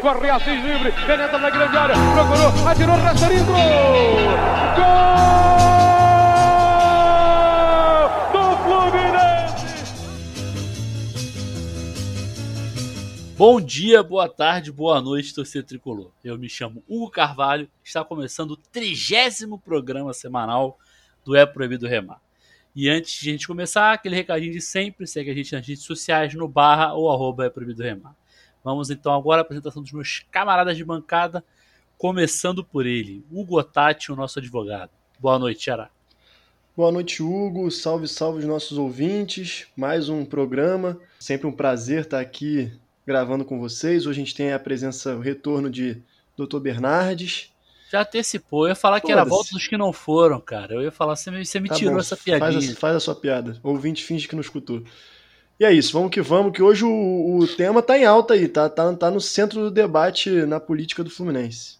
corre 0.00 0.30
Assis 0.30 0.62
livre, 0.62 0.92
penetra 1.06 1.38
na 1.38 1.50
grande 1.50 1.76
área, 1.76 1.94
procurou, 2.14 2.68
atirou, 2.68 2.96
rasteirinho, 2.96 3.44
gol! 3.44 3.58
Bom 13.36 13.60
dia, 13.60 14.02
boa 14.02 14.28
tarde, 14.28 14.72
boa 14.72 15.00
noite, 15.00 15.32
torcedor 15.32 15.68
tricolor. 15.68 16.10
Eu 16.24 16.36
me 16.36 16.48
chamo 16.48 16.82
Hugo 16.88 17.08
Carvalho, 17.08 17.68
está 17.84 18.04
começando 18.04 18.50
o 18.50 18.56
trigésimo 18.56 19.60
programa 19.60 20.12
semanal 20.12 20.76
do 21.24 21.36
É 21.36 21.46
Proibido 21.46 21.86
Remar. 21.86 22.20
E 22.74 22.88
antes 22.88 23.20
de 23.20 23.28
a 23.28 23.32
gente 23.32 23.46
começar, 23.46 23.92
aquele 23.92 24.16
recadinho 24.16 24.52
de 24.52 24.60
sempre, 24.60 25.06
segue 25.06 25.30
a 25.30 25.34
gente 25.34 25.52
nas 25.54 25.64
redes 25.64 25.84
sociais 25.84 26.34
no 26.34 26.48
barra 26.48 26.94
ou 26.94 27.08
arroba 27.08 27.46
É 27.46 27.50
Proibido 27.50 27.80
Remar. 27.80 28.16
Vamos 28.62 28.90
então 28.90 29.14
agora 29.14 29.40
à 29.40 29.42
apresentação 29.42 29.82
dos 29.82 29.92
meus 29.92 30.24
camaradas 30.30 30.76
de 30.76 30.84
bancada, 30.84 31.44
começando 31.96 32.64
por 32.64 32.86
ele, 32.86 33.24
Hugo 33.30 33.62
Tati, 33.62 34.12
o 34.12 34.16
nosso 34.16 34.38
advogado. 34.38 34.90
Boa 35.18 35.38
noite, 35.38 35.60
Tiara. 35.60 35.90
Boa 36.76 36.92
noite, 36.92 37.22
Hugo. 37.22 37.70
Salve, 37.72 38.06
salve 38.06 38.38
os 38.38 38.44
nossos 38.44 38.78
ouvintes. 38.78 39.66
Mais 39.76 40.08
um 40.08 40.24
programa. 40.24 40.96
Sempre 41.18 41.48
um 41.48 41.52
prazer 41.52 42.02
estar 42.02 42.20
aqui 42.20 42.72
gravando 43.04 43.44
com 43.44 43.58
vocês. 43.58 44.06
Hoje 44.06 44.20
a 44.20 44.24
gente 44.24 44.34
tem 44.34 44.52
a 44.52 44.58
presença, 44.60 45.16
o 45.16 45.20
retorno 45.20 45.68
de 45.68 46.00
Dr. 46.36 46.60
Bernardes. 46.60 47.50
Já 47.90 48.02
antecipou, 48.02 48.66
eu 48.66 48.68
ia 48.68 48.74
falar 48.74 49.00
que 49.00 49.10
era 49.10 49.22
a 49.22 49.24
volta 49.24 49.50
dos 49.52 49.66
que 49.66 49.76
não 49.76 49.92
foram, 49.92 50.38
cara. 50.38 50.74
Eu 50.74 50.82
ia 50.82 50.92
falar, 50.92 51.16
você 51.16 51.30
me, 51.30 51.44
você 51.44 51.58
me 51.58 51.68
tá 51.68 51.74
tirou 51.74 51.94
bom, 51.94 52.00
essa 52.00 52.16
piadinha. 52.16 52.52
Faz 52.52 52.70
a, 52.70 52.76
faz 52.76 52.96
a, 52.96 53.00
sua 53.00 53.16
piada. 53.16 53.58
O 53.62 53.70
ouvinte 53.70 54.04
finge 54.04 54.28
que 54.28 54.34
não 54.34 54.42
escutou. 54.42 54.84
E 55.60 55.64
é 55.64 55.72
isso, 55.72 55.92
vamos 55.92 56.10
que 56.10 56.22
vamos, 56.22 56.52
que 56.52 56.62
hoje 56.62 56.84
o, 56.84 57.38
o 57.38 57.46
tema 57.48 57.82
tá 57.82 57.98
em 57.98 58.04
alta 58.04 58.34
aí, 58.34 58.46
tá, 58.46 58.68
tá, 58.68 58.94
tá 58.94 59.10
no 59.10 59.20
centro 59.20 59.60
do 59.62 59.70
debate 59.72 60.30
na 60.46 60.60
política 60.60 61.02
do 61.02 61.10
Fluminense. 61.10 61.78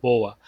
Boa. 0.00 0.38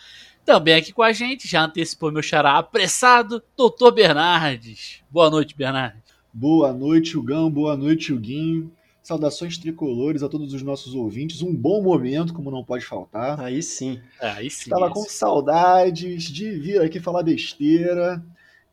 Também 0.46 0.74
aqui 0.74 0.90
com 0.90 1.02
a 1.02 1.12
gente, 1.12 1.46
já 1.46 1.62
antecipou 1.62 2.10
meu 2.10 2.22
xará 2.22 2.56
apressado, 2.56 3.42
doutor 3.54 3.92
Bernardes. 3.92 5.02
Boa 5.10 5.28
noite, 5.28 5.54
Bernardes. 5.54 6.00
Boa 6.32 6.72
noite, 6.72 7.18
Hugão. 7.18 7.50
Boa 7.50 7.76
noite, 7.76 8.14
Huguinho. 8.14 8.72
Saudações 9.02 9.58
tricolores 9.58 10.22
a 10.22 10.28
todos 10.28 10.54
os 10.54 10.62
nossos 10.62 10.94
ouvintes. 10.94 11.42
Um 11.42 11.54
bom 11.54 11.82
momento, 11.82 12.32
como 12.32 12.50
não 12.50 12.64
pode 12.64 12.86
faltar. 12.86 13.38
Aí 13.40 13.62
sim. 13.62 14.00
É, 14.18 14.30
aí 14.30 14.50
sim. 14.50 14.62
Estava 14.62 14.90
com 14.90 15.02
saudades 15.02 16.24
de 16.24 16.50
vir 16.52 16.80
aqui 16.80 16.98
falar 16.98 17.22
besteira. 17.22 18.24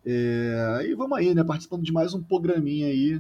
É... 0.06 0.86
E 0.88 0.96
vamos 0.96 1.18
aí, 1.18 1.36
né? 1.36 1.44
Participando 1.44 1.84
de 1.84 1.92
mais 1.92 2.14
um 2.14 2.24
programinha 2.24 2.88
aí. 2.88 3.20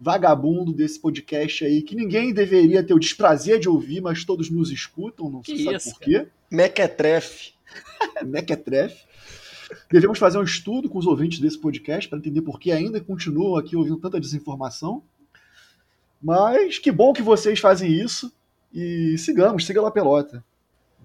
Vagabundo 0.00 0.72
desse 0.72 1.00
podcast 1.00 1.64
aí, 1.64 1.82
que 1.82 1.96
ninguém 1.96 2.32
deveria 2.32 2.84
ter 2.84 2.94
o 2.94 2.98
desprazer 2.98 3.58
de 3.58 3.68
ouvir, 3.68 4.00
mas 4.00 4.24
todos 4.24 4.48
nos 4.48 4.70
escutam, 4.70 5.28
não 5.28 5.40
que 5.40 5.64
sabe 5.64 5.76
isso, 5.76 5.90
por 5.90 6.00
quê. 6.00 6.28
Mequetrefe. 6.50 7.52
Mequetrefe. 8.24 9.06
Devemos 9.90 10.18
fazer 10.18 10.38
um 10.38 10.42
estudo 10.42 10.88
com 10.88 10.98
os 10.98 11.06
ouvintes 11.06 11.40
desse 11.40 11.58
podcast 11.58 12.08
para 12.08 12.18
entender 12.18 12.42
por 12.42 12.58
que 12.58 12.70
ainda 12.70 13.00
continuam 13.00 13.56
aqui 13.56 13.76
ouvindo 13.76 13.98
tanta 13.98 14.20
desinformação. 14.20 15.02
Mas 16.22 16.78
que 16.78 16.90
bom 16.90 17.12
que 17.12 17.22
vocês 17.22 17.58
fazem 17.58 17.92
isso. 17.92 18.32
E 18.72 19.16
sigamos, 19.18 19.66
siga 19.66 19.80
lá 19.80 19.90
pelota. 19.90 20.44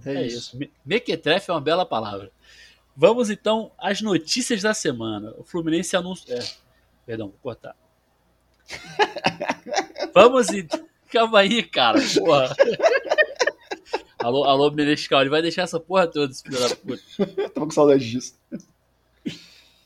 É, 0.06 0.16
é 0.16 0.28
isso. 0.28 0.58
isso. 0.58 0.72
Mequetrefe 0.86 1.50
é 1.50 1.54
uma 1.54 1.62
bela 1.62 1.86
palavra. 1.86 2.32
Vamos 2.96 3.30
então 3.30 3.72
às 3.78 4.02
notícias 4.02 4.62
da 4.62 4.74
semana. 4.74 5.34
O 5.38 5.44
Fluminense 5.44 5.96
anunciou. 5.96 6.38
É, 6.38 6.44
perdão, 7.06 7.30
vou 7.30 7.38
cortar. 7.42 7.76
Vamos 10.14 10.50
e. 10.50 10.68
Calma 11.12 11.40
aí, 11.40 11.64
cara, 11.64 12.00
porra. 12.18 12.56
alô, 14.18 14.44
alô, 14.46 14.72
Menescal, 14.72 15.22
ele 15.22 15.30
vai 15.30 15.42
deixar 15.42 15.62
essa 15.62 15.80
porra 15.80 16.08
toda, 16.08 16.32
esse 16.32 16.42
filho 16.42 16.60
da 16.60 16.76
puta. 16.76 17.50
Tô 17.54 17.62
com 17.62 17.72
saudade 17.72 18.10
disso. 18.10 18.36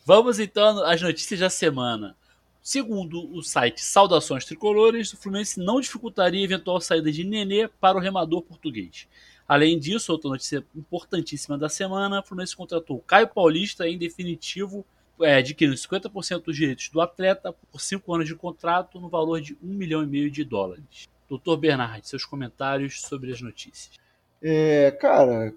Vamos 0.05 0.39
então 0.39 0.83
às 0.85 1.01
notícias 1.01 1.39
da 1.39 1.49
semana. 1.49 2.15
Segundo 2.61 3.33
o 3.33 3.41
site 3.41 3.83
Saudações 3.83 4.43
Tricolores, 4.43 5.13
o 5.13 5.17
Fluminense 5.17 5.59
não 5.59 5.79
dificultaria 5.79 6.41
a 6.41 6.43
eventual 6.43 6.81
saída 6.81 7.11
de 7.11 7.23
Nenê 7.23 7.67
para 7.67 7.97
o 7.97 8.01
remador 8.01 8.41
português. 8.41 9.07
Além 9.47 9.79
disso, 9.79 10.11
outra 10.11 10.29
notícia 10.29 10.65
importantíssima 10.75 11.57
da 11.57 11.69
semana, 11.69 12.19
o 12.19 12.23
Fluminense 12.23 12.55
contratou 12.55 12.99
Caio 13.07 13.29
Paulista 13.29 13.87
em 13.87 13.97
definitivo, 13.97 14.85
é, 15.21 15.35
adquirindo 15.35 15.75
50% 15.75 16.43
dos 16.43 16.55
direitos 16.55 16.89
do 16.89 17.01
atleta 17.01 17.53
por 17.71 17.81
5 17.81 18.13
anos 18.13 18.27
de 18.27 18.35
contrato 18.35 18.99
no 18.99 19.09
valor 19.09 19.41
de 19.41 19.57
1 19.63 19.67
milhão 19.67 20.03
e 20.03 20.07
meio 20.07 20.29
de 20.29 20.43
dólares. 20.43 21.07
Doutor 21.29 21.57
Bernard, 21.57 22.07
seus 22.07 22.23
comentários 22.25 23.01
sobre 23.01 23.31
as 23.31 23.41
notícias. 23.41 23.97
É, 24.41 24.91
cara, 24.91 25.53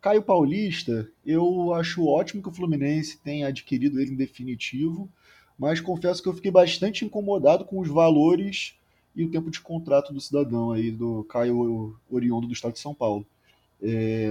Caio 0.00 0.22
Paulista, 0.22 1.08
eu 1.24 1.74
acho 1.74 2.06
ótimo 2.06 2.42
que 2.42 2.48
o 2.48 2.52
Fluminense 2.52 3.18
tenha 3.18 3.48
adquirido 3.48 4.00
ele 4.00 4.12
em 4.12 4.16
definitivo 4.16 5.10
mas 5.62 5.80
confesso 5.80 6.20
que 6.20 6.28
eu 6.28 6.34
fiquei 6.34 6.50
bastante 6.50 7.04
incomodado 7.04 7.64
com 7.64 7.78
os 7.78 7.88
valores 7.88 8.74
e 9.14 9.24
o 9.24 9.30
tempo 9.30 9.48
de 9.48 9.60
contrato 9.60 10.12
do 10.12 10.20
cidadão 10.20 10.72
aí, 10.72 10.90
do 10.90 11.22
Caio 11.24 11.96
Oriundo 12.10 12.48
do 12.48 12.52
estado 12.52 12.72
de 12.72 12.80
São 12.80 12.92
Paulo. 12.92 13.24
É... 13.80 14.28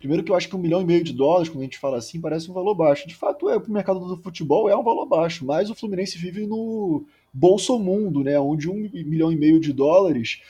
Primeiro 0.00 0.24
que 0.24 0.32
eu 0.32 0.34
acho 0.34 0.48
que 0.48 0.56
um 0.56 0.58
milhão 0.58 0.80
e 0.80 0.84
meio 0.84 1.04
de 1.04 1.12
dólares, 1.12 1.50
quando 1.50 1.60
a 1.60 1.64
gente 1.64 1.78
fala 1.78 1.98
assim, 1.98 2.18
parece 2.18 2.50
um 2.50 2.54
valor 2.54 2.74
baixo. 2.74 3.06
De 3.06 3.14
fato, 3.14 3.50
é 3.50 3.60
para 3.60 3.68
o 3.68 3.72
mercado 3.72 4.00
do 4.00 4.16
futebol 4.16 4.68
é 4.68 4.74
um 4.74 4.82
valor 4.82 5.04
baixo, 5.04 5.44
mas 5.44 5.68
o 5.68 5.74
Fluminense 5.74 6.16
vive 6.16 6.46
no 6.46 7.04
bolso 7.30 7.78
mundo, 7.78 8.24
né, 8.24 8.40
onde 8.40 8.68
um 8.68 8.88
milhão 8.92 9.30
e 9.30 9.36
meio 9.36 9.60
de 9.60 9.74
dólares 9.74 10.40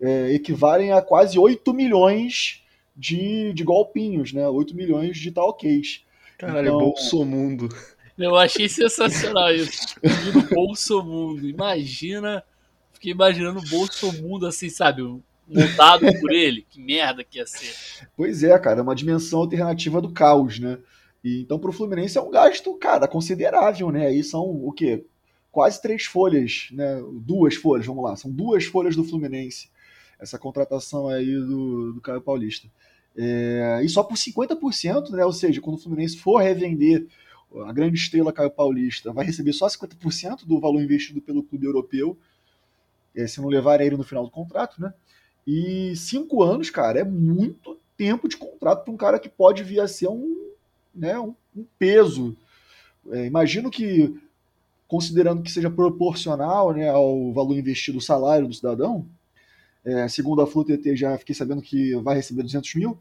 é, 0.00 0.32
equivalem 0.32 0.92
a 0.92 1.02
quase 1.02 1.36
8 1.38 1.74
milhões 1.74 2.62
de, 2.96 3.52
de 3.52 3.64
golpinhos, 3.64 4.32
né, 4.32 4.48
8 4.48 4.76
milhões 4.76 5.18
de 5.18 5.32
talquês. 5.32 6.04
Caralho, 6.38 6.68
então, 6.68 6.78
bolso 6.78 7.24
mundo. 7.24 7.68
Eu 8.16 8.36
achei 8.36 8.68
sensacional 8.68 9.52
isso. 9.52 9.96
No 10.32 10.42
Bolso 10.42 11.02
Mundo. 11.02 11.48
Imagina. 11.48 12.44
Fiquei 12.92 13.12
imaginando 13.12 13.60
o 13.60 13.68
Bolso 13.70 14.12
Mundo 14.22 14.46
assim, 14.46 14.68
sabe? 14.68 15.02
Montado 15.50 16.06
por 16.20 16.32
ele. 16.32 16.64
Que 16.68 16.80
merda 16.80 17.24
que 17.24 17.38
ia 17.38 17.46
ser. 17.46 18.08
Pois 18.16 18.42
é, 18.42 18.56
cara. 18.58 18.80
É 18.80 18.82
uma 18.82 18.94
dimensão 18.94 19.40
alternativa 19.40 20.00
do 20.00 20.12
caos, 20.12 20.58
né? 20.58 20.78
E, 21.22 21.40
então, 21.42 21.58
pro 21.58 21.72
Fluminense 21.72 22.16
é 22.16 22.20
um 22.20 22.30
gasto, 22.30 22.72
cara, 22.74 23.06
considerável, 23.08 23.90
né? 23.90 24.06
Aí 24.06 24.22
são 24.22 24.42
o 24.42 24.72
quê? 24.72 25.04
Quase 25.50 25.82
três 25.82 26.04
folhas, 26.04 26.68
né? 26.72 27.02
Duas 27.12 27.56
folhas, 27.56 27.86
vamos 27.86 28.04
lá. 28.04 28.16
São 28.16 28.30
duas 28.30 28.64
folhas 28.64 28.94
do 28.94 29.04
Fluminense. 29.04 29.68
Essa 30.18 30.38
contratação 30.38 31.08
aí 31.08 31.34
do, 31.34 31.94
do 31.94 32.00
Caio 32.00 32.20
Paulista. 32.20 32.68
É, 33.16 33.80
e 33.82 33.88
só 33.88 34.02
por 34.02 34.16
50%, 34.16 35.10
né? 35.10 35.24
Ou 35.24 35.32
seja, 35.32 35.60
quando 35.60 35.76
o 35.76 35.80
Fluminense 35.80 36.16
for 36.16 36.38
revender 36.38 37.06
a 37.66 37.72
grande 37.72 37.98
estrela 37.98 38.32
Caio 38.32 38.50
Paulista 38.50 39.12
vai 39.12 39.24
receber 39.24 39.52
só 39.52 39.66
50% 39.66 40.46
do 40.46 40.60
valor 40.60 40.80
investido 40.80 41.20
pelo 41.20 41.42
clube 41.42 41.66
europeu, 41.66 42.16
é, 43.14 43.26
se 43.26 43.40
não 43.40 43.48
levar 43.48 43.80
ele 43.80 43.96
no 43.96 44.04
final 44.04 44.24
do 44.24 44.30
contrato, 44.30 44.80
né? 44.80 44.94
E 45.52 45.96
cinco 45.96 46.44
anos, 46.44 46.70
cara, 46.70 47.00
é 47.00 47.04
muito 47.04 47.76
tempo 47.96 48.28
de 48.28 48.36
contrato 48.36 48.84
para 48.84 48.94
um 48.94 48.96
cara 48.96 49.18
que 49.18 49.28
pode 49.28 49.64
vir 49.64 49.80
a 49.80 49.88
ser 49.88 50.06
um, 50.06 50.52
né, 50.94 51.18
um, 51.18 51.34
um 51.56 51.66
peso. 51.76 52.36
É, 53.10 53.26
imagino 53.26 53.68
que, 53.68 54.16
considerando 54.86 55.42
que 55.42 55.50
seja 55.50 55.68
proporcional 55.68 56.72
né, 56.72 56.88
ao 56.88 57.32
valor 57.32 57.58
investido, 57.58 57.98
o 57.98 58.00
salário 58.00 58.46
do 58.46 58.54
cidadão, 58.54 59.04
é, 59.84 60.06
segundo 60.06 60.40
a 60.40 60.46
FluTT 60.46 60.94
já 60.94 61.18
fiquei 61.18 61.34
sabendo 61.34 61.62
que 61.62 61.96
vai 61.96 62.14
receber 62.14 62.44
200 62.44 62.72
mil. 62.76 62.96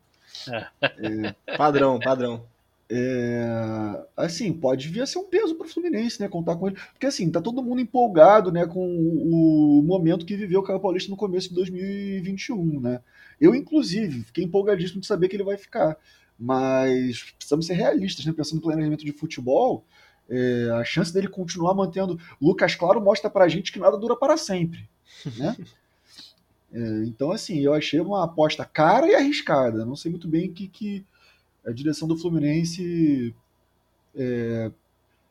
É. 0.52 1.36
padrão, 1.56 2.00
padrão 2.00 2.44
é, 2.92 4.04
assim, 4.18 4.52
pode 4.52 4.88
vir 4.88 5.02
a 5.02 5.06
ser 5.06 5.20
um 5.20 5.24
peso 5.24 5.54
para 5.54 5.68
o 5.68 5.70
Fluminense, 5.70 6.20
né? 6.20 6.28
Contar 6.28 6.56
com 6.56 6.68
ele. 6.68 6.78
Porque 6.92 7.06
assim, 7.06 7.30
tá 7.30 7.40
todo 7.40 7.62
mundo 7.62 7.80
empolgado, 7.80 8.52
né, 8.52 8.66
com 8.66 8.84
o, 8.84 9.84
momento 9.84 10.26
que 10.26 10.36
viveu 10.36 10.62
o 10.62 10.64
Caio 10.64 10.80
Paulista 10.80 11.12
no 11.12 11.18
começo 11.18 11.50
de 11.50 11.56
2021, 11.56 12.80
né? 12.82 13.00
Eu, 13.40 13.54
inclusive, 13.54 14.24
fiquei 14.24 14.44
empolgadíssimo 14.44 15.00
de 15.00 15.08
saber 15.08 15.30
que 15.30 15.36
ele 15.36 15.44
vai 15.44 15.56
ficar. 15.56 15.97
Mas 16.38 17.32
precisamos 17.38 17.68
ser 17.68 17.74
realistas, 17.74 18.26
né? 18.26 18.34
Pensando 18.34 18.56
no 18.56 18.64
planejamento 18.64 19.06
de 19.06 19.12
futebol, 19.12 19.85
é, 20.28 20.70
a 20.74 20.84
chance 20.84 21.14
dele 21.14 21.28
continuar 21.28 21.76
mantendo. 21.76 22.20
Lucas 22.42 22.74
Claro 22.74 23.00
mostra 23.00 23.30
pra 23.30 23.47
gente 23.47 23.72
que 23.72 23.80
nada 23.80 23.97
dura 23.97 24.16
para 24.16 24.35
sempre, 24.35 24.90
né? 25.38 25.56
É, 26.72 27.03
então, 27.06 27.32
assim, 27.32 27.58
eu 27.62 27.74
achei 27.74 28.00
uma 28.00 28.24
aposta 28.24 28.64
cara 28.64 29.08
e 29.08 29.16
arriscada. 29.16 29.84
Não 29.84 29.96
sei 29.96 30.12
muito 30.12 30.28
bem 30.28 30.50
o 30.50 30.53
que, 30.53 30.68
que 30.68 31.03
a 31.66 31.72
direção 31.72 32.08
do 32.08 32.17
Fluminense 32.17 33.35
é, 34.16 34.72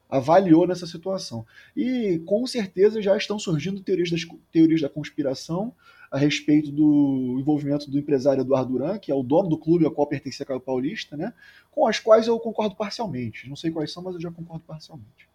avaliou 0.08 0.66
nessa 0.66 0.86
situação. 0.86 1.46
E 1.76 2.20
com 2.24 2.46
certeza 2.46 3.02
já 3.02 3.16
estão 3.16 3.38
surgindo 3.38 3.82
teorias, 3.82 4.10
das, 4.10 4.26
teorias 4.50 4.80
da 4.80 4.88
conspiração 4.88 5.74
a 6.10 6.16
respeito 6.16 6.72
do 6.72 7.36
envolvimento 7.38 7.90
do 7.90 7.98
empresário 7.98 8.40
Eduardo 8.40 8.72
Duran, 8.72 8.98
que 8.98 9.12
é 9.12 9.14
o 9.14 9.22
dono 9.22 9.48
do 9.48 9.58
clube 9.58 9.84
ao 9.84 9.90
qual 9.90 10.06
pertencia 10.06 10.42
a 10.44 10.46
Caio 10.46 10.60
Paulista, 10.60 11.16
né? 11.16 11.34
com 11.70 11.86
as 11.86 12.00
quais 12.00 12.26
eu 12.26 12.38
concordo 12.40 12.74
parcialmente. 12.74 13.48
Não 13.48 13.56
sei 13.56 13.70
quais 13.70 13.92
são, 13.92 14.02
mas 14.02 14.14
eu 14.14 14.20
já 14.20 14.30
concordo 14.30 14.64
parcialmente. 14.66 15.28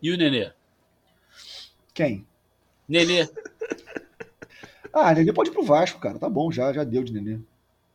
E 0.00 0.10
o 0.10 0.16
Nenê? 0.16 0.52
Quem? 1.92 2.26
Nenê. 2.88 3.28
Ah, 4.92 5.14
Nenê 5.14 5.32
pode 5.32 5.50
ir 5.50 5.52
pro 5.52 5.64
Vasco, 5.64 5.98
cara. 5.98 6.18
Tá 6.18 6.28
bom, 6.28 6.52
já, 6.52 6.72
já 6.72 6.84
deu 6.84 7.02
de 7.02 7.12
Nenê. 7.12 7.40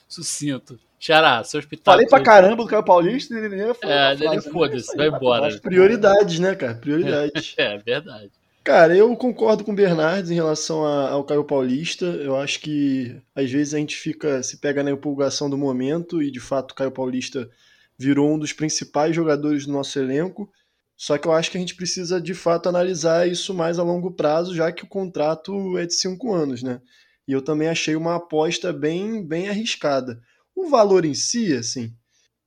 Sucinto. 0.07 0.79
Xará, 0.99 1.43
seu 1.43 1.59
hospital. 1.59 1.93
Falei 1.93 2.07
pra 2.07 2.21
caramba 2.21 2.63
do 2.63 2.67
Caio 2.67 2.83
Paulista, 2.83 3.35
Nenê 3.35 3.73
foi 3.73 3.89
É, 3.89 3.95
uma 3.95 4.13
Nenê, 4.15 4.17
frase, 4.17 4.45
né? 4.47 4.51
foda-se, 4.51 4.97
vai 4.97 5.07
embora. 5.07 5.59
Prioridades, 5.59 6.39
né, 6.39 6.55
cara? 6.55 6.75
Prioridades. 6.75 7.53
É, 7.57 7.77
verdade. 7.77 8.31
Cara, 8.63 8.97
eu 8.97 9.15
concordo 9.15 9.63
com 9.63 9.71
o 9.71 9.75
Bernardes 9.75 10.29
em 10.29 10.35
relação 10.35 10.83
ao 10.85 11.23
Caio 11.23 11.43
Paulista. 11.45 12.05
Eu 12.05 12.35
acho 12.35 12.59
que 12.59 13.15
às 13.33 13.49
vezes 13.49 13.73
a 13.73 13.77
gente 13.77 13.95
fica, 13.95 14.43
se 14.43 14.57
pega 14.57 14.83
na 14.83 14.91
empolgação 14.91 15.49
do 15.49 15.57
momento 15.57 16.21
e 16.21 16.29
de 16.29 16.39
fato 16.41 16.71
o 16.71 16.75
Caio 16.75 16.91
Paulista 16.91 17.49
virou 17.97 18.29
um 18.33 18.37
dos 18.37 18.51
principais 18.51 19.15
jogadores 19.15 19.65
do 19.65 19.71
nosso 19.71 19.97
elenco. 19.97 20.51
Só 20.97 21.17
que 21.17 21.27
eu 21.27 21.31
acho 21.31 21.49
que 21.49 21.57
a 21.57 21.59
gente 21.61 21.75
precisa 21.75 22.19
de 22.19 22.33
fato 22.33 22.67
analisar 22.67 23.25
isso 23.29 23.53
mais 23.53 23.79
a 23.79 23.83
longo 23.83 24.11
prazo, 24.11 24.53
já 24.53 24.69
que 24.71 24.83
o 24.83 24.87
contrato 24.87 25.77
é 25.77 25.85
de 25.85 25.93
cinco 25.93 26.33
anos, 26.33 26.61
né? 26.61 26.81
E 27.27 27.31
eu 27.33 27.41
também 27.41 27.67
achei 27.67 27.95
uma 27.95 28.15
aposta 28.15 28.71
bem, 28.71 29.25
bem 29.25 29.49
arriscada. 29.49 30.21
O 30.55 30.69
valor 30.69 31.05
em 31.05 31.13
si, 31.13 31.53
assim, 31.53 31.93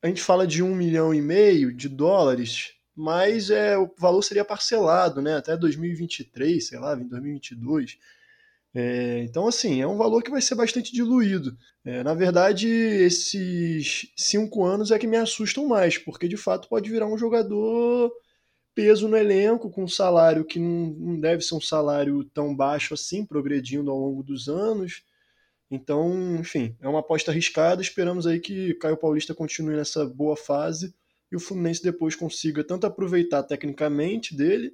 a 0.03 0.09
gente 0.09 0.23
fala 0.23 0.47
de 0.47 0.63
um 0.63 0.75
milhão 0.75 1.13
e 1.13 1.21
meio 1.21 1.77
de 1.77 1.89
dólares, 1.89 2.73
mas 2.97 3.51
é, 3.51 3.77
o 3.77 3.93
valor 3.99 4.23
seria 4.23 4.45
parcelado, 4.45 5.21
né? 5.21 5.37
Até 5.37 5.57
2023, 5.57 6.67
sei 6.67 6.79
lá, 6.79 6.95
em 6.95 7.07
2022. 7.07 7.99
É, 8.75 9.23
então, 9.25 9.47
assim, 9.49 9.81
é 9.83 9.87
um 9.87 9.97
valor 9.97 10.23
que 10.23 10.31
vai 10.31 10.41
ser 10.41 10.55
bastante 10.55 10.93
diluído. 10.93 11.57
É, 11.85 12.03
na 12.03 12.15
verdade, 12.15 12.69
esses 12.69 14.11
cinco 14.17 14.65
anos 14.65 14.91
é 14.91 14.99
que 14.99 15.07
me 15.07 15.17
assustam 15.17 15.67
mais, 15.67 15.99
porque 15.99 16.29
de 16.29 16.37
fato 16.37 16.69
pode 16.69 16.91
virar 16.91 17.07
um 17.07 17.19
jogador 17.19 18.13
peso 18.81 19.07
no 19.07 19.17
elenco, 19.17 19.69
com 19.69 19.85
um 19.85 19.89
salário 19.89 20.43
que 20.43 20.59
não, 20.59 20.87
não 20.99 21.21
deve 21.21 21.43
ser 21.43 21.55
um 21.55 21.61
salário 21.61 22.25
tão 22.33 22.57
baixo 22.57 22.95
assim, 22.95 23.27
progredindo 23.27 23.91
ao 23.91 23.99
longo 23.99 24.23
dos 24.23 24.49
anos. 24.49 25.03
Então, 25.71 26.37
enfim, 26.37 26.75
é 26.81 26.89
uma 26.89 27.01
aposta 27.01 27.31
arriscada. 27.31 27.83
Esperamos 27.83 28.27
aí 28.27 28.41
que 28.41 28.73
Caio 28.77 28.97
Paulista 28.97 29.35
continue 29.35 29.77
nessa 29.77 30.07
boa 30.07 30.35
fase 30.35 30.95
e 31.31 31.37
o 31.37 31.41
Fluminense 31.41 31.83
depois 31.83 32.17
consiga 32.17 32.65
tanto 32.65 32.87
aproveitar 32.87 33.43
tecnicamente 33.43 34.35
dele, 34.35 34.73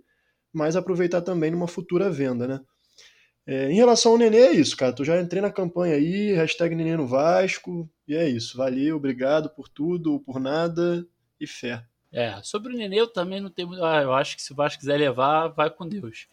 mas 0.53 0.77
aproveitar 0.77 1.21
também 1.21 1.51
numa 1.51 1.67
futura 1.67 2.09
venda, 2.09 2.47
né? 2.47 2.61
É, 3.45 3.71
em 3.73 3.75
relação 3.75 4.13
ao 4.13 4.19
Nenê, 4.19 4.39
é 4.39 4.53
isso, 4.53 4.77
cara. 4.77 4.93
Tu 4.93 5.05
já 5.05 5.21
entrei 5.21 5.43
na 5.43 5.51
campanha 5.51 5.97
aí, 5.97 6.33
hashtag 6.33 6.77
Nenê 6.77 6.97
no 6.97 7.09
Vasco, 7.09 7.91
e 8.07 8.15
é 8.15 8.29
isso. 8.29 8.57
Valeu, 8.57 8.97
obrigado 8.97 9.51
por 9.51 9.69
tudo 9.69 10.13
ou 10.13 10.21
por 10.21 10.39
nada, 10.39 11.05
e 11.41 11.47
fé. 11.47 11.85
É, 12.17 12.43
sobre 12.43 12.73
o 12.73 12.77
Nenê 12.79 12.99
eu 12.99 13.07
também 13.07 13.43
não 13.43 13.51
tenho. 13.51 13.85
Ah, 13.85 14.01
eu 14.01 14.15
acho 14.15 14.37
que 14.37 14.43
se 14.43 14.51
o 14.51 14.55
Vasco 14.55 14.81
quiser 14.81 14.97
levar, 14.97 15.49
vai 15.49 15.69
com 15.69 15.87
Deus. 15.87 16.27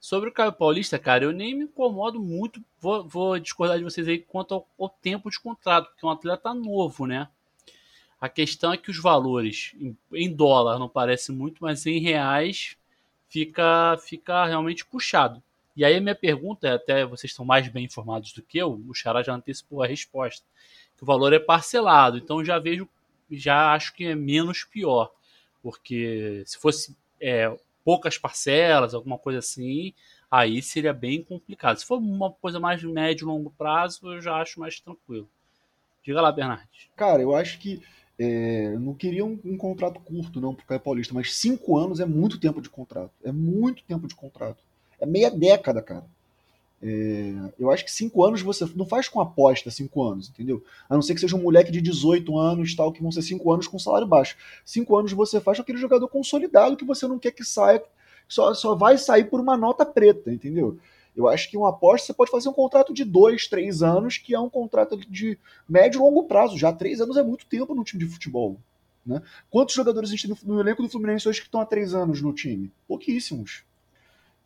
Sobre 0.00 0.28
o 0.28 0.32
Caio 0.32 0.52
Paulista, 0.52 0.98
cara, 0.98 1.24
eu 1.24 1.30
nem 1.30 1.54
me 1.54 1.62
incomodo 1.62 2.18
muito. 2.20 2.60
Vou, 2.80 3.06
vou 3.06 3.38
discordar 3.38 3.78
de 3.78 3.84
vocês 3.84 4.08
aí 4.08 4.18
quanto 4.18 4.54
ao, 4.54 4.68
ao 4.76 4.88
tempo 4.88 5.30
de 5.30 5.38
contrato, 5.38 5.90
porque 5.90 6.04
é 6.04 6.08
um 6.08 6.10
atleta 6.10 6.52
novo, 6.52 7.06
né? 7.06 7.28
A 8.20 8.28
questão 8.28 8.72
é 8.72 8.76
que 8.76 8.90
os 8.90 9.00
valores 9.00 9.76
em, 9.80 9.96
em 10.12 10.34
dólar 10.34 10.76
não 10.76 10.88
parece 10.88 11.30
muito, 11.30 11.58
mas 11.62 11.86
em 11.86 12.00
reais 12.00 12.76
fica, 13.28 13.96
fica 13.98 14.44
realmente 14.44 14.84
puxado. 14.84 15.40
E 15.76 15.84
aí 15.84 15.94
a 15.94 16.00
minha 16.00 16.16
pergunta, 16.16 16.66
é, 16.66 16.72
até 16.72 17.06
vocês 17.06 17.30
estão 17.30 17.44
mais 17.44 17.68
bem 17.68 17.84
informados 17.84 18.32
do 18.32 18.42
que 18.42 18.58
eu, 18.58 18.82
o 18.88 18.92
Xará 18.92 19.22
já 19.22 19.34
antecipou 19.34 19.84
a 19.84 19.86
resposta, 19.86 20.44
que 20.96 21.04
o 21.04 21.06
valor 21.06 21.32
é 21.32 21.38
parcelado, 21.38 22.18
então 22.18 22.44
já 22.44 22.58
vejo, 22.58 22.88
já 23.30 23.72
acho 23.72 23.94
que 23.94 24.04
é 24.04 24.16
menos 24.16 24.64
pior, 24.64 25.12
porque 25.62 26.42
se 26.46 26.58
fosse 26.58 26.96
é, 27.20 27.54
poucas 27.84 28.18
parcelas, 28.18 28.94
alguma 28.94 29.18
coisa 29.18 29.38
assim, 29.38 29.92
aí 30.30 30.60
seria 30.62 30.92
bem 30.92 31.22
complicado. 31.22 31.78
Se 31.78 31.86
for 31.86 31.98
uma 31.98 32.30
coisa 32.30 32.60
mais 32.60 32.82
médio 32.82 33.24
e 33.24 33.26
longo 33.26 33.50
prazo, 33.56 34.12
eu 34.12 34.20
já 34.20 34.36
acho 34.36 34.60
mais 34.60 34.80
tranquilo. 34.80 35.28
Diga 36.04 36.20
lá, 36.20 36.32
Bernardes. 36.32 36.88
Cara, 36.96 37.22
eu 37.22 37.34
acho 37.34 37.58
que 37.58 37.82
é, 38.18 38.70
não 38.78 38.94
queria 38.94 39.24
um, 39.24 39.38
um 39.44 39.56
contrato 39.56 40.00
curto, 40.00 40.40
não, 40.40 40.54
pro 40.54 40.66
Caio 40.66 40.80
Paulista, 40.80 41.14
mas 41.14 41.34
cinco 41.34 41.78
anos 41.78 42.00
é 42.00 42.04
muito 42.04 42.38
tempo 42.38 42.60
de 42.60 42.68
contrato. 42.68 43.12
É 43.22 43.30
muito 43.30 43.82
tempo 43.84 44.08
de 44.08 44.14
contrato. 44.14 44.62
É 45.00 45.06
meia 45.06 45.30
década, 45.30 45.80
cara. 45.80 46.04
É, 46.80 47.34
eu 47.58 47.70
acho 47.70 47.84
que 47.84 47.90
cinco 47.90 48.24
anos 48.24 48.40
você 48.40 48.64
não 48.76 48.86
faz 48.86 49.08
com 49.08 49.20
aposta 49.20 49.70
cinco 49.70 50.02
anos, 50.02 50.28
entendeu? 50.28 50.62
A 50.88 50.94
não 50.94 51.02
ser 51.02 51.14
que 51.14 51.20
seja 51.20 51.34
um 51.34 51.42
moleque 51.42 51.72
de 51.72 51.80
18 51.80 52.38
anos, 52.38 52.74
tal, 52.74 52.92
que 52.92 53.02
vão 53.02 53.10
ser 53.10 53.22
cinco 53.22 53.52
anos 53.52 53.66
com 53.66 53.78
salário 53.78 54.06
baixo. 54.06 54.36
Cinco 54.64 54.96
anos 54.96 55.12
você 55.12 55.40
faz 55.40 55.58
com 55.58 55.62
aquele 55.62 55.78
jogador 55.78 56.06
consolidado 56.08 56.76
que 56.76 56.84
você 56.84 57.08
não 57.08 57.18
quer 57.18 57.32
que 57.32 57.44
saia, 57.44 57.82
só, 58.28 58.54
só 58.54 58.74
vai 58.74 58.96
sair 58.96 59.24
por 59.24 59.40
uma 59.40 59.56
nota 59.56 59.84
preta, 59.84 60.32
entendeu? 60.32 60.78
Eu 61.16 61.26
acho 61.26 61.50
que 61.50 61.56
uma 61.56 61.70
aposta 61.70 62.06
você 62.06 62.14
pode 62.14 62.30
fazer 62.30 62.48
um 62.48 62.52
contrato 62.52 62.94
de 62.94 63.04
dois, 63.04 63.48
três 63.48 63.82
anos, 63.82 64.18
que 64.18 64.34
é 64.34 64.38
um 64.38 64.48
contrato 64.48 64.96
de 64.96 65.36
médio 65.68 65.98
e 65.98 66.00
longo 66.00 66.24
prazo. 66.24 66.56
Já 66.56 66.72
três 66.72 67.00
anos 67.00 67.16
é 67.16 67.24
muito 67.24 67.44
tempo 67.46 67.74
no 67.74 67.82
time 67.82 68.04
de 68.04 68.10
futebol. 68.10 68.56
Né? 69.04 69.20
Quantos 69.50 69.74
jogadores 69.74 70.10
a 70.10 70.12
gente 70.12 70.28
no, 70.28 70.38
no 70.44 70.60
elenco 70.60 70.80
do 70.80 70.88
Fluminense 70.88 71.28
hoje 71.28 71.40
que 71.40 71.46
estão 71.46 71.60
há 71.60 71.66
três 71.66 71.92
anos 71.92 72.22
no 72.22 72.32
time? 72.32 72.70
Pouquíssimos. 72.86 73.64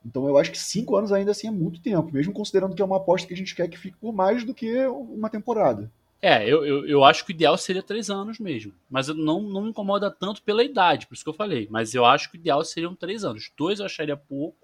Então 0.04 0.26
eu 0.26 0.36
acho 0.36 0.50
que 0.50 0.58
cinco 0.58 0.96
anos 0.96 1.12
ainda 1.12 1.30
assim 1.30 1.48
é 1.48 1.50
muito 1.50 1.80
tempo, 1.80 2.12
mesmo 2.12 2.32
considerando 2.32 2.74
que 2.74 2.82
é 2.82 2.84
uma 2.84 2.96
aposta 2.96 3.26
que 3.26 3.34
a 3.34 3.36
gente 3.36 3.54
quer 3.54 3.68
que 3.68 3.78
fique 3.78 3.96
por 3.96 4.12
mais 4.12 4.44
do 4.44 4.54
que 4.54 4.86
uma 4.86 5.30
temporada. 5.30 5.90
É, 6.24 6.48
eu, 6.48 6.64
eu, 6.64 6.86
eu 6.86 7.04
acho 7.04 7.24
que 7.24 7.32
o 7.32 7.34
ideal 7.34 7.58
seria 7.58 7.82
três 7.82 8.08
anos 8.08 8.38
mesmo. 8.38 8.72
Mas 8.88 9.08
eu 9.08 9.14
não, 9.14 9.42
não 9.42 9.62
me 9.62 9.70
incomoda 9.70 10.08
tanto 10.08 10.40
pela 10.42 10.62
idade, 10.62 11.08
por 11.08 11.14
isso 11.14 11.24
que 11.24 11.28
eu 11.28 11.34
falei. 11.34 11.66
Mas 11.68 11.94
eu 11.94 12.04
acho 12.04 12.30
que 12.30 12.36
o 12.36 12.38
ideal 12.38 12.64
seriam 12.64 12.94
três 12.94 13.24
anos. 13.24 13.50
Dois 13.56 13.80
eu 13.80 13.86
acharia 13.86 14.16
pouco. 14.16 14.56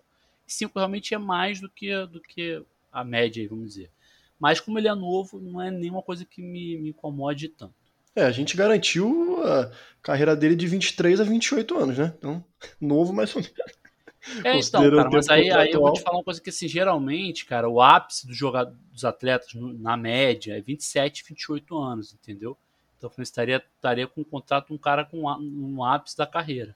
E 0.47 0.53
cinco 0.53 0.79
realmente 0.79 1.15
é 1.15 1.19
mais 1.19 1.61
do 1.61 1.69
que, 1.69 2.07
do 2.07 2.21
que 2.21 2.63
a 2.93 3.03
média, 3.03 3.47
vamos 3.49 3.71
dizer. 3.71 3.91
Mas 4.39 4.61
como 4.61 4.79
ele 4.79 4.87
é 4.87 4.95
novo, 4.95 5.41
não 5.41 5.61
é 5.61 5.69
nenhuma 5.69 6.01
coisa 6.01 6.25
que 6.25 6.41
me, 6.41 6.77
me 6.79 6.91
incomode 6.91 7.49
tanto. 7.49 7.75
É, 8.15 8.25
a 8.25 8.31
gente 8.31 8.57
garantiu 8.57 9.41
a 9.45 9.71
carreira 10.01 10.35
dele 10.35 10.57
de 10.57 10.67
23 10.67 11.21
a 11.21 11.25
28 11.25 11.77
anos, 11.77 11.99
né? 11.99 12.15
Então, 12.19 12.45
novo 12.81 13.13
mais 13.13 13.35
ou 13.35 13.43
menos. 13.43 13.57
É, 14.45 14.59
então, 14.59 14.91
cara, 14.91 15.11
mas 15.11 15.29
aí, 15.29 15.51
aí 15.51 15.71
eu 15.73 15.81
vou 15.81 15.93
te 15.93 16.03
falar 16.03 16.19
uma 16.19 16.25
coisa 16.25 16.41
que, 16.41 16.51
assim, 16.51 16.69
geralmente, 16.69 17.45
cara, 17.45 17.69
o 17.69 17.81
ápice 17.81 18.27
do 18.27 18.35
jogador, 18.35 18.75
dos 18.93 19.05
atletas, 19.05 19.49
na 19.55 19.97
média, 19.97 20.57
é 20.57 20.61
27, 20.61 21.25
28 21.29 21.79
anos, 21.79 22.13
entendeu? 22.13 22.57
Então, 22.97 23.11
eu 23.17 23.23
estaria, 23.23 23.63
estaria 23.77 24.07
com 24.07 24.23
um 24.23 24.25
contrato 24.25 24.75
um 24.75 24.79
cara 24.79 25.05
com 25.05 25.23
um 25.23 25.85
ápice 25.85 26.17
da 26.17 26.27
carreira. 26.27 26.75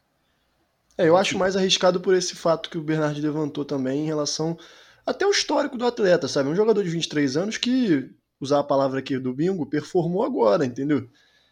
É, 0.97 1.09
eu 1.09 1.17
acho 1.17 1.39
mais 1.39 1.57
arriscado 1.57 2.01
por 2.01 2.15
esse 2.15 2.37
fato 2.37 2.71
que 2.71 2.79
o 2.79 2.83
Bernard 2.83 3.21
levantou 3.21 3.65
também 3.65 4.03
em 4.03 4.07
relação 4.07 4.59
até 5.05 5.27
o 5.27 5.31
histórico 5.31 5.77
do 5.77 5.87
atleta, 5.87 6.29
sabe? 6.29 6.49
Um 6.49 6.55
jogador 6.55 6.83
de 6.83 6.91
23 6.91 7.37
anos 7.37 7.57
que, 7.57 8.11
usar 8.41 8.61
a 8.61 8.65
palavra 8.65 8.99
aqui 8.99 9.19
do 9.19 9.33
bingo, 9.33 9.67
performou 9.67 10.25
agora, 10.25 10.65
entendeu? 10.65 11.09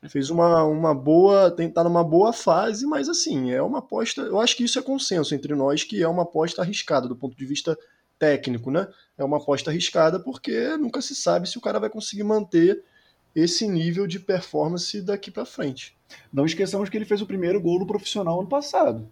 Fez 0.09 0.31
uma, 0.31 0.65
uma 0.65 0.95
boa, 0.95 1.51
tem 1.51 1.69
tá 1.69 1.85
numa 1.85 2.03
boa 2.03 2.33
fase, 2.33 2.87
mas 2.87 3.09
assim, 3.09 3.53
é 3.53 3.61
uma 3.61 3.81
aposta, 3.81 4.23
eu 4.23 4.41
acho 4.41 4.57
que 4.57 4.65
isso 4.65 4.79
é 4.79 4.83
consenso 4.83 5.35
entre 5.35 5.55
nós 5.55 5.85
que 5.85 6.03
é 6.03 6.09
uma 6.09 6.23
aposta 6.23 6.63
arriscada 6.63 7.07
do 7.07 7.15
ponto 7.15 7.37
de 7.37 7.45
vista 7.45 7.77
técnico, 8.19 8.71
né? 8.71 8.89
É 9.19 9.25
uma 9.25 9.37
aposta 9.37 9.71
arriscada 9.71 10.19
porque 10.19 10.77
nunca 10.79 11.03
se 11.03 11.15
sabe 11.15 11.49
se 11.49 11.59
o 11.59 11.61
cara 11.61 11.79
vai 11.79 11.91
conseguir 11.91 12.23
manter 12.23 12.83
esse 13.35 13.69
nível 13.69 14.07
de 14.07 14.19
performance 14.19 15.01
daqui 15.03 15.31
pra 15.31 15.45
frente. 15.45 15.97
Não 16.33 16.45
esqueçamos 16.45 16.89
que 16.89 16.97
ele 16.97 17.05
fez 17.05 17.21
o 17.21 17.27
primeiro 17.27 17.61
gol 17.61 17.79
no 17.79 17.87
profissional 17.87 18.41
ano 18.41 18.49
passado. 18.49 19.09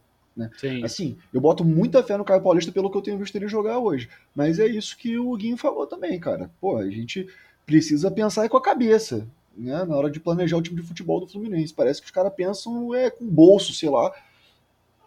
Sim. 0.57 0.85
Assim, 0.85 1.19
eu 1.33 1.41
boto 1.41 1.65
muita 1.65 2.03
fé 2.03 2.17
no 2.17 2.25
Caio 2.25 2.43
Paulista 2.43 2.71
pelo 2.71 2.91
que 2.91 2.97
eu 2.97 3.03
tenho 3.03 3.19
visto 3.19 3.35
ele 3.35 3.49
jogar 3.49 3.79
hoje. 3.79 4.09
Mas 4.35 4.59
é 4.59 4.67
isso 4.67 4.97
que 4.97 5.19
o 5.19 5.37
Guinho 5.37 5.57
falou 5.57 5.87
também, 5.87 6.19
cara. 6.21 6.51
Pô, 6.61 6.77
a 6.77 6.89
gente 6.89 7.27
precisa 7.67 8.11
pensar 8.11 8.49
com 8.49 8.57
a 8.57 8.63
cabeça, 8.63 9.27
né? 9.59 9.85
Na 9.85 9.97
hora 9.97 10.11
de 10.11 10.21
planejar 10.21 10.57
o 10.57 10.63
time 10.63 10.81
de 10.81 10.87
futebol 10.87 11.21
do 11.21 11.27
Fluminense. 11.27 11.75
Parece 11.75 12.01
que 12.01 12.07
os 12.07 12.11
caras 12.13 12.33
pensam 12.35 12.95
é 12.95 13.11
com 13.11 13.27
bolso, 13.27 13.73
sei 13.75 13.91
lá. 13.91 14.13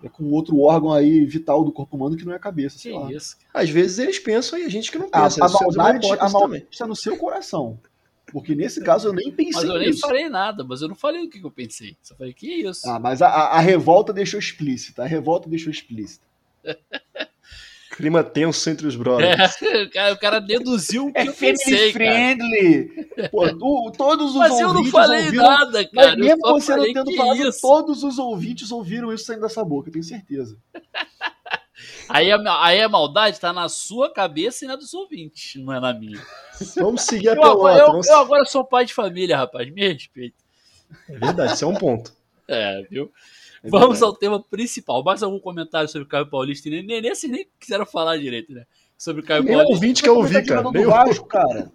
É 0.04 0.10
com 0.10 0.24
outro 0.32 0.60
órgão 0.60 0.92
aí 0.92 1.24
vital 1.26 1.64
do 1.64 1.72
corpo 1.72 1.96
humano 1.96 2.18
que 2.18 2.26
não 2.26 2.34
é 2.34 2.36
a 2.36 2.40
cabeça, 2.40 2.76
Que 2.76 2.82
sei 2.84 2.94
lá. 2.94 3.12
isso, 3.12 3.38
Às 3.54 3.70
vezes 3.70 4.00
eles 4.00 4.18
pensam 4.18 4.58
e 4.58 4.64
a 4.64 4.70
gente 4.70 4.92
que 4.92 4.98
não 4.98 5.08
A, 5.12 5.24
pensa. 5.24 5.44
a 5.44 5.46
é 5.46 5.50
uma 5.50 5.60
maldade, 5.60 6.08
a 6.20 6.30
maldade 6.30 6.66
está 6.72 6.88
no 6.88 6.96
seu 6.96 7.18
coração. 7.18 7.80
Porque 8.32 8.56
nesse 8.56 8.82
caso 8.82 9.10
eu 9.10 9.14
nem 9.14 9.32
pensei 9.32 9.62
Mas 9.62 9.64
eu 9.70 9.78
nem 9.78 9.88
nisso. 9.90 10.00
falei 10.00 10.28
nada, 10.30 10.64
mas 10.64 10.82
eu 10.82 10.88
não 10.88 10.96
falei 10.96 11.24
o 11.26 11.30
que 11.30 11.40
que 11.40 11.46
eu 11.46 11.52
pensei. 11.52 11.98
Só 12.02 12.16
falei, 12.16 12.34
que 12.34 12.48
isso? 12.48 12.88
Ah, 12.90 12.98
mas 13.00 13.22
a, 13.22 13.28
a- 13.28 13.58
a 13.58 13.60
revolta 13.60 14.12
deixou 14.14 14.40
explícita. 14.40 15.04
A 15.04 15.06
revolta 15.06 15.48
deixou 15.50 15.70
explícita. 15.72 16.26
Clima 17.92 18.24
tenso 18.24 18.70
entre 18.70 18.88
os 18.88 18.96
brothers. 18.96 19.62
É, 19.62 19.84
o, 19.84 19.90
cara, 19.92 20.14
o 20.14 20.18
cara 20.18 20.40
deduziu 20.40 21.08
o 21.08 21.14
que 21.14 21.20
É 21.20 21.28
eu 21.28 21.34
pensei, 21.34 21.92
cara. 21.92 22.06
friendly. 22.06 22.90
Pô, 23.30 23.50
tu- 23.50 23.92
todos 23.98 24.32
os 24.32 24.36
Mas 24.38 24.54
eu 24.60 24.68
não 24.70 24.76
ouvintes 24.78 24.92
falei 24.92 25.26
ouviram, 25.26 25.44
nada, 25.44 25.86
cara. 25.90 26.08
Mas 26.08 26.18
mesmo 26.18 26.42
você 26.42 26.76
não 26.76 26.94
tendo 26.94 27.16
falado, 27.16 27.48
isso? 27.48 27.62
todos 27.62 28.04
os 28.04 28.18
ouvintes 28.18 28.72
ouviram 28.72 29.12
isso 29.14 29.26
saindo 29.26 29.42
dessa 29.42 29.64
boca, 29.64 29.90
eu 29.90 29.94
tenho 29.94 30.04
certeza. 30.06 30.58
Aí 32.08 32.32
a, 32.32 32.38
aí 32.64 32.80
a 32.82 32.88
maldade 32.90 33.40
tá 33.40 33.52
na 33.52 33.68
sua 33.68 34.12
cabeça 34.14 34.66
e 34.66 34.68
na 34.68 34.76
dos 34.76 34.94
ouvintes, 34.94 35.60
não 35.64 35.74
é 35.74 35.80
na 35.80 35.92
minha. 35.94 36.22
Vamos 36.76 37.02
seguir 37.04 37.30
a 37.30 37.34
Eu 37.34 37.44
agora, 37.44 37.74
pelota. 37.76 37.80
eu, 37.82 37.88
vamos- 37.92 38.08
eu 38.08 38.16
agora 38.20 38.46
sou 38.46 38.64
pai 38.64 38.86
de 38.86 38.94
família, 38.94 39.36
rapaz. 39.38 39.72
Me 39.74 39.88
respeita. 39.92 40.36
É 41.10 41.18
verdade, 41.18 41.54
isso 41.54 41.66
é 41.66 41.68
um 41.68 41.74
ponto. 41.74 42.14
É, 42.48 42.84
viu? 42.90 43.12
É 43.64 43.70
Vamos 43.70 44.02
ao 44.02 44.16
tema 44.16 44.42
principal. 44.42 45.04
Mais 45.04 45.22
algum 45.22 45.40
comentário 45.40 45.88
sobre 45.88 46.06
o 46.06 46.10
Caio 46.10 46.28
Paulista 46.28 46.68
e 46.68 46.72
Nenê? 46.72 47.02
Nenê, 47.02 47.16
vocês 47.16 47.32
nem 47.32 47.48
quiseram 47.60 47.86
falar 47.86 48.18
direito, 48.18 48.52
né? 48.54 48.66
sobre 49.02 49.24
o 49.24 49.26
Caio 49.26 49.42
Nem 49.42 49.54
Paulista. 49.54 49.74
ouvinte 49.74 50.04
quer 50.04 50.12
ouvir, 50.12 50.46
cara. 50.46 50.62
jogador 50.62 50.72
Nem 50.74 50.84
do 50.84 50.90
Vasco, 50.92 51.26
cara. 51.28 51.72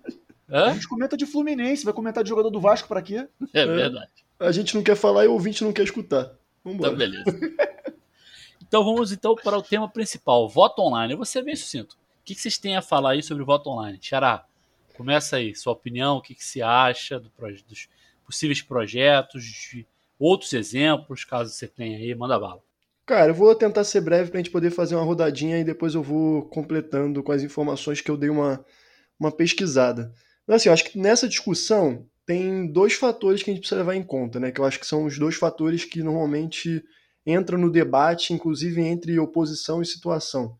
A 0.48 0.60
Hã? 0.60 0.74
gente 0.74 0.86
comenta 0.86 1.16
de 1.16 1.26
Fluminense, 1.26 1.84
vai 1.84 1.92
comentar 1.92 2.22
de 2.22 2.28
jogador 2.28 2.50
do 2.50 2.60
Vasco 2.60 2.86
pra 2.86 3.02
quê? 3.02 3.26
É 3.52 3.66
verdade. 3.66 4.10
A 4.38 4.52
gente 4.52 4.76
não 4.76 4.82
quer 4.82 4.94
falar 4.94 5.24
e 5.24 5.28
o 5.28 5.32
ouvinte 5.32 5.64
não 5.64 5.72
quer 5.72 5.82
escutar. 5.82 6.30
Vambora. 6.64 6.92
Então, 6.92 6.96
beleza. 6.96 7.24
Então 8.68 8.84
vamos 8.84 9.12
então 9.12 9.36
para 9.36 9.56
o 9.56 9.62
tema 9.62 9.88
principal, 9.88 10.48
voto 10.48 10.82
online. 10.82 11.12
Eu 11.12 11.16
vou 11.16 11.24
ser 11.24 11.40
bem 11.40 11.54
sucinto. 11.54 11.94
O 11.94 12.24
que 12.24 12.34
que 12.34 12.40
vocês 12.40 12.58
têm 12.58 12.76
a 12.76 12.82
falar 12.82 13.10
aí 13.12 13.22
sobre 13.22 13.44
voto 13.44 13.70
online? 13.70 13.96
Xará, 14.02 14.44
começa 14.96 15.36
aí, 15.36 15.54
sua 15.54 15.72
opinião, 15.72 16.16
o 16.16 16.20
que 16.20 16.34
que 16.34 16.44
você 16.44 16.62
acha 16.62 17.20
do 17.20 17.30
dos 17.68 17.88
possíveis 18.24 18.60
projetos, 18.60 19.44
de 19.44 19.86
outros 20.18 20.52
exemplos, 20.52 21.24
caso 21.24 21.50
você 21.50 21.66
tenha 21.66 21.98
aí, 21.98 22.14
manda 22.14 22.38
bala. 22.38 22.62
Cara, 23.06 23.30
eu 23.30 23.34
vou 23.34 23.54
tentar 23.54 23.84
ser 23.84 24.00
breve 24.00 24.30
pra 24.30 24.38
gente 24.38 24.50
poder 24.50 24.70
fazer 24.70 24.96
uma 24.96 25.04
rodadinha 25.04 25.58
e 25.60 25.64
depois 25.64 25.94
eu 25.94 26.02
vou 26.02 26.42
completando 26.48 27.22
com 27.22 27.30
as 27.30 27.42
informações 27.42 28.00
que 28.00 28.10
eu 28.10 28.16
dei 28.16 28.28
uma, 28.28 28.64
uma 29.18 29.30
pesquisada. 29.30 30.12
Mas 30.46 30.56
assim, 30.56 30.68
eu 30.68 30.72
acho 30.72 30.84
que 30.84 30.98
nessa 30.98 31.28
discussão 31.28 32.04
tem 32.26 32.66
dois 32.66 32.94
fatores 32.94 33.42
que 33.42 33.50
a 33.50 33.54
gente 33.54 33.60
precisa 33.60 33.80
levar 33.80 33.94
em 33.94 34.02
conta, 34.02 34.40
né? 34.40 34.50
Que 34.50 34.60
eu 34.60 34.64
acho 34.64 34.80
que 34.80 34.86
são 34.86 35.04
os 35.04 35.16
dois 35.16 35.36
fatores 35.36 35.84
que 35.84 36.02
normalmente 36.02 36.84
entram 37.24 37.58
no 37.58 37.70
debate, 37.70 38.32
inclusive 38.32 38.80
entre 38.82 39.18
oposição 39.20 39.80
e 39.80 39.86
situação. 39.86 40.58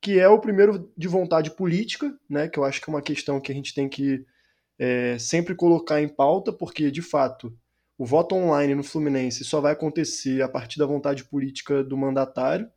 Que 0.00 0.18
é 0.18 0.28
o 0.28 0.40
primeiro 0.40 0.90
de 0.96 1.08
vontade 1.08 1.50
política, 1.50 2.10
né? 2.28 2.48
Que 2.48 2.58
eu 2.58 2.64
acho 2.64 2.80
que 2.80 2.88
é 2.88 2.92
uma 2.92 3.02
questão 3.02 3.38
que 3.40 3.52
a 3.52 3.54
gente 3.54 3.74
tem 3.74 3.88
que 3.90 4.24
é, 4.78 5.18
sempre 5.18 5.54
colocar 5.54 6.00
em 6.00 6.08
pauta, 6.08 6.50
porque 6.50 6.90
de 6.90 7.02
fato 7.02 7.54
o 7.96 8.04
voto 8.04 8.34
online 8.34 8.74
no 8.74 8.82
Fluminense 8.82 9.44
só 9.44 9.60
vai 9.60 9.72
acontecer 9.72 10.42
a 10.42 10.48
partir 10.48 10.78
da 10.78 10.86
vontade 10.86 11.24
política 11.24 11.82
do 11.82 11.96
mandatário. 11.96 12.68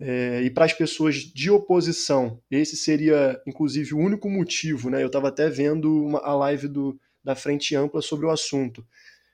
É, 0.00 0.42
e 0.42 0.50
para 0.50 0.64
as 0.64 0.72
pessoas 0.72 1.16
de 1.16 1.50
oposição, 1.50 2.40
esse 2.48 2.76
seria, 2.76 3.40
inclusive, 3.46 3.94
o 3.94 3.98
único 3.98 4.30
motivo, 4.30 4.90
né? 4.90 5.02
Eu 5.02 5.08
estava 5.08 5.28
até 5.28 5.50
vendo 5.50 6.04
uma, 6.04 6.20
a 6.20 6.34
live 6.36 6.68
do, 6.68 6.98
da 7.22 7.34
Frente 7.34 7.74
Ampla 7.74 8.00
sobre 8.00 8.26
o 8.26 8.30
assunto. 8.30 8.86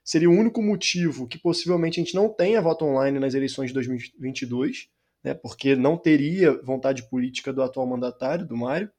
Seria 0.03 0.29
o 0.29 0.33
único 0.33 0.63
motivo 0.63 1.29
que 1.29 1.39
possivelmente 1.39 2.01
a 2.01 2.05
gente 2.05 2.15
não 2.15 2.31
tenha 2.31 2.63
voto 2.63 2.85
online 2.87 3.19
nas 3.19 3.35
eleições 3.35 3.69
de 3.69 3.75
2022, 3.75 4.89
né? 5.23 5.35
Porque 5.35 5.77
não 5.77 5.99
teria 5.99 6.53
vontade 6.63 7.03
política 7.11 7.53
do 7.53 7.63
atual 7.63 7.87
mandatário, 7.87 8.47
do 8.47 8.57
Mário. 8.57 8.91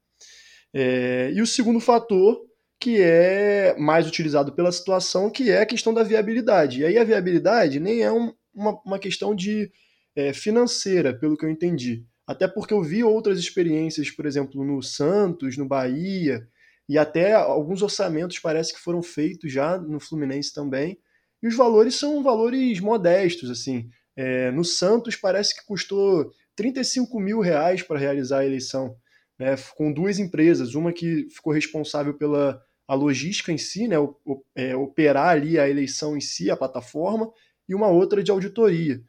É, 0.72 1.32
e 1.34 1.42
o 1.42 1.46
segundo 1.46 1.80
fator 1.80 2.46
que 2.78 3.00
é 3.00 3.74
mais 3.78 4.06
utilizado 4.06 4.52
pela 4.52 4.70
situação, 4.70 5.30
que 5.30 5.50
é 5.50 5.62
a 5.62 5.66
questão 5.66 5.94
da 5.94 6.02
viabilidade. 6.02 6.80
E 6.80 6.84
aí 6.84 6.98
a 6.98 7.04
viabilidade 7.04 7.80
nem 7.80 8.02
é 8.02 8.12
um, 8.12 8.32
uma, 8.54 8.80
uma 8.84 8.98
questão 8.98 9.34
de 9.34 9.70
é, 10.14 10.32
financeira, 10.32 11.14
pelo 11.14 11.36
que 11.36 11.44
eu 11.44 11.50
entendi. 11.50 12.04
Até 12.26 12.48
porque 12.48 12.74
eu 12.74 12.82
vi 12.82 13.04
outras 13.04 13.38
experiências, 13.38 14.10
por 14.10 14.26
exemplo, 14.26 14.64
no 14.64 14.82
Santos, 14.82 15.56
no 15.56 15.66
Bahia, 15.66 16.46
e 16.88 16.98
até 16.98 17.34
alguns 17.34 17.82
orçamentos 17.82 18.38
parece 18.38 18.72
que 18.72 18.80
foram 18.80 19.02
feitos 19.02 19.52
já 19.52 19.78
no 19.78 20.00
Fluminense 20.00 20.52
também. 20.52 20.98
E 21.42 21.46
os 21.46 21.54
valores 21.54 21.94
são 21.94 22.22
valores 22.22 22.80
modestos, 22.80 23.50
assim. 23.50 23.88
É, 24.16 24.50
no 24.50 24.64
Santos 24.64 25.14
parece 25.14 25.54
que 25.54 25.66
custou 25.66 26.30
35 26.56 27.20
mil 27.20 27.40
reais 27.40 27.82
para 27.82 27.98
realizar 27.98 28.38
a 28.38 28.46
eleição, 28.46 28.96
né, 29.38 29.54
com 29.76 29.92
duas 29.92 30.18
empresas, 30.18 30.74
uma 30.74 30.92
que 30.92 31.28
ficou 31.30 31.52
responsável 31.52 32.14
pela 32.14 32.62
a 32.88 32.94
logística 32.94 33.50
em 33.50 33.58
si, 33.58 33.88
né, 33.88 33.98
o, 33.98 34.16
o, 34.24 34.42
é, 34.54 34.76
operar 34.76 35.30
ali 35.30 35.58
a 35.58 35.68
eleição 35.68 36.16
em 36.16 36.20
si, 36.20 36.50
a 36.50 36.56
plataforma, 36.56 37.32
e 37.68 37.74
uma 37.74 37.88
outra 37.88 38.22
de 38.22 38.30
auditoria. 38.30 39.02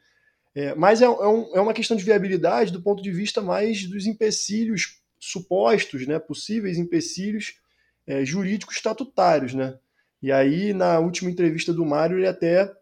É, 0.56 0.74
mas 0.74 1.02
é, 1.04 1.06
é, 1.06 1.10
um, 1.10 1.56
é, 1.56 1.62
uma 1.62 1.74
questão 1.74 1.96
de 1.96 2.04
viabilidade 2.04 2.72
do 2.72 2.82
ponto 2.82 3.04
de 3.04 3.12
vista 3.12 3.42
mais 3.42 3.86
dos 3.86 4.08
empecilhos 4.08 5.00
supostos, 5.20 6.08
né, 6.08 6.18
possíveis 6.18 6.80
empecilhos 6.80 7.60
é, 8.08 8.26
jurídicos 8.26 8.78
estatutários. 8.78 9.54
Né? 9.54 9.78
E 10.22 10.32
aí, 10.32 10.74
na 10.74 10.98
última 10.98 11.30
entrevista 11.30 11.72
do 11.72 11.86
Mário, 11.86 12.18
ele 12.18 12.28
até 12.28 12.74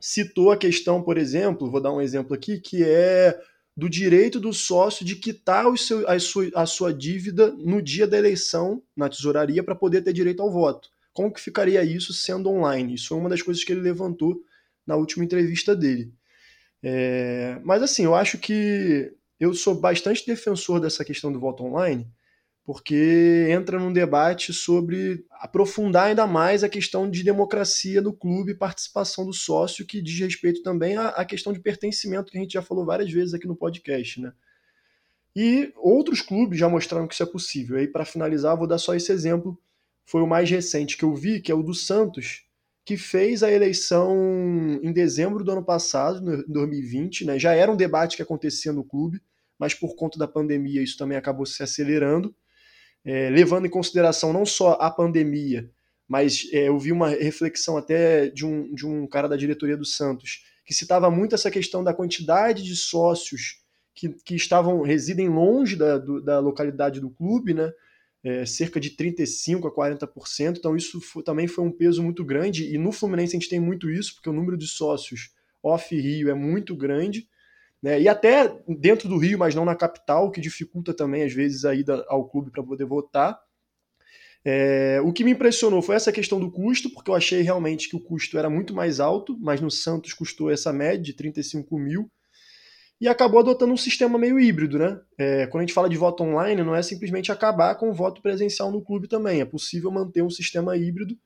citou 0.00 0.50
a 0.50 0.56
questão, 0.56 1.02
por 1.02 1.18
exemplo, 1.18 1.70
vou 1.70 1.82
dar 1.82 1.92
um 1.92 2.00
exemplo 2.00 2.34
aqui, 2.34 2.58
que 2.58 2.82
é 2.82 3.38
do 3.78 3.88
direito 3.88 4.40
do 4.40 4.52
sócio 4.52 5.04
de 5.04 5.14
quitar 5.14 5.64
o 5.68 5.76
seu, 5.76 6.04
a, 6.10 6.18
sua, 6.18 6.50
a 6.52 6.66
sua 6.66 6.92
dívida 6.92 7.52
no 7.52 7.80
dia 7.80 8.08
da 8.08 8.18
eleição 8.18 8.82
na 8.96 9.08
tesouraria 9.08 9.62
para 9.62 9.72
poder 9.72 10.02
ter 10.02 10.12
direito 10.12 10.42
ao 10.42 10.50
voto. 10.50 10.90
Como 11.12 11.32
que 11.32 11.40
ficaria 11.40 11.84
isso 11.84 12.12
sendo 12.12 12.50
online? 12.50 12.94
Isso 12.96 13.06
foi 13.06 13.18
uma 13.18 13.28
das 13.28 13.40
coisas 13.40 13.62
que 13.62 13.70
ele 13.70 13.80
levantou 13.80 14.42
na 14.84 14.96
última 14.96 15.24
entrevista 15.24 15.76
dele. 15.76 16.12
É, 16.82 17.60
mas 17.62 17.80
assim, 17.80 18.02
eu 18.02 18.16
acho 18.16 18.36
que 18.36 19.12
eu 19.38 19.54
sou 19.54 19.76
bastante 19.76 20.26
defensor 20.26 20.80
dessa 20.80 21.04
questão 21.04 21.30
do 21.30 21.38
voto 21.38 21.62
online, 21.62 22.04
porque 22.68 23.46
entra 23.48 23.78
num 23.78 23.90
debate 23.90 24.52
sobre 24.52 25.24
aprofundar 25.40 26.08
ainda 26.08 26.26
mais 26.26 26.62
a 26.62 26.68
questão 26.68 27.10
de 27.10 27.24
democracia 27.24 28.02
do 28.02 28.12
clube 28.12 28.54
participação 28.54 29.24
do 29.24 29.32
sócio, 29.32 29.86
que 29.86 30.02
diz 30.02 30.20
respeito 30.20 30.62
também 30.62 30.94
à, 30.98 31.24
questão 31.24 31.50
de 31.50 31.60
pertencimento, 31.60 32.30
que 32.30 32.36
a 32.36 32.40
gente 32.42 32.52
já 32.52 32.60
falou 32.60 32.84
várias 32.84 33.10
vezes 33.10 33.32
aqui 33.32 33.46
no 33.46 33.56
podcast, 33.56 34.20
né? 34.20 34.34
E 35.34 35.72
outros 35.76 36.20
clubes 36.20 36.58
já 36.58 36.68
mostraram 36.68 37.08
que 37.08 37.14
isso 37.14 37.22
é 37.22 37.26
possível. 37.26 37.80
E 37.80 37.88
para 37.88 38.04
finalizar, 38.04 38.54
vou 38.54 38.66
dar 38.66 38.76
só 38.76 38.94
esse 38.94 39.10
exemplo. 39.10 39.58
Foi 40.04 40.20
o 40.20 40.26
mais 40.26 40.50
recente 40.50 40.98
que 40.98 41.06
eu 41.06 41.14
vi, 41.14 41.40
que 41.40 41.50
é 41.50 41.54
o 41.54 41.62
do 41.62 41.72
Santos, 41.72 42.44
que 42.84 42.98
fez 42.98 43.42
a 43.42 43.50
eleição 43.50 44.14
em 44.82 44.92
dezembro 44.92 45.42
do 45.42 45.52
ano 45.52 45.64
passado, 45.64 46.20
no 46.20 46.46
2020. 46.46 47.24
Né? 47.24 47.38
Já 47.38 47.54
era 47.54 47.72
um 47.72 47.76
debate 47.76 48.14
que 48.14 48.22
acontecia 48.22 48.74
no 48.74 48.84
clube, 48.84 49.22
mas 49.58 49.72
por 49.72 49.96
conta 49.96 50.18
da 50.18 50.28
pandemia 50.28 50.82
isso 50.82 50.98
também 50.98 51.16
acabou 51.16 51.46
se 51.46 51.62
acelerando 51.62 52.36
é, 53.04 53.30
levando 53.30 53.66
em 53.66 53.70
consideração 53.70 54.32
não 54.32 54.44
só 54.44 54.72
a 54.80 54.90
pandemia, 54.90 55.70
mas 56.06 56.48
é, 56.52 56.68
eu 56.68 56.78
vi 56.78 56.90
uma 56.90 57.10
reflexão 57.10 57.76
até 57.76 58.28
de 58.28 58.46
um, 58.46 58.74
de 58.74 58.86
um 58.86 59.06
cara 59.06 59.28
da 59.28 59.36
diretoria 59.36 59.76
do 59.76 59.84
Santos, 59.84 60.44
que 60.64 60.74
citava 60.74 61.10
muito 61.10 61.34
essa 61.34 61.50
questão 61.50 61.84
da 61.84 61.94
quantidade 61.94 62.62
de 62.62 62.76
sócios 62.76 63.62
que, 63.94 64.08
que 64.24 64.34
estavam 64.34 64.82
residem 64.82 65.28
longe 65.28 65.76
da, 65.76 65.98
do, 65.98 66.22
da 66.22 66.38
localidade 66.38 67.00
do 67.00 67.10
clube, 67.10 67.52
né? 67.52 67.72
É, 68.22 68.44
cerca 68.44 68.80
de 68.80 68.90
35% 68.90 69.66
a 69.66 69.70
40%, 69.70 70.58
então 70.58 70.76
isso 70.76 71.00
foi, 71.00 71.22
também 71.22 71.46
foi 71.46 71.64
um 71.64 71.70
peso 71.70 72.02
muito 72.02 72.24
grande, 72.24 72.74
e 72.74 72.76
no 72.76 72.90
Fluminense 72.90 73.36
a 73.36 73.38
gente 73.38 73.48
tem 73.48 73.60
muito 73.60 73.88
isso, 73.88 74.14
porque 74.14 74.28
o 74.28 74.32
número 74.32 74.56
de 74.56 74.66
sócios 74.66 75.30
off-Rio 75.62 76.28
é 76.28 76.34
muito 76.34 76.74
grande, 76.76 77.28
né? 77.82 78.00
E 78.00 78.08
até 78.08 78.52
dentro 78.66 79.08
do 79.08 79.18
Rio, 79.18 79.38
mas 79.38 79.54
não 79.54 79.64
na 79.64 79.74
capital, 79.74 80.30
que 80.30 80.40
dificulta 80.40 80.94
também, 80.94 81.22
às 81.22 81.32
vezes, 81.32 81.64
a 81.64 81.74
ida 81.74 82.04
ao 82.08 82.28
clube 82.28 82.50
para 82.50 82.62
poder 82.62 82.84
votar. 82.84 83.38
É, 84.44 85.00
o 85.04 85.12
que 85.12 85.24
me 85.24 85.32
impressionou 85.32 85.82
foi 85.82 85.96
essa 85.96 86.12
questão 86.12 86.40
do 86.40 86.50
custo, 86.50 86.90
porque 86.90 87.10
eu 87.10 87.14
achei 87.14 87.42
realmente 87.42 87.88
que 87.88 87.96
o 87.96 88.00
custo 88.00 88.38
era 88.38 88.48
muito 88.48 88.74
mais 88.74 89.00
alto, 89.00 89.36
mas 89.40 89.60
no 89.60 89.70
Santos 89.70 90.12
custou 90.12 90.50
essa 90.50 90.72
média 90.72 91.02
de 91.02 91.12
35 91.12 91.78
mil, 91.78 92.10
e 93.00 93.06
acabou 93.06 93.40
adotando 93.40 93.72
um 93.72 93.76
sistema 93.76 94.18
meio 94.18 94.40
híbrido. 94.40 94.78
Né? 94.78 95.00
É, 95.16 95.46
quando 95.46 95.62
a 95.62 95.66
gente 95.66 95.74
fala 95.74 95.88
de 95.88 95.96
voto 95.96 96.22
online, 96.22 96.62
não 96.62 96.74
é 96.74 96.82
simplesmente 96.82 97.30
acabar 97.30 97.74
com 97.76 97.90
o 97.90 97.94
voto 97.94 98.20
presencial 98.20 98.72
no 98.72 98.82
clube 98.82 99.08
também, 99.08 99.40
é 99.40 99.44
possível 99.44 99.90
manter 99.90 100.22
um 100.22 100.30
sistema 100.30 100.76
híbrido 100.76 101.16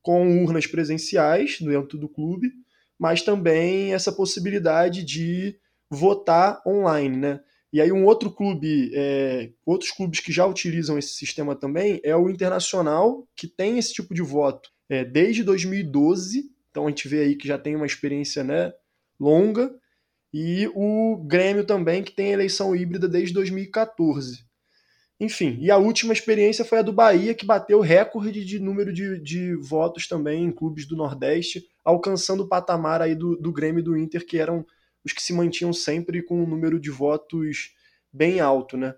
com 0.00 0.44
urnas 0.44 0.66
presenciais 0.66 1.58
dentro 1.60 1.98
do 1.98 2.08
clube, 2.08 2.52
mas 2.98 3.22
também 3.22 3.92
essa 3.92 4.12
possibilidade 4.12 5.04
de 5.04 5.58
votar 5.90 6.60
online, 6.66 7.16
né? 7.16 7.40
E 7.72 7.80
aí 7.80 7.92
um 7.92 8.04
outro 8.04 8.30
clube, 8.30 8.90
é, 8.94 9.50
outros 9.64 9.90
clubes 9.90 10.20
que 10.20 10.32
já 10.32 10.46
utilizam 10.46 10.98
esse 10.98 11.10
sistema 11.10 11.54
também 11.54 12.00
é 12.02 12.16
o 12.16 12.30
Internacional, 12.30 13.28
que 13.36 13.46
tem 13.46 13.78
esse 13.78 13.92
tipo 13.92 14.14
de 14.14 14.22
voto 14.22 14.70
é, 14.88 15.04
desde 15.04 15.44
2012, 15.44 16.50
então 16.70 16.86
a 16.86 16.88
gente 16.88 17.06
vê 17.08 17.20
aí 17.20 17.36
que 17.36 17.46
já 17.46 17.58
tem 17.58 17.76
uma 17.76 17.86
experiência 17.86 18.42
né, 18.42 18.72
longa, 19.20 19.70
e 20.32 20.70
o 20.74 21.16
Grêmio 21.26 21.64
também, 21.64 22.02
que 22.02 22.12
tem 22.12 22.32
eleição 22.32 22.74
híbrida 22.74 23.08
desde 23.08 23.34
2014. 23.34 24.46
Enfim, 25.20 25.58
e 25.60 25.70
a 25.70 25.76
última 25.76 26.12
experiência 26.12 26.64
foi 26.64 26.78
a 26.78 26.82
do 26.82 26.92
Bahia, 26.92 27.34
que 27.34 27.44
bateu 27.44 27.80
recorde 27.80 28.44
de 28.44 28.60
número 28.60 28.92
de, 28.92 29.20
de 29.20 29.56
votos 29.56 30.06
também 30.06 30.44
em 30.44 30.52
clubes 30.52 30.86
do 30.86 30.96
Nordeste, 30.96 31.64
alcançando 31.84 32.44
o 32.44 32.48
patamar 32.48 33.02
aí 33.02 33.16
do, 33.16 33.36
do 33.36 33.52
Grêmio 33.52 33.80
e 33.80 33.82
do 33.82 33.96
Inter, 33.96 34.24
que 34.24 34.38
eram 34.38 34.64
os 35.04 35.12
que 35.12 35.22
se 35.22 35.32
mantinham 35.32 35.72
sempre 35.72 36.22
com 36.22 36.42
um 36.42 36.46
número 36.46 36.78
de 36.78 36.90
votos 36.90 37.74
bem 38.12 38.40
alto, 38.40 38.76
né? 38.76 38.94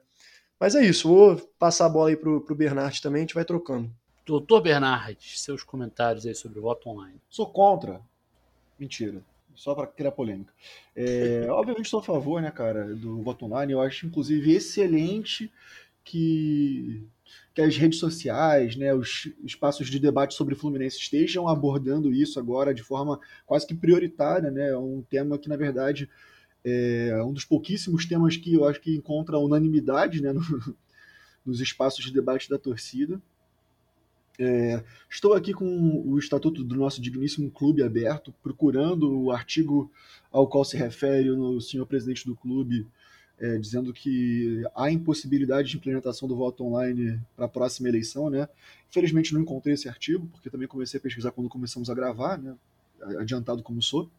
Mas 0.58 0.74
é 0.74 0.84
isso, 0.84 1.08
vou 1.08 1.36
passar 1.58 1.86
a 1.86 1.88
bola 1.88 2.10
aí 2.10 2.16
pro, 2.16 2.40
pro 2.42 2.54
Bernard 2.54 3.00
também, 3.00 3.20
a 3.20 3.22
gente 3.22 3.34
vai 3.34 3.44
trocando. 3.44 3.90
Doutor 4.26 4.60
Bernard, 4.60 5.18
seus 5.20 5.62
comentários 5.62 6.26
aí 6.26 6.34
sobre 6.34 6.58
o 6.58 6.62
voto 6.62 6.88
online. 6.88 7.20
Sou 7.28 7.46
contra. 7.46 8.00
Mentira. 8.78 9.24
Só 9.54 9.74
para 9.74 9.86
criar 9.86 10.12
polêmica. 10.12 10.52
É, 10.94 11.46
obviamente 11.50 11.86
estou 11.86 12.00
a 12.00 12.02
favor, 12.02 12.40
né, 12.40 12.50
cara, 12.50 12.94
do 12.94 13.22
voto 13.22 13.46
online. 13.46 13.72
Eu 13.72 13.80
acho, 13.80 14.06
inclusive, 14.06 14.54
excelente 14.54 15.50
que, 16.04 17.06
que 17.54 17.60
as 17.60 17.76
redes 17.76 17.98
sociais, 17.98 18.76
né, 18.76 18.94
os 18.94 19.28
espaços 19.44 19.88
de 19.88 19.98
debate 19.98 20.34
sobre 20.34 20.54
Fluminense 20.54 20.98
estejam 20.98 21.48
abordando 21.48 22.12
isso 22.12 22.38
agora 22.38 22.72
de 22.72 22.82
forma 22.82 23.18
quase 23.44 23.66
que 23.66 23.74
prioritária, 23.74 24.50
né? 24.50 24.70
É 24.70 24.78
um 24.78 25.02
tema 25.02 25.36
que, 25.38 25.48
na 25.48 25.56
verdade, 25.56 26.08
é 26.64 27.22
um 27.24 27.32
dos 27.32 27.44
pouquíssimos 27.44 28.06
temas 28.06 28.36
que 28.36 28.54
eu 28.54 28.64
acho 28.64 28.80
que 28.80 28.94
encontra 28.94 29.38
unanimidade 29.38 30.22
né, 30.22 30.32
no, 30.32 30.40
nos 31.44 31.60
espaços 31.60 32.04
de 32.04 32.12
debate 32.12 32.48
da 32.48 32.58
torcida. 32.58 33.20
É, 34.38 34.82
estou 35.10 35.34
aqui 35.34 35.52
com 35.52 36.02
o 36.06 36.18
estatuto 36.18 36.64
do 36.64 36.74
nosso 36.74 37.00
digníssimo 37.00 37.50
clube 37.50 37.82
aberto, 37.82 38.32
procurando 38.42 39.20
o 39.20 39.30
artigo 39.30 39.90
ao 40.30 40.46
qual 40.48 40.64
se 40.64 40.76
refere 40.76 41.30
o 41.30 41.60
senhor 41.60 41.84
presidente 41.84 42.24
do 42.24 42.34
clube, 42.34 42.86
é, 43.40 43.56
dizendo 43.56 43.92
que 43.92 44.62
há 44.74 44.90
impossibilidade 44.90 45.70
de 45.70 45.76
implementação 45.76 46.28
do 46.28 46.36
voto 46.36 46.64
online 46.64 47.18
para 47.34 47.46
a 47.46 47.48
próxima 47.48 47.88
eleição. 47.88 48.28
Né? 48.28 48.46
Infelizmente 48.88 49.32
não 49.32 49.40
encontrei 49.40 49.74
esse 49.74 49.88
artigo, 49.88 50.26
porque 50.26 50.50
também 50.50 50.68
comecei 50.68 50.98
a 50.98 51.02
pesquisar 51.02 51.30
quando 51.30 51.48
começamos 51.48 51.88
a 51.88 51.94
gravar, 51.94 52.38
né? 52.38 52.54
adiantado 53.18 53.62
como 53.62 53.82
sou. 53.82 54.10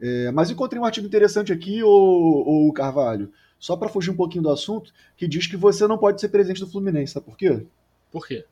É, 0.00 0.32
mas 0.32 0.50
encontrei 0.50 0.80
um 0.80 0.84
artigo 0.84 1.06
interessante 1.06 1.52
aqui, 1.52 1.82
o, 1.82 2.68
o 2.68 2.72
Carvalho, 2.72 3.32
só 3.58 3.76
para 3.76 3.88
fugir 3.88 4.10
um 4.10 4.16
pouquinho 4.16 4.42
do 4.42 4.50
assunto, 4.50 4.92
que 5.16 5.28
diz 5.28 5.46
que 5.46 5.56
você 5.56 5.86
não 5.86 5.96
pode 5.96 6.20
ser 6.20 6.28
presidente 6.28 6.60
do 6.60 6.66
Fluminense, 6.66 7.12
sabe 7.12 7.26
por 7.26 7.36
quê? 7.36 7.64
Por 8.10 8.26
quê? 8.26 8.44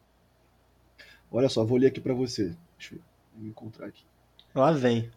Olha 1.30 1.48
só, 1.48 1.64
vou 1.64 1.78
ler 1.78 1.88
aqui 1.88 2.00
para 2.00 2.14
você. 2.14 2.54
Deixa 2.78 2.94
eu 2.94 3.46
encontrar 3.46 3.86
aqui. 3.86 4.04
Lá 4.54 4.70
vem. 4.70 5.10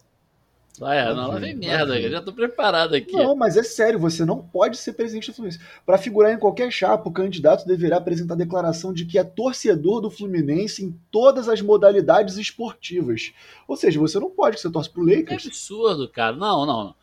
É, 0.82 1.14
não, 1.14 1.28
lá 1.28 1.38
vem 1.38 1.54
merda, 1.54 1.98
eu 1.98 2.10
já 2.10 2.20
tô 2.20 2.32
preparado 2.32 2.94
aqui. 2.94 3.12
Não, 3.12 3.34
mas 3.34 3.56
é 3.56 3.62
sério, 3.62 3.98
você 3.98 4.24
não 4.24 4.38
pode 4.38 4.76
ser 4.76 4.92
presidente 4.92 5.30
do 5.30 5.34
Fluminense. 5.34 5.60
Para 5.84 5.98
figurar 5.98 6.32
em 6.32 6.38
qualquer 6.38 6.70
chapa, 6.70 7.08
o 7.08 7.12
candidato 7.12 7.66
deverá 7.66 7.96
apresentar 7.96 8.34
declaração 8.34 8.92
de 8.92 9.04
que 9.04 9.18
é 9.18 9.24
torcedor 9.24 10.00
do 10.00 10.10
Fluminense 10.10 10.84
em 10.84 10.98
todas 11.10 11.48
as 11.48 11.60
modalidades 11.60 12.36
esportivas. 12.36 13.32
Ou 13.66 13.76
seja, 13.76 13.98
você 13.98 14.18
não 14.18 14.30
pode, 14.30 14.60
você 14.60 14.70
torce 14.70 14.90
pro 14.90 15.04
Lakers. 15.04 15.42
Que 15.42 15.48
absurdo, 15.48 16.08
cara. 16.08 16.36
Não, 16.36 16.66
não, 16.66 16.84
não. 16.84 16.94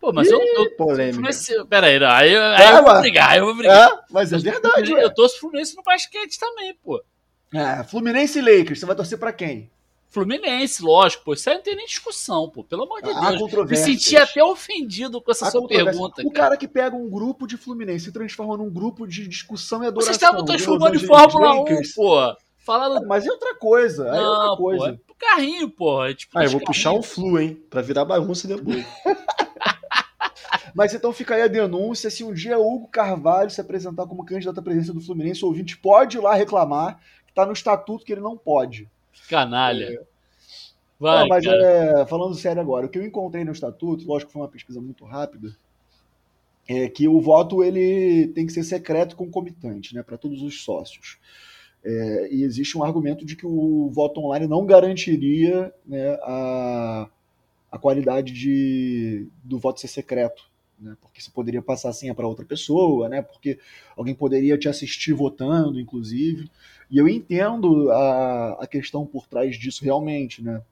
Pô, 0.00 0.12
mas 0.12 0.28
Ih, 0.28 0.32
eu, 0.32 0.40
eu 0.40 0.76
polêmica. 0.76 1.14
Fluminense, 1.14 1.64
pera 1.66 1.86
aí, 1.86 1.98
não, 1.98 2.08
aí, 2.08 2.36
aí 2.36 2.62
é, 2.64 2.78
eu 2.78 2.84
vou 2.84 3.00
brigar, 3.00 3.36
eu 3.36 3.44
vou 3.46 3.54
brigar. 3.54 3.88
É, 3.88 3.98
mas 4.10 4.32
é 4.32 4.38
verdade, 4.38 4.90
Eu, 4.90 4.98
eu 4.98 5.14
torço 5.14 5.38
Fluminense 5.38 5.76
no 5.76 5.82
basquete 5.84 6.38
também, 6.40 6.74
pô. 6.82 7.00
É, 7.54 7.84
Fluminense 7.84 8.38
e 8.38 8.42
Lakers, 8.42 8.80
você 8.80 8.86
vai 8.86 8.96
torcer 8.96 9.16
para 9.16 9.32
quem? 9.32 9.70
Fluminense, 10.12 10.82
lógico, 10.82 11.24
pô. 11.24 11.32
Isso 11.32 11.48
aí 11.48 11.56
não 11.56 11.62
tem 11.62 11.74
nem 11.74 11.86
discussão, 11.86 12.46
pô. 12.50 12.62
Pelo 12.62 12.82
amor 12.82 13.00
de 13.00 13.08
Há 13.08 13.30
Deus. 13.30 13.70
Me 13.70 13.76
senti 13.78 14.14
até 14.14 14.44
ofendido 14.44 15.22
com 15.22 15.30
essa 15.30 15.48
Há 15.48 15.50
sua 15.50 15.66
pergunta. 15.66 16.20
O 16.22 16.30
cara 16.30 16.54
que 16.54 16.68
pega 16.68 16.94
um 16.94 17.08
grupo 17.08 17.46
de 17.46 17.56
Fluminense 17.56 18.10
e 18.10 18.12
transforma 18.12 18.58
num 18.58 18.68
grupo 18.68 19.06
de 19.06 19.26
discussão 19.26 19.82
e 19.82 19.86
adoração. 19.86 20.12
Vocês 20.12 20.16
estavam 20.16 20.44
transformando 20.44 20.96
em 20.96 21.06
Fórmula 21.06 21.62
1, 21.62 21.64
pô. 21.94 22.36
Falando... 22.58 23.06
Mas 23.06 23.26
é 23.26 23.30
outra 23.30 23.54
coisa. 23.54 24.04
Não, 24.04 24.14
é 24.14 24.28
outra 24.28 24.56
coisa. 24.58 24.84
Pô, 24.84 24.90
é 24.90 24.92
pro 24.92 25.14
carrinho, 25.14 25.70
pô. 25.70 26.04
É 26.04 26.12
tipo, 26.12 26.38
ah, 26.38 26.44
eu 26.44 26.50
vou 26.50 26.60
puxar 26.60 26.92
um 26.92 27.02
flu, 27.02 27.40
hein? 27.40 27.58
Pra 27.70 27.80
virar 27.80 28.04
bagunça 28.04 28.46
depois. 28.46 28.84
Mas 30.76 30.92
então 30.92 31.10
fica 31.14 31.36
aí 31.36 31.42
a 31.42 31.48
denúncia. 31.48 32.10
Se 32.10 32.22
um 32.22 32.34
dia 32.34 32.58
Hugo 32.58 32.88
Carvalho 32.88 33.48
se 33.48 33.62
apresentar 33.62 34.06
como 34.06 34.26
candidato 34.26 34.60
à 34.60 34.62
presidência 34.62 34.92
do 34.92 35.00
Fluminense, 35.00 35.42
o 35.42 35.48
ouvinte 35.48 35.78
pode 35.78 36.18
ir 36.18 36.20
lá 36.20 36.34
reclamar. 36.34 37.00
Que 37.26 37.32
tá 37.32 37.46
no 37.46 37.54
estatuto 37.54 38.04
que 38.04 38.12
ele 38.12 38.20
não 38.20 38.36
pode. 38.36 38.90
Canalha. 39.28 39.86
É. 39.86 40.12
Vai, 40.98 41.20
não, 41.20 41.28
mas 41.28 41.44
é, 41.44 42.06
falando 42.06 42.34
sério 42.36 42.62
agora, 42.62 42.86
o 42.86 42.88
que 42.88 42.96
eu 42.96 43.04
encontrei 43.04 43.44
no 43.44 43.50
estatuto, 43.50 44.06
lógico 44.06 44.28
que 44.28 44.32
foi 44.34 44.42
uma 44.42 44.48
pesquisa 44.48 44.80
muito 44.80 45.04
rápida, 45.04 45.56
é 46.68 46.88
que 46.88 47.08
o 47.08 47.20
voto 47.20 47.64
ele 47.64 48.28
tem 48.28 48.46
que 48.46 48.52
ser 48.52 48.62
secreto 48.62 49.16
concomitante, 49.16 49.94
né, 49.94 50.02
para 50.02 50.16
todos 50.16 50.42
os 50.42 50.62
sócios. 50.62 51.18
É, 51.84 52.28
e 52.32 52.44
existe 52.44 52.78
um 52.78 52.84
argumento 52.84 53.24
de 53.26 53.34
que 53.34 53.44
o 53.44 53.90
voto 53.90 54.20
online 54.20 54.46
não 54.46 54.64
garantiria 54.64 55.74
né, 55.84 56.16
a, 56.22 57.08
a 57.72 57.78
qualidade 57.78 58.32
de, 58.32 59.26
do 59.42 59.58
voto 59.58 59.80
ser 59.80 59.88
secreto, 59.88 60.51
né, 60.82 60.96
porque 61.00 61.20
você 61.20 61.30
poderia 61.30 61.62
passar 61.62 61.90
a 61.90 61.92
senha 61.92 62.14
para 62.14 62.26
outra 62.26 62.44
pessoa, 62.44 63.08
né, 63.08 63.22
porque 63.22 63.58
alguém 63.96 64.14
poderia 64.14 64.58
te 64.58 64.68
assistir 64.68 65.12
votando, 65.12 65.80
inclusive. 65.80 66.50
E 66.90 66.98
eu 66.98 67.08
entendo 67.08 67.90
a, 67.90 68.64
a 68.64 68.66
questão 68.66 69.06
por 69.06 69.26
trás 69.26 69.56
disso 69.56 69.84
realmente, 69.84 70.42
né? 70.42 70.62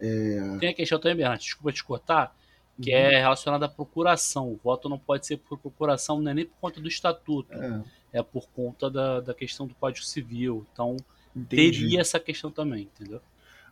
É... 0.00 0.58
Tem 0.58 0.68
a 0.70 0.74
questão 0.74 0.98
também, 0.98 1.16
Bernardo, 1.16 1.40
desculpa 1.40 1.72
te 1.72 1.84
cortar, 1.84 2.36
que 2.80 2.90
uhum. 2.90 2.96
é 2.96 3.20
relacionada 3.20 3.66
à 3.66 3.68
procuração. 3.68 4.50
O 4.50 4.60
voto 4.62 4.88
não 4.88 4.98
pode 4.98 5.26
ser 5.26 5.38
por 5.38 5.58
procuração, 5.58 6.20
não 6.20 6.30
é 6.30 6.34
nem 6.34 6.46
por 6.46 6.56
conta 6.60 6.80
do 6.80 6.88
estatuto, 6.88 7.52
é, 7.52 8.18
é 8.18 8.22
por 8.22 8.48
conta 8.50 8.90
da, 8.90 9.20
da 9.20 9.34
questão 9.34 9.66
do 9.66 9.74
Código 9.74 10.04
Civil. 10.04 10.66
Então, 10.72 10.96
Entendi. 11.34 11.80
teria 11.80 12.00
essa 12.00 12.18
questão 12.18 12.50
também, 12.50 12.82
entendeu? 12.82 13.20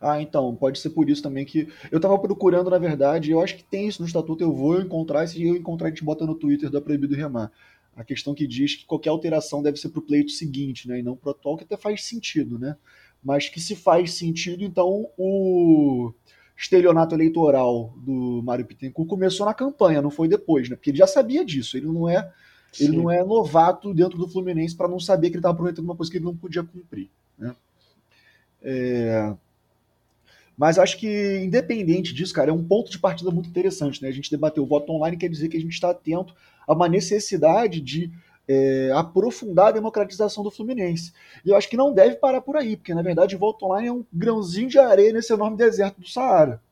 Ah, 0.04 0.20
então, 0.20 0.54
pode 0.54 0.78
ser 0.78 0.90
por 0.90 1.08
isso 1.08 1.22
também 1.22 1.44
que. 1.44 1.68
Eu 1.90 2.00
tava 2.00 2.18
procurando, 2.18 2.70
na 2.70 2.78
verdade, 2.78 3.30
eu 3.30 3.40
acho 3.40 3.56
que 3.56 3.64
tem 3.64 3.88
isso 3.88 4.02
no 4.02 4.06
estatuto, 4.06 4.42
eu 4.42 4.52
vou 4.52 4.80
encontrar, 4.80 5.26
se 5.26 5.42
eu 5.42 5.56
encontrar, 5.56 5.88
a 5.88 5.90
gente 5.90 6.04
bota 6.04 6.26
no 6.26 6.34
Twitter 6.34 6.70
da 6.70 6.80
Proibido 6.80 7.14
Remar. 7.14 7.50
A 7.96 8.04
questão 8.04 8.34
que 8.34 8.46
diz 8.46 8.74
que 8.74 8.86
qualquer 8.86 9.10
alteração 9.10 9.62
deve 9.62 9.78
ser 9.78 9.88
pro 9.88 10.02
pleito 10.02 10.32
seguinte, 10.32 10.88
né? 10.88 10.98
E 10.98 11.02
não 11.02 11.16
pro 11.16 11.30
atual, 11.30 11.56
que 11.56 11.64
até 11.64 11.76
faz 11.76 12.04
sentido, 12.04 12.58
né? 12.58 12.76
mas 13.24 13.48
que 13.48 13.58
se 13.58 13.74
faz 13.74 14.12
sentido, 14.12 14.62
então 14.62 15.08
o 15.16 16.12
estelionato 16.56 17.14
eleitoral 17.14 17.94
do 17.96 18.42
Mário 18.44 18.66
Pittencourt 18.66 19.08
começou 19.08 19.46
na 19.46 19.54
campanha, 19.54 20.02
não 20.02 20.10
foi 20.10 20.28
depois, 20.28 20.68
né? 20.68 20.76
Porque 20.76 20.90
ele 20.90 20.98
já 20.98 21.06
sabia 21.06 21.44
disso, 21.44 21.76
ele 21.76 21.86
não 21.86 22.08
é 22.08 22.30
Sim. 22.70 22.84
ele 22.84 22.96
não 22.98 23.10
é 23.10 23.24
novato 23.24 23.94
dentro 23.94 24.18
do 24.18 24.28
Fluminense 24.28 24.76
para 24.76 24.88
não 24.88 25.00
saber 25.00 25.30
que 25.30 25.36
ele 25.36 25.38
estava 25.38 25.56
prometendo 25.56 25.84
uma 25.84 25.96
coisa 25.96 26.12
que 26.12 26.18
ele 26.18 26.24
não 26.24 26.36
podia 26.36 26.62
cumprir, 26.62 27.10
né? 27.38 27.56
É... 28.60 29.34
Mas 30.56 30.78
acho 30.78 30.98
que, 30.98 31.42
independente 31.44 32.14
disso, 32.14 32.32
cara, 32.32 32.50
é 32.50 32.52
um 32.52 32.62
ponto 32.62 32.90
de 32.90 32.98
partida 32.98 33.30
muito 33.30 33.48
interessante, 33.48 34.00
né? 34.02 34.08
A 34.08 34.12
gente 34.12 34.30
debateu 34.30 34.62
o 34.62 34.66
voto 34.66 34.92
online, 34.92 35.16
quer 35.16 35.28
dizer 35.28 35.48
que 35.48 35.56
a 35.56 35.60
gente 35.60 35.72
está 35.72 35.90
atento 35.90 36.34
a 36.66 36.72
uma 36.72 36.88
necessidade 36.88 37.80
de 37.80 38.12
é, 38.46 38.90
aprofundar 38.94 39.68
a 39.68 39.72
democratização 39.72 40.44
do 40.44 40.50
Fluminense. 40.50 41.12
E 41.44 41.50
eu 41.50 41.56
acho 41.56 41.68
que 41.68 41.76
não 41.76 41.92
deve 41.92 42.16
parar 42.16 42.40
por 42.40 42.56
aí, 42.56 42.76
porque 42.76 42.94
na 42.94 43.02
verdade 43.02 43.34
o 43.34 43.38
voto 43.38 43.66
online 43.66 43.88
é 43.88 43.92
um 43.92 44.04
grãozinho 44.12 44.68
de 44.68 44.78
areia 44.78 45.12
nesse 45.12 45.32
enorme 45.32 45.56
deserto 45.56 46.00
do 46.00 46.08
Saara, 46.08 46.62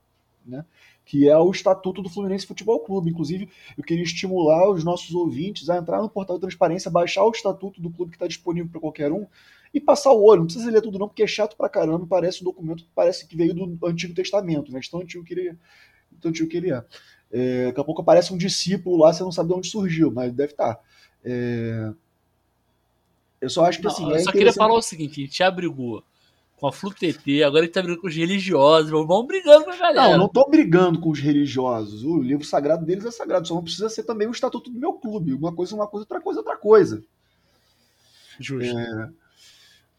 né? 0.45 0.65
que 1.05 1.29
é 1.29 1.37
o 1.37 1.51
estatuto 1.51 2.01
do 2.01 2.09
Fluminense 2.09 2.47
Futebol 2.47 2.79
Clube. 2.81 3.11
Inclusive, 3.11 3.49
eu 3.77 3.83
queria 3.83 4.05
estimular 4.05 4.71
os 4.71 4.85
nossos 4.85 5.15
ouvintes 5.15 5.69
a 5.69 5.77
entrar 5.77 6.01
no 6.01 6.09
portal 6.09 6.37
de 6.37 6.43
transparência, 6.43 6.91
baixar 6.91 7.25
o 7.25 7.31
estatuto 7.31 7.81
do 7.81 7.91
clube 7.91 8.13
que 8.13 8.17
está 8.17 8.27
disponível 8.27 8.71
para 8.71 8.81
qualquer 8.81 9.11
um 9.11 9.27
e 9.73 9.81
passar 9.81 10.13
o 10.13 10.23
olho. 10.23 10.41
Não 10.41 10.47
precisa 10.47 10.71
ler 10.71 10.83
tudo 10.83 10.99
não, 10.99 11.09
porque 11.09 11.23
é 11.23 11.27
chato 11.27 11.57
pra 11.57 11.69
caramba, 11.69 12.07
parece 12.07 12.43
um 12.43 12.45
documento 12.45 12.85
que 12.85 12.91
parece 12.95 13.27
que 13.27 13.37
veio 13.37 13.55
do 13.55 13.87
Antigo 13.87 14.15
Testamento, 14.15 14.73
né? 14.73 14.81
tão 14.91 15.01
antigo 15.01 15.25
que 15.25 15.35
ele, 15.35 15.57
tão 16.21 16.31
antigo 16.31 16.49
que 16.49 16.57
ele 16.57 16.73
é. 16.73 16.85
é. 17.31 17.67
Daqui 17.67 17.81
a 17.81 17.85
pouco 17.85 18.03
aparece 18.03 18.33
um 18.33 18.39
discípulo 18.39 18.99
lá, 18.99 19.13
você 19.13 19.23
não 19.23 19.33
sabe 19.33 19.49
de 19.49 19.55
onde 19.55 19.69
surgiu, 19.69 20.11
mas 20.11 20.33
deve 20.33 20.53
estar. 20.53 20.75
Tá. 20.75 20.81
É... 21.25 21.93
Eu 23.41 23.51
só 23.51 23.65
acho 23.65 23.81
que 23.81 23.87
assim. 23.87 24.05
Não, 24.05 24.13
é 24.13 24.17
eu 24.17 24.25
só 24.25 24.33
queria 24.33 24.53
falar 24.53 24.75
o 24.75 24.83
seguinte: 24.83 25.21
a 25.21 25.25
gente 25.25 25.43
abrigou 25.43 26.05
com 26.61 26.69
a 26.69 26.73
FluTT, 26.73 27.43
agora 27.43 27.65
ele 27.65 27.73
tá 27.73 27.81
brigando 27.81 28.01
com 28.01 28.07
os 28.07 28.15
religiosos, 28.15 28.89
vamos 28.89 29.27
brigando 29.27 29.65
com 29.65 29.73
a 29.73 29.77
galera. 29.77 30.13
Não, 30.13 30.19
não 30.19 30.29
tô 30.29 30.49
brigando 30.49 31.01
com 31.01 31.11
os 31.11 31.19
religiosos. 31.19 32.05
O 32.05 32.21
livro 32.23 32.45
sagrado 32.45 32.87
deles 32.87 33.05
é 33.05 33.11
sagrado, 33.11 33.49
só 33.49 33.55
não 33.57 33.65
precisa 33.65 33.89
ser 33.89 34.05
também 34.05 34.29
o 34.29 34.31
estatuto 34.31 34.71
do 34.71 34.79
meu 34.79 34.93
clube. 34.93 35.35
Uma 35.35 35.53
coisa, 35.53 35.75
uma 35.75 35.89
coisa, 35.89 36.05
outra 36.05 36.21
coisa, 36.21 36.39
outra 36.39 36.57
coisa. 36.57 37.03
Justo. 38.39 38.79
É... 38.79 39.11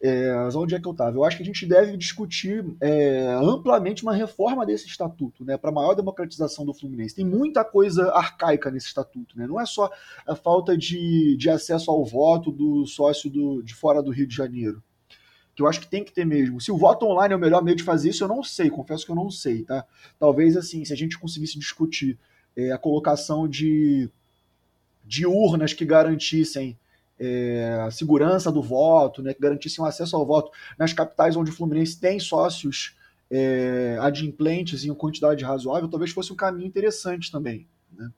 É, 0.06 0.36
onde 0.54 0.76
é 0.76 0.82
que 0.82 0.86
eu 0.86 0.92
estava? 0.92 1.16
Eu 1.16 1.24
acho 1.24 1.38
que 1.38 1.44
a 1.44 1.46
gente 1.46 1.66
deve 1.66 1.96
discutir 1.96 2.66
é, 2.82 3.26
amplamente 3.42 4.04
uma 4.04 4.14
reforma 4.14 4.66
desse 4.66 4.86
estatuto, 4.86 5.46
né, 5.46 5.56
para 5.56 5.72
maior 5.72 5.94
democratização 5.94 6.66
do 6.66 6.74
Fluminense. 6.74 7.16
Tem 7.16 7.26
muita 7.26 7.64
coisa 7.64 8.12
arcaica 8.12 8.70
nesse 8.70 8.88
estatuto, 8.88 9.38
né? 9.38 9.48
Não 9.48 9.62
é 9.62 9.66
só 9.66 9.90
a 10.28 10.36
falta 10.36 10.78
de, 10.78 11.38
de 11.38 11.50
acesso 11.50 11.90
ao 11.90 12.04
voto 12.04 12.52
do 12.52 12.86
sócio 12.86 13.30
do, 13.30 13.64
de 13.64 13.74
fora 13.74 14.04
do 14.04 14.12
Rio 14.12 14.28
de 14.28 14.36
Janeiro, 14.36 14.84
que 15.56 15.64
eu 15.64 15.68
acho 15.68 15.80
que 15.80 15.88
tem 15.88 16.04
que 16.04 16.12
ter 16.12 16.26
mesmo. 16.26 16.60
Se 16.60 16.70
o 16.70 16.78
voto 16.78 17.06
online 17.06 17.34
é 17.34 17.38
o 17.38 17.40
melhor 17.40 17.64
meio 17.64 17.78
de 17.78 17.84
fazer 17.84 18.10
isso, 18.10 18.26
eu 18.26 18.28
não 18.28 18.44
sei, 18.44 18.70
confesso 18.70 19.06
que 19.06 19.12
eu 19.14 19.16
não 19.16 19.32
sei, 19.32 19.64
tá? 19.64 19.86
Talvez 20.20 20.58
assim, 20.58 20.84
se 20.84 20.92
a 20.92 20.98
gente 20.98 21.18
conseguisse 21.18 21.58
discutir 21.58 22.20
é, 22.58 22.74
a 22.74 22.78
colocação 22.78 23.48
de, 23.48 24.10
de 25.06 25.26
urnas 25.26 25.72
que 25.72 25.86
garantissem 25.86 26.78
é, 27.24 27.90
segurança 27.92 28.52
do 28.52 28.62
voto, 28.62 29.22
né, 29.22 29.34
que 29.34 29.42
garantissem 29.42 29.86
acesso 29.86 30.16
ao 30.16 30.26
voto 30.26 30.52
nas 30.78 30.92
capitais 30.92 31.36
onde 31.36 31.52
o 31.52 31.54
Fluminense 31.54 32.00
tem 32.00 32.20
sócios 32.20 32.96
é, 33.32 33.98
adimplentes 34.02 34.84
em 34.84 34.94
quantidade 34.94 35.44
razoável, 35.44 35.90
talvez 35.90 36.12
fosse 36.12 36.34
um 36.34 36.36
caminho 36.36 36.68
interessante 36.68 37.32
também. 37.32 37.68
Né? 37.92 38.12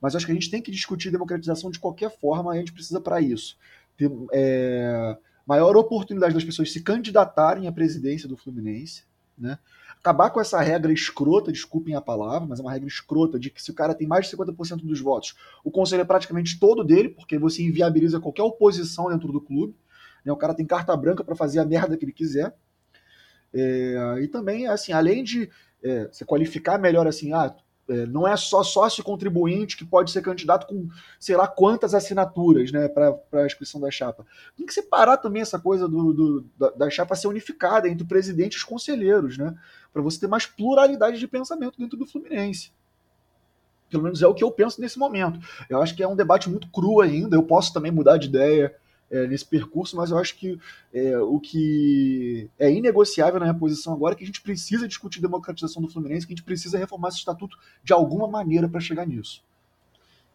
Mas 0.00 0.16
acho 0.16 0.26
que 0.26 0.32
a 0.32 0.34
gente 0.34 0.50
tem 0.50 0.60
que 0.60 0.70
discutir 0.70 1.10
democratização 1.10 1.70
de 1.70 1.78
qualquer 1.78 2.10
forma, 2.18 2.52
a 2.52 2.56
gente 2.56 2.72
precisa 2.72 3.00
para 3.00 3.20
isso. 3.20 3.56
Ter 3.96 4.10
é, 4.32 5.16
maior 5.46 5.76
oportunidade 5.76 6.34
das 6.34 6.44
pessoas 6.44 6.72
se 6.72 6.82
candidatarem 6.82 7.68
à 7.68 7.72
presidência 7.72 8.28
do 8.28 8.36
Fluminense, 8.36 9.04
né? 9.38 9.58
Acabar 10.00 10.30
com 10.30 10.40
essa 10.40 10.60
regra 10.60 10.92
escrota, 10.92 11.52
desculpem 11.52 11.94
a 11.94 12.00
palavra, 12.00 12.48
mas 12.48 12.58
é 12.58 12.62
uma 12.62 12.72
regra 12.72 12.88
escrota 12.88 13.38
de 13.38 13.50
que 13.50 13.62
se 13.62 13.70
o 13.70 13.74
cara 13.74 13.94
tem 13.94 14.06
mais 14.06 14.28
de 14.28 14.36
50% 14.36 14.76
dos 14.84 15.00
votos, 15.00 15.34
o 15.62 15.70
conselho 15.70 16.00
é 16.00 16.04
praticamente 16.04 16.58
todo 16.58 16.82
dele, 16.82 17.10
porque 17.10 17.38
você 17.38 17.62
inviabiliza 17.62 18.18
qualquer 18.18 18.42
oposição 18.42 19.10
dentro 19.10 19.30
do 19.30 19.40
clube. 19.40 19.76
Né? 20.24 20.32
O 20.32 20.36
cara 20.36 20.54
tem 20.54 20.66
carta 20.66 20.96
branca 20.96 21.22
para 21.22 21.36
fazer 21.36 21.60
a 21.60 21.64
merda 21.64 21.96
que 21.96 22.04
ele 22.04 22.12
quiser. 22.12 22.54
É, 23.52 24.20
e 24.22 24.28
também, 24.28 24.66
assim, 24.66 24.92
além 24.92 25.22
de 25.22 25.50
é, 25.82 26.08
você 26.10 26.24
qualificar 26.24 26.78
melhor 26.78 27.06
assim, 27.06 27.32
ah, 27.32 27.54
É, 27.88 28.06
não 28.06 28.26
é 28.26 28.36
só 28.36 28.62
sócio 28.62 29.02
contribuinte 29.02 29.76
que 29.76 29.84
pode 29.84 30.10
ser 30.10 30.22
candidato 30.22 30.66
com 30.66 30.88
sei 31.18 31.36
lá 31.36 31.48
quantas 31.48 31.92
assinaturas 31.94 32.70
né, 32.70 32.88
para 32.88 33.18
a 33.32 33.46
inscrição 33.46 33.80
da 33.80 33.90
chapa. 33.90 34.24
Tem 34.56 34.64
que 34.64 34.72
separar 34.72 35.16
também 35.16 35.42
essa 35.42 35.58
coisa 35.58 35.88
do, 35.88 36.12
do 36.12 36.46
da, 36.56 36.70
da, 36.70 36.90
chapa 36.90 37.16
ser 37.16 37.26
unificada 37.26 37.88
entre 37.88 38.04
o 38.04 38.06
presidente 38.06 38.54
e 38.54 38.56
os 38.58 38.64
conselheiros, 38.64 39.36
né, 39.36 39.56
para 39.92 40.02
você 40.02 40.20
ter 40.20 40.28
mais 40.28 40.46
pluralidade 40.46 41.18
de 41.18 41.26
pensamento 41.26 41.78
dentro 41.78 41.98
do 41.98 42.06
Fluminense. 42.06 42.72
Pelo 43.90 44.04
menos 44.04 44.22
é 44.22 44.26
o 44.26 44.34
que 44.34 44.44
eu 44.44 44.52
penso 44.52 44.80
nesse 44.80 44.98
momento. 44.98 45.40
Eu 45.68 45.82
acho 45.82 45.96
que 45.96 46.02
é 46.02 46.06
um 46.06 46.14
debate 46.14 46.48
muito 46.48 46.70
cru 46.70 47.00
ainda. 47.00 47.34
Eu 47.34 47.42
posso 47.42 47.72
também 47.72 47.90
mudar 47.90 48.18
de 48.18 48.28
ideia 48.28 48.72
é, 49.10 49.26
nesse 49.26 49.44
percurso, 49.44 49.96
mas 49.96 50.10
eu 50.10 50.18
acho 50.18 50.36
que 50.36 50.58
é, 50.92 51.18
o 51.18 51.40
que 51.40 52.48
é 52.58 52.70
inegociável 52.70 53.40
na 53.40 53.52
posição 53.52 53.92
agora 53.92 54.14
é 54.14 54.16
que 54.16 54.24
a 54.24 54.26
gente 54.26 54.40
precisa 54.40 54.86
discutir 54.86 55.20
democratização 55.20 55.82
do 55.82 55.88
Fluminense, 55.88 56.26
que 56.26 56.32
a 56.32 56.36
gente 56.36 56.44
precisa 56.44 56.78
reformar 56.78 57.08
esse 57.08 57.18
estatuto 57.18 57.58
de 57.82 57.92
alguma 57.92 58.28
maneira 58.28 58.68
para 58.68 58.80
chegar 58.80 59.06
nisso. 59.06 59.42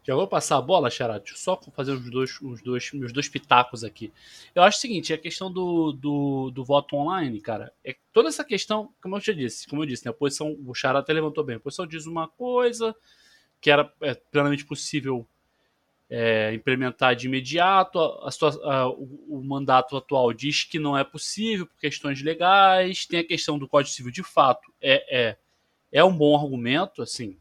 Já 0.04 0.14
vou 0.14 0.28
passar 0.28 0.58
a 0.58 0.62
bola, 0.62 0.88
Xará, 0.92 1.20
só 1.34 1.60
fazer 1.76 1.94
os 1.94 2.12
dois, 2.12 2.40
os 2.40 2.62
dois, 2.62 2.92
meus 2.94 3.12
dois 3.12 3.28
pitacos 3.28 3.84
aqui. 3.84 4.14
Eu 4.54 4.62
acho 4.62 4.78
o 4.78 4.82
seguinte, 4.82 5.12
a 5.12 5.18
questão 5.18 5.52
do, 5.52 5.92
do, 5.94 6.52
do 6.52 6.64
voto 6.64 6.96
online, 6.96 7.42
cara, 7.42 7.74
é 7.84 7.96
toda 8.14 8.30
essa 8.30 8.44
questão, 8.44 8.94
como 9.02 9.16
eu 9.16 9.20
já 9.20 9.34
disse, 9.34 9.68
como 9.68 9.82
eu 9.82 9.88
disse, 9.88 10.06
né, 10.06 10.12
a 10.12 10.14
posição, 10.14 10.56
o 10.64 10.76
Xará 10.76 11.00
até 11.00 11.12
levantou 11.12 11.44
bem, 11.44 11.56
a 11.56 11.60
posição 11.60 11.88
diz 11.88 12.06
uma 12.06 12.28
coisa 12.28 12.96
que 13.60 13.72
era 13.72 13.92
é, 14.00 14.14
plenamente 14.14 14.64
possível 14.64 15.28
é, 16.10 16.54
implementar 16.54 17.16
de 17.16 17.28
imediato. 17.28 18.00
A, 18.00 18.30
a, 18.30 18.74
a, 18.74 18.90
o, 18.90 19.40
o, 19.40 19.44
mandato 19.44 19.98
atual 19.98 20.32
diz 20.34 20.64
que 20.64 20.80
não 20.80 20.98
é 20.98 21.04
possível 21.04 21.66
por 21.66 21.78
questões 21.80 22.22
legais. 22.22 23.06
Tem 23.06 23.20
a 23.20 23.28
questão 23.28 23.58
do 23.58 23.68
Código 23.68 23.94
Civil 23.94 24.12
de 24.12 24.24
fato. 24.24 24.72
É, 24.82 25.28
é, 25.28 25.38
é 25.92 26.04
um 26.04 26.16
bom 26.16 26.36
argumento, 26.36 27.02
assim, 27.02 27.38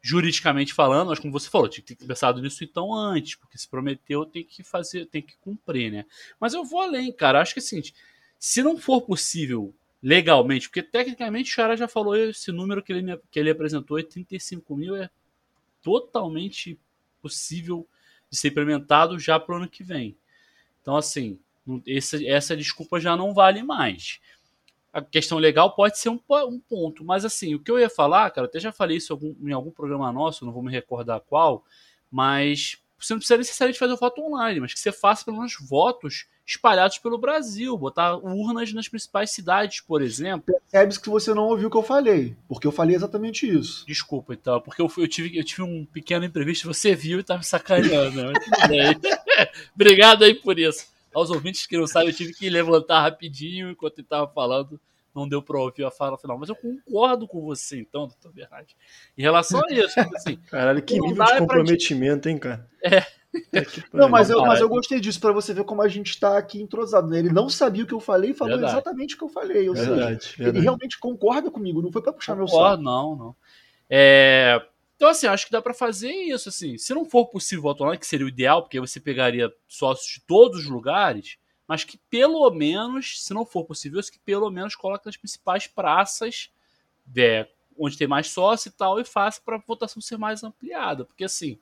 juridicamente 0.00 0.72
falando, 0.72 1.08
mas 1.08 1.18
como 1.18 1.32
você 1.32 1.50
falou, 1.50 1.68
tinha 1.68 1.84
que 1.84 1.94
ter 1.94 2.06
pensado 2.06 2.40
nisso 2.40 2.62
então 2.62 2.94
antes, 2.94 3.34
porque 3.34 3.58
se 3.58 3.68
prometeu 3.68 4.24
tem 4.24 4.44
que 4.44 4.62
fazer, 4.62 5.06
tem 5.06 5.20
que 5.20 5.36
cumprir, 5.38 5.90
né? 5.90 6.04
Mas 6.38 6.54
eu 6.54 6.64
vou 6.64 6.80
além, 6.80 7.12
cara. 7.12 7.40
Acho 7.40 7.54
que 7.54 7.60
assim, 7.60 7.82
se 8.38 8.62
não 8.62 8.78
for 8.78 9.02
possível 9.02 9.74
legalmente, 10.02 10.68
porque 10.68 10.82
tecnicamente 10.82 11.50
o 11.50 11.54
Chara 11.54 11.76
já 11.76 11.88
falou 11.88 12.16
esse 12.16 12.52
número 12.52 12.82
que 12.82 12.92
ele, 12.92 13.18
que 13.30 13.40
ele 13.40 13.50
apresentou, 13.50 13.98
é 13.98 14.04
35 14.04 14.76
mil, 14.76 14.94
é 14.94 15.10
totalmente 15.82 16.78
possível 17.20 17.86
de 18.30 18.36
ser 18.36 18.48
implementado 18.48 19.18
já 19.18 19.38
para 19.38 19.54
o 19.54 19.58
ano 19.58 19.68
que 19.68 19.82
vem. 19.82 20.16
Então, 20.80 20.96
assim, 20.96 21.38
essa 22.26 22.56
desculpa 22.56 23.00
já 23.00 23.16
não 23.16 23.34
vale 23.34 23.62
mais. 23.62 24.20
A 24.92 25.02
questão 25.02 25.36
legal 25.38 25.74
pode 25.74 25.98
ser 25.98 26.08
um, 26.08 26.20
um, 26.48 26.58
ponto, 26.58 27.04
mas 27.04 27.24
assim, 27.24 27.54
o 27.54 27.60
que 27.60 27.70
eu 27.70 27.78
ia 27.78 27.90
falar, 27.90 28.30
cara, 28.30 28.46
até 28.46 28.58
já 28.58 28.72
falei 28.72 28.96
isso 28.96 29.18
em 29.42 29.52
algum 29.52 29.70
programa 29.70 30.10
nosso, 30.12 30.44
não 30.46 30.52
vou 30.52 30.62
me 30.62 30.70
recordar 30.70 31.20
qual, 31.20 31.64
mas 32.10 32.82
você 32.98 33.12
não 33.12 33.18
precisa 33.18 33.38
necessariamente 33.38 33.78
fazer 33.78 33.92
o 33.92 33.96
voto 33.96 34.22
online, 34.22 34.60
mas 34.60 34.72
que 34.72 34.80
você 34.80 34.90
faça 34.90 35.24
pelo 35.24 35.38
menos 35.38 35.56
votos 35.60 36.26
espalhados 36.46 36.98
pelo 36.98 37.18
Brasil, 37.18 37.76
botar 37.76 38.16
urnas 38.16 38.72
nas 38.72 38.88
principais 38.88 39.30
cidades, 39.32 39.80
por 39.80 40.00
exemplo. 40.00 40.54
Percebe 40.70 41.00
que 41.00 41.08
você 41.08 41.34
não 41.34 41.44
ouviu 41.44 41.68
o 41.68 41.70
que 41.70 41.76
eu 41.76 41.82
falei, 41.82 42.36
porque 42.48 42.66
eu 42.66 42.72
falei 42.72 42.94
exatamente 42.94 43.48
isso. 43.48 43.84
Desculpa, 43.86 44.32
então, 44.32 44.60
porque 44.60 44.80
eu, 44.80 44.90
eu 44.96 45.08
tive, 45.08 45.36
eu 45.36 45.44
tive 45.44 45.62
um 45.62 45.84
pequeno 45.84 46.24
imprevisto, 46.24 46.72
você 46.72 46.94
viu 46.94 47.18
e 47.18 47.24
tá 47.24 47.36
me 47.36 47.44
sacaneando. 47.44 48.22
Né? 48.22 48.32
Obrigado 49.74 50.24
aí 50.24 50.34
por 50.34 50.58
isso. 50.58 50.86
Aos 51.12 51.30
ouvintes 51.30 51.66
que 51.66 51.76
não 51.76 51.86
sabem, 51.86 52.10
eu 52.10 52.14
tive 52.14 52.32
que 52.32 52.48
levantar 52.48 53.02
rapidinho 53.02 53.70
enquanto 53.70 53.98
ele 53.98 54.06
tava 54.06 54.30
falando 54.32 54.78
não 55.16 55.26
deu 55.26 55.42
para 55.42 55.58
ouvir 55.58 55.84
a 55.84 55.90
fala 55.90 56.18
final. 56.18 56.38
Mas 56.38 56.50
eu 56.50 56.56
concordo 56.56 57.26
com 57.26 57.40
você, 57.40 57.80
então, 57.80 58.06
doutor 58.06 58.32
Bernardi. 58.32 58.76
Em 59.16 59.22
relação 59.22 59.60
a 59.66 59.72
isso, 59.72 60.00
tipo 60.00 60.14
assim. 60.14 60.36
Caralho, 60.50 60.82
que 60.82 61.00
nível 61.00 61.24
de 61.24 61.38
comprometimento, 61.38 62.28
hein, 62.28 62.38
cara? 62.38 62.68
É. 62.82 63.04
não, 63.92 64.08
mas 64.08 64.30
eu, 64.30 64.40
mas 64.42 64.60
eu 64.60 64.68
gostei 64.68 65.00
disso 65.00 65.20
para 65.20 65.32
você 65.32 65.52
ver 65.52 65.64
como 65.64 65.82
a 65.82 65.88
gente 65.88 66.10
está 66.10 66.38
aqui 66.38 66.60
entrosado. 66.60 67.08
Né? 67.08 67.18
Ele 67.18 67.32
não 67.32 67.48
sabia 67.48 67.84
o 67.84 67.86
que 67.86 67.94
eu 67.94 68.00
falei 68.00 68.30
e 68.30 68.34
falou 68.34 68.54
verdade. 68.54 68.74
exatamente 68.74 69.14
o 69.14 69.18
que 69.18 69.24
eu 69.24 69.28
falei. 69.28 69.68
Ou 69.68 69.74
verdade, 69.74 70.24
seja, 70.24 70.36
verdade. 70.36 70.58
ele 70.58 70.60
realmente 70.60 70.98
concorda 70.98 71.50
comigo, 71.50 71.82
não 71.82 71.90
foi 71.90 72.02
para 72.02 72.12
puxar 72.12 72.36
concordo, 72.36 72.54
meu 72.54 72.70
saco. 72.70 72.82
Não, 72.82 73.16
não. 73.16 73.36
É... 73.88 74.60
Então, 74.96 75.08
assim, 75.10 75.26
acho 75.26 75.44
que 75.44 75.52
dá 75.52 75.60
para 75.60 75.74
fazer 75.74 76.10
isso. 76.10 76.48
assim. 76.48 76.78
Se 76.78 76.94
não 76.94 77.04
for 77.04 77.26
possível 77.26 77.66
online, 77.66 77.98
que 77.98 78.06
seria 78.06 78.26
o 78.26 78.28
ideal, 78.28 78.62
porque 78.62 78.80
você 78.80 78.98
pegaria 78.98 79.52
sócios 79.68 80.14
de 80.14 80.26
todos 80.26 80.60
os 80.60 80.70
lugares, 80.70 81.36
mas 81.66 81.84
que 81.84 81.98
pelo 82.10 82.48
menos, 82.50 83.22
se 83.22 83.34
não 83.34 83.44
for 83.44 83.64
possível, 83.64 84.00
que 84.02 84.18
pelo 84.18 84.50
menos 84.50 84.74
coloque 84.74 85.06
nas 85.06 85.16
principais 85.16 85.66
praças, 85.66 86.50
é, 87.16 87.48
onde 87.78 87.96
tem 87.96 88.06
mais 88.06 88.28
sócio 88.28 88.68
e 88.68 88.72
tal, 88.72 89.00
e 89.00 89.04
faça 89.04 89.40
para 89.44 89.56
a 89.56 89.62
votação 89.66 90.00
ser 90.00 90.16
mais 90.16 90.44
ampliada. 90.44 91.04
Porque, 91.04 91.24
assim, 91.24 91.58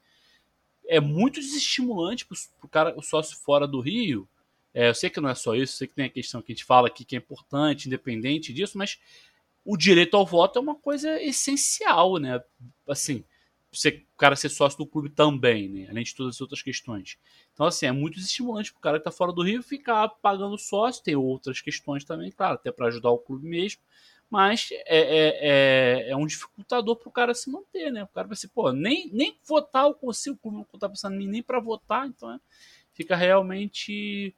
é 0.87 1.01
muito 1.01 1.41
desestimulante 1.41 2.27
para 2.27 2.37
o 2.63 2.69
cara, 2.69 2.95
o 2.97 3.03
sócio 3.03 3.37
fora 3.37 3.67
do 3.67 3.81
Rio. 3.81 4.29
É, 4.73 4.89
eu 4.89 4.95
sei 4.95 5.09
que 5.09 5.21
não 5.21 5.29
é 5.29 5.35
só 5.35 5.55
isso, 5.55 5.77
sei 5.77 5.87
que 5.87 5.95
tem 5.95 6.07
a 6.07 6.11
questão 6.11 6.43
que 6.43 6.53
a 6.53 6.55
gente 6.55 6.65
fala 6.65 6.89
aqui 6.89 7.05
que 7.05 7.17
é 7.17 7.19
importante, 7.19 7.87
independente 7.87 8.53
disso, 8.53 8.77
mas 8.77 8.99
o 9.65 9.77
direito 9.77 10.17
ao 10.17 10.27
voto 10.27 10.59
é 10.59 10.63
uma 10.63 10.75
coisa 10.75 11.21
essencial, 11.23 12.19
né? 12.19 12.43
Assim, 12.87 13.25
você, 13.77 14.05
o 14.15 14.17
cara 14.17 14.37
ser 14.37 14.49
sócio 14.49 14.79
do 14.79 14.87
clube 14.87 15.11
também, 15.11 15.69
né? 15.69 15.87
Além 15.91 16.05
de 16.05 16.15
todas 16.15 16.37
as 16.37 16.41
outras 16.41 16.63
questões. 16.63 17.19
Então, 17.53 17.67
assim, 17.67 17.87
é 17.87 17.93
muito 17.93 18.19
estimulante 18.19 18.73
para 18.73 18.79
o 18.79 18.83
cara 18.83 18.99
que 18.99 19.09
está 19.09 19.11
fora 19.11 19.33
do 19.33 19.43
Rio 19.43 19.63
ficar 19.63 20.09
pagando 20.09 20.57
sócio. 20.59 21.03
Tem 21.03 21.17
outras 21.17 21.61
questões 21.61 22.05
também, 22.05 22.31
claro, 22.31 22.55
até 22.55 22.71
para 22.73 22.87
ajudar 22.87 23.11
o 23.11 23.19
clube 23.19 23.49
mesmo 23.49 23.81
mas 24.35 24.71
é, 24.73 24.99
é, 24.99 25.39
é, 26.09 26.11
é 26.11 26.17
um 26.17 26.27
dificultador 26.27 26.97
para 26.97 27.09
o 27.09 27.13
cara 27.13 27.35
se 27.35 27.49
manter, 27.49 27.93
né? 27.93 28.03
O 28.03 28.09
cara 28.09 28.27
vai 28.27 28.37
ser, 28.37 28.49
pô, 28.49 28.73
nem, 28.73 29.09
nem 29.13 29.39
votar 29.47 29.85
eu 29.85 29.95
consigo, 29.95 30.37
como 30.43 30.67
eu 30.73 30.79
tá 30.81 30.89
pensando 30.89 31.15
em 31.15 31.19
mim, 31.19 31.29
nem 31.29 31.43
para 31.43 31.61
votar, 31.61 32.09
então 32.09 32.29
é, 32.29 32.41
fica 32.93 33.15
realmente 33.15 34.35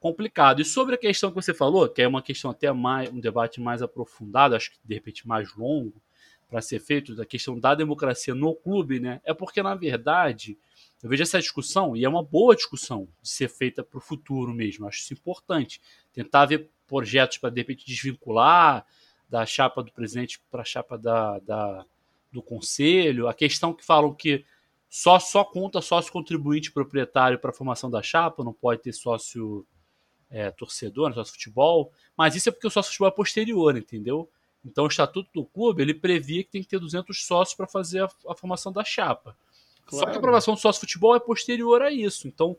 complicado. 0.00 0.62
E 0.62 0.64
sobre 0.64 0.94
a 0.94 0.98
questão 0.98 1.30
que 1.30 1.36
você 1.36 1.52
falou, 1.52 1.88
que 1.88 2.00
é 2.00 2.08
uma 2.08 2.22
questão 2.22 2.50
até 2.50 2.72
mais, 2.72 3.10
um 3.10 3.20
debate 3.20 3.60
mais 3.60 3.82
aprofundado, 3.82 4.54
acho 4.54 4.70
que 4.70 4.78
de 4.82 4.94
repente 4.94 5.26
mais 5.28 5.54
longo 5.54 6.00
para 6.48 6.62
ser 6.62 6.80
feito, 6.80 7.14
da 7.14 7.26
questão 7.26 7.58
da 7.58 7.74
democracia 7.74 8.34
no 8.34 8.54
clube, 8.54 8.98
né? 8.98 9.20
É 9.24 9.34
porque, 9.34 9.62
na 9.62 9.74
verdade, 9.74 10.58
eu 11.02 11.08
vejo 11.08 11.22
essa 11.22 11.38
discussão, 11.38 11.96
e 11.96 12.04
é 12.04 12.08
uma 12.08 12.22
boa 12.22 12.56
discussão 12.56 13.06
de 13.22 13.28
ser 13.28 13.48
feita 13.48 13.84
para 13.84 13.98
o 13.98 14.00
futuro 14.00 14.52
mesmo, 14.52 14.86
acho 14.86 15.00
isso 15.00 15.12
importante. 15.12 15.80
Tentar 16.12 16.46
ver 16.46 16.70
projetos 16.86 17.38
para, 17.38 17.50
de 17.50 17.60
repente, 17.60 17.86
desvincular 17.86 18.86
da 19.28 19.44
chapa 19.44 19.82
do 19.82 19.92
presidente 19.92 20.40
para 20.50 20.62
a 20.62 20.64
chapa 20.64 20.96
da, 20.96 21.38
da, 21.40 21.84
do 22.32 22.42
conselho, 22.42 23.28
a 23.28 23.34
questão 23.34 23.74
que 23.74 23.84
falam 23.84 24.14
que 24.14 24.44
só, 24.88 25.18
só 25.18 25.44
conta 25.44 25.82
sócio 25.82 26.10
contribuinte 26.10 26.72
proprietário 26.72 27.38
para 27.38 27.50
a 27.50 27.54
formação 27.54 27.90
da 27.90 28.02
chapa, 28.02 28.42
não 28.42 28.54
pode 28.54 28.80
ter 28.82 28.92
sócio 28.92 29.66
é, 30.30 30.50
torcedor, 30.50 31.12
sócio 31.12 31.34
futebol, 31.34 31.92
mas 32.16 32.34
isso 32.34 32.48
é 32.48 32.52
porque 32.52 32.66
o 32.66 32.70
sócio 32.70 32.90
futebol 32.90 33.08
é 33.08 33.12
posterior, 33.12 33.76
entendeu? 33.76 34.30
Então 34.64 34.84
o 34.84 34.88
estatuto 34.88 35.30
do 35.34 35.44
clube 35.44 35.82
ele 35.82 35.94
previa 35.94 36.42
que 36.42 36.50
tem 36.50 36.62
que 36.62 36.68
ter 36.68 36.78
200 36.78 37.24
sócios 37.26 37.56
para 37.56 37.66
fazer 37.66 38.02
a, 38.02 38.08
a, 38.28 38.34
formação 38.34 38.72
da 38.72 38.84
chapa. 38.84 39.36
Claro. 39.86 40.04
Só 40.04 40.10
que 40.10 40.16
a 40.16 40.18
aprovação 40.18 40.54
do 40.54 40.60
sócio 40.60 40.80
futebol 40.80 41.14
é 41.16 41.20
posterior 41.20 41.82
a 41.82 41.90
isso. 41.90 42.28
Então 42.28 42.56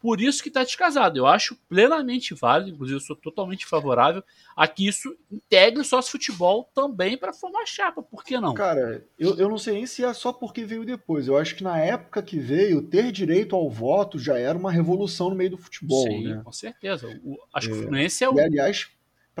por 0.00 0.18
isso 0.18 0.42
que 0.42 0.48
está 0.48 0.64
descasado. 0.64 1.18
Eu 1.18 1.26
acho 1.26 1.54
plenamente 1.68 2.34
válido, 2.34 2.70
inclusive 2.70 2.96
eu 2.96 3.04
sou 3.04 3.14
totalmente 3.14 3.66
favorável 3.66 4.24
a 4.56 4.66
que 4.66 4.88
isso 4.88 5.14
integre 5.30 5.78
o 5.78 5.84
sócio 5.84 6.12
futebol 6.12 6.70
também 6.74 7.18
para 7.18 7.34
formar 7.34 7.66
chapa. 7.66 8.02
Por 8.02 8.24
que 8.24 8.40
não? 8.40 8.54
Cara, 8.54 9.04
eu, 9.18 9.36
eu 9.36 9.48
não 9.48 9.58
sei 9.58 9.74
nem 9.74 9.86
se 9.86 10.02
é 10.02 10.12
só 10.14 10.32
porque 10.32 10.64
veio 10.64 10.86
depois. 10.86 11.28
Eu 11.28 11.36
acho 11.36 11.54
que 11.54 11.62
na 11.62 11.78
época 11.78 12.22
que 12.22 12.38
veio, 12.38 12.80
ter 12.80 13.12
direito 13.12 13.54
ao 13.54 13.68
voto 13.68 14.18
já 14.18 14.38
era 14.38 14.56
uma 14.58 14.72
revolução 14.72 15.28
no 15.28 15.36
meio 15.36 15.50
do 15.50 15.58
futebol. 15.58 16.06
Sim, 16.06 16.28
né? 16.28 16.40
com 16.42 16.52
certeza. 16.52 17.06
O, 17.22 17.36
acho 17.52 17.68
é. 17.68 17.70
que 17.70 17.76
o 17.76 17.82
Fluminense 17.82 18.24
é 18.24 18.30
o. 18.30 18.34
E, 18.34 18.40
aliás, 18.40 18.88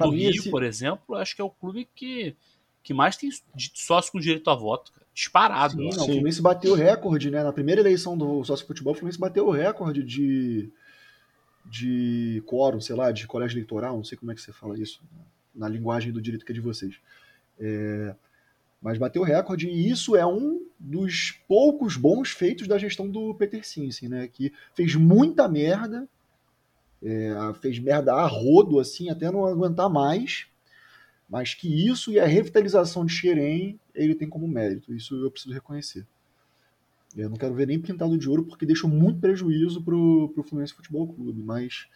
para 0.02 0.10
mim. 0.10 0.18
Rio, 0.18 0.30
esse... 0.30 0.50
por 0.50 0.62
exemplo, 0.62 1.14
acho 1.16 1.34
que 1.34 1.42
é 1.42 1.44
o 1.44 1.50
clube 1.50 1.88
que, 1.94 2.34
que 2.82 2.92
mais 2.92 3.16
tem 3.16 3.30
sócio 3.74 4.12
com 4.12 4.20
direito 4.20 4.48
a 4.50 4.54
voto. 4.54 4.92
Cara 4.92 5.00
disparado. 5.12 5.72
Sim, 5.72 5.90
não, 5.90 6.04
o 6.04 6.06
Fluminense 6.06 6.40
bateu 6.40 6.72
o 6.72 6.76
recorde, 6.76 7.30
né? 7.30 7.42
Na 7.42 7.52
primeira 7.52 7.80
eleição 7.80 8.16
do 8.16 8.42
sócio 8.44 8.66
futebol, 8.66 8.92
o 8.92 8.96
Fluminense 8.96 9.18
bateu 9.18 9.46
o 9.46 9.50
recorde 9.50 10.02
de 10.02 10.70
de 11.64 12.42
quórum, 12.46 12.80
sei 12.80 12.96
lá, 12.96 13.12
de 13.12 13.26
colégio 13.26 13.54
eleitoral, 13.54 13.96
não 13.96 14.02
sei 14.02 14.16
como 14.18 14.32
é 14.32 14.34
que 14.34 14.40
você 14.40 14.50
fala 14.50 14.78
isso 14.78 15.00
na 15.54 15.68
linguagem 15.68 16.10
do 16.10 16.20
direito 16.20 16.44
que 16.44 16.50
é 16.50 16.54
de 16.54 16.60
vocês. 16.60 16.96
É, 17.60 18.14
mas 18.80 18.98
bateu 18.98 19.22
o 19.22 19.24
recorde 19.24 19.68
e 19.68 19.88
isso 19.88 20.16
é 20.16 20.26
um 20.26 20.66
dos 20.78 21.38
poucos 21.46 21.96
bons 21.96 22.30
feitos 22.30 22.66
da 22.66 22.78
gestão 22.78 23.08
do 23.08 23.34
Peter 23.34 23.64
Sinsen, 23.64 24.08
né? 24.08 24.26
Que 24.26 24.52
fez 24.74 24.94
muita 24.94 25.46
merda, 25.46 26.08
é, 27.02 27.34
fez 27.60 27.78
merda 27.78 28.14
a 28.14 28.26
rodo, 28.26 28.78
assim, 28.78 29.10
até 29.10 29.30
não 29.30 29.46
aguentar 29.46 29.88
mais, 29.88 30.46
mas 31.28 31.54
que 31.54 31.88
isso 31.88 32.10
e 32.10 32.18
a 32.18 32.26
revitalização 32.26 33.04
de 33.04 33.12
Xerém 33.12 33.78
ele 33.94 34.14
tem 34.14 34.28
como 34.28 34.48
mérito. 34.48 34.92
Isso 34.92 35.14
eu 35.14 35.30
preciso 35.30 35.54
reconhecer. 35.54 36.06
Eu 37.16 37.28
não 37.28 37.36
quero 37.36 37.54
ver 37.54 37.66
nem 37.66 37.80
pintado 37.80 38.16
de 38.16 38.28
ouro 38.28 38.44
porque 38.44 38.66
deixou 38.66 38.88
muito 38.88 39.20
prejuízo 39.20 39.82
pro, 39.82 40.30
pro 40.34 40.44
Fluminense 40.44 40.74
Futebol 40.74 41.12
Clube, 41.12 41.42
mas 41.42 41.88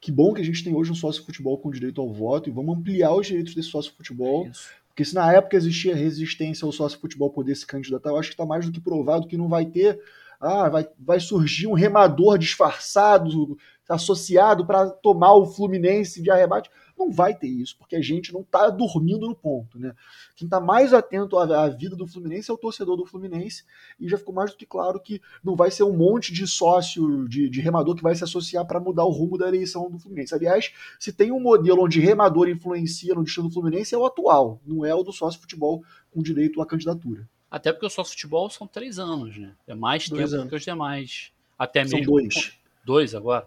que 0.00 0.10
bom 0.10 0.32
que 0.32 0.40
a 0.40 0.44
gente 0.44 0.64
tem 0.64 0.74
hoje 0.74 0.90
um 0.90 0.94
sócio 0.94 1.24
futebol 1.24 1.58
com 1.58 1.70
direito 1.70 2.00
ao 2.00 2.12
voto 2.12 2.48
e 2.48 2.52
vamos 2.52 2.76
ampliar 2.76 3.14
os 3.14 3.26
direitos 3.26 3.54
desse 3.54 3.68
sócio 3.68 3.92
futebol 3.94 4.50
Porque 4.92 5.06
se 5.06 5.14
na 5.14 5.32
época 5.32 5.56
existia 5.56 5.96
resistência 5.96 6.66
ao 6.66 6.72
sócio 6.72 7.00
futebol 7.00 7.30
poder 7.30 7.54
se 7.54 7.66
candidatar, 7.66 8.10
eu 8.10 8.18
acho 8.18 8.28
que 8.28 8.34
está 8.34 8.44
mais 8.44 8.66
do 8.66 8.72
que 8.72 8.80
provado 8.80 9.26
que 9.26 9.38
não 9.38 9.48
vai 9.48 9.64
ter. 9.64 9.98
Ah, 10.38 10.68
vai, 10.68 10.86
vai 10.98 11.18
surgir 11.18 11.66
um 11.66 11.72
remador 11.72 12.36
disfarçado, 12.36 13.56
associado 13.94 14.64
para 14.64 14.88
tomar 14.88 15.34
o 15.34 15.46
Fluminense 15.46 16.22
de 16.22 16.30
arrebate. 16.30 16.70
Não 16.98 17.10
vai 17.10 17.34
ter 17.34 17.48
isso, 17.48 17.76
porque 17.78 17.96
a 17.96 18.00
gente 18.00 18.32
não 18.32 18.42
está 18.42 18.68
dormindo 18.70 19.26
no 19.26 19.34
ponto. 19.34 19.78
Né? 19.78 19.94
Quem 20.36 20.46
está 20.46 20.60
mais 20.60 20.92
atento 20.92 21.38
à, 21.38 21.64
à, 21.64 21.68
vida 21.68 21.96
do 21.96 22.06
Fluminense 22.06 22.50
é 22.50 22.54
o 22.54 22.58
torcedor 22.58 22.96
do 22.96 23.06
Fluminense, 23.06 23.64
e 23.98 24.08
já 24.08 24.16
ficou 24.16 24.34
mais 24.34 24.50
do 24.50 24.56
que 24.56 24.66
claro 24.66 25.00
que 25.00 25.20
não 25.42 25.56
vai 25.56 25.70
ser 25.70 25.84
um 25.84 25.96
monte 25.96 26.32
de 26.32 26.46
sócio, 26.46 27.26
de, 27.28 27.48
de 27.48 27.60
remador 27.60 27.96
que 27.96 28.02
vai 28.02 28.14
se 28.14 28.22
associar 28.22 28.66
para 28.66 28.78
mudar 28.78 29.04
o 29.04 29.10
rumo 29.10 29.36
da 29.36 29.48
eleição 29.48 29.90
do 29.90 29.98
Fluminense. 29.98 30.34
Aliás, 30.34 30.72
se 30.98 31.12
tem 31.12 31.32
um 31.32 31.40
modelo 31.40 31.82
onde 31.82 31.98
remador 31.98 32.48
influencia 32.48 33.14
no 33.14 33.24
destino 33.24 33.48
do 33.48 33.54
Fluminense, 33.54 33.94
é 33.94 33.98
o 33.98 34.06
atual, 34.06 34.60
não 34.64 34.84
é 34.84 34.94
o 34.94 35.02
do 35.02 35.12
sócio 35.12 35.40
futebol 35.40 35.82
com 36.10 36.22
direito 36.22 36.60
à 36.60 36.66
candidatura. 36.66 37.28
Até 37.50 37.70
porque 37.70 37.84
o 37.84 37.90
sócio 37.90 38.14
futebol 38.14 38.48
são 38.48 38.66
três 38.66 38.98
anos, 38.98 39.36
né? 39.36 39.54
É 39.66 39.74
mais 39.74 40.08
dois 40.08 40.30
tempo 40.30 40.40
anos. 40.40 40.50
que 40.50 40.56
os 40.56 40.62
demais. 40.62 41.32
Até 41.58 41.84
são 41.84 41.98
mesmo. 41.98 42.14
dois. 42.14 42.58
Dois 42.82 43.14
agora? 43.14 43.46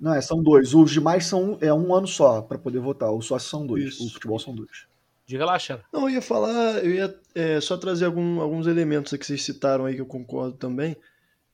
Não, 0.00 0.14
é, 0.14 0.20
são 0.20 0.42
dois. 0.42 0.74
Os 0.74 0.90
demais 0.90 1.26
são 1.26 1.56
é 1.60 1.72
um 1.72 1.94
ano 1.94 2.06
só 2.06 2.42
para 2.42 2.58
poder 2.58 2.80
votar. 2.80 3.12
Os 3.12 3.26
sócios 3.26 3.50
são 3.50 3.66
dois. 3.66 3.84
Isso. 3.84 4.06
O 4.06 4.10
futebol 4.10 4.38
são 4.38 4.54
dois. 4.54 4.86
Diga 5.26 5.44
lá, 5.44 5.58
Xara. 5.58 5.84
Não, 5.92 6.02
eu 6.08 6.10
ia 6.10 6.22
falar, 6.22 6.82
eu 6.82 6.90
ia 6.90 7.20
é, 7.34 7.60
só 7.60 7.76
trazer 7.76 8.06
algum, 8.06 8.40
alguns 8.40 8.66
elementos 8.66 9.12
que 9.16 9.26
vocês 9.26 9.42
citaram 9.42 9.84
aí 9.84 9.94
que 9.94 10.00
eu 10.00 10.06
concordo 10.06 10.56
também. 10.56 10.96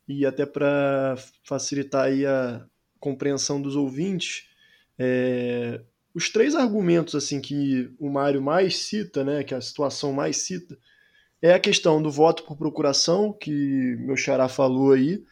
E 0.06 0.24
até 0.24 0.46
para 0.46 1.16
facilitar 1.42 2.04
aí 2.04 2.24
a 2.24 2.64
compreensão 3.00 3.60
dos 3.60 3.74
ouvintes, 3.74 4.48
é, 4.98 5.80
os 6.14 6.30
três 6.30 6.54
argumentos 6.54 7.14
assim 7.14 7.40
que 7.40 7.90
o 7.98 8.08
Mário 8.08 8.40
mais 8.40 8.78
cita, 8.78 9.24
né, 9.24 9.42
que 9.42 9.54
a 9.54 9.60
situação 9.60 10.12
mais 10.12 10.38
cita, 10.38 10.78
é 11.42 11.52
a 11.52 11.60
questão 11.60 12.00
do 12.00 12.10
voto 12.10 12.44
por 12.44 12.56
procuração, 12.56 13.32
que 13.32 13.96
meu 13.98 14.16
xará 14.16 14.48
falou 14.48 14.92
aí, 14.92 15.22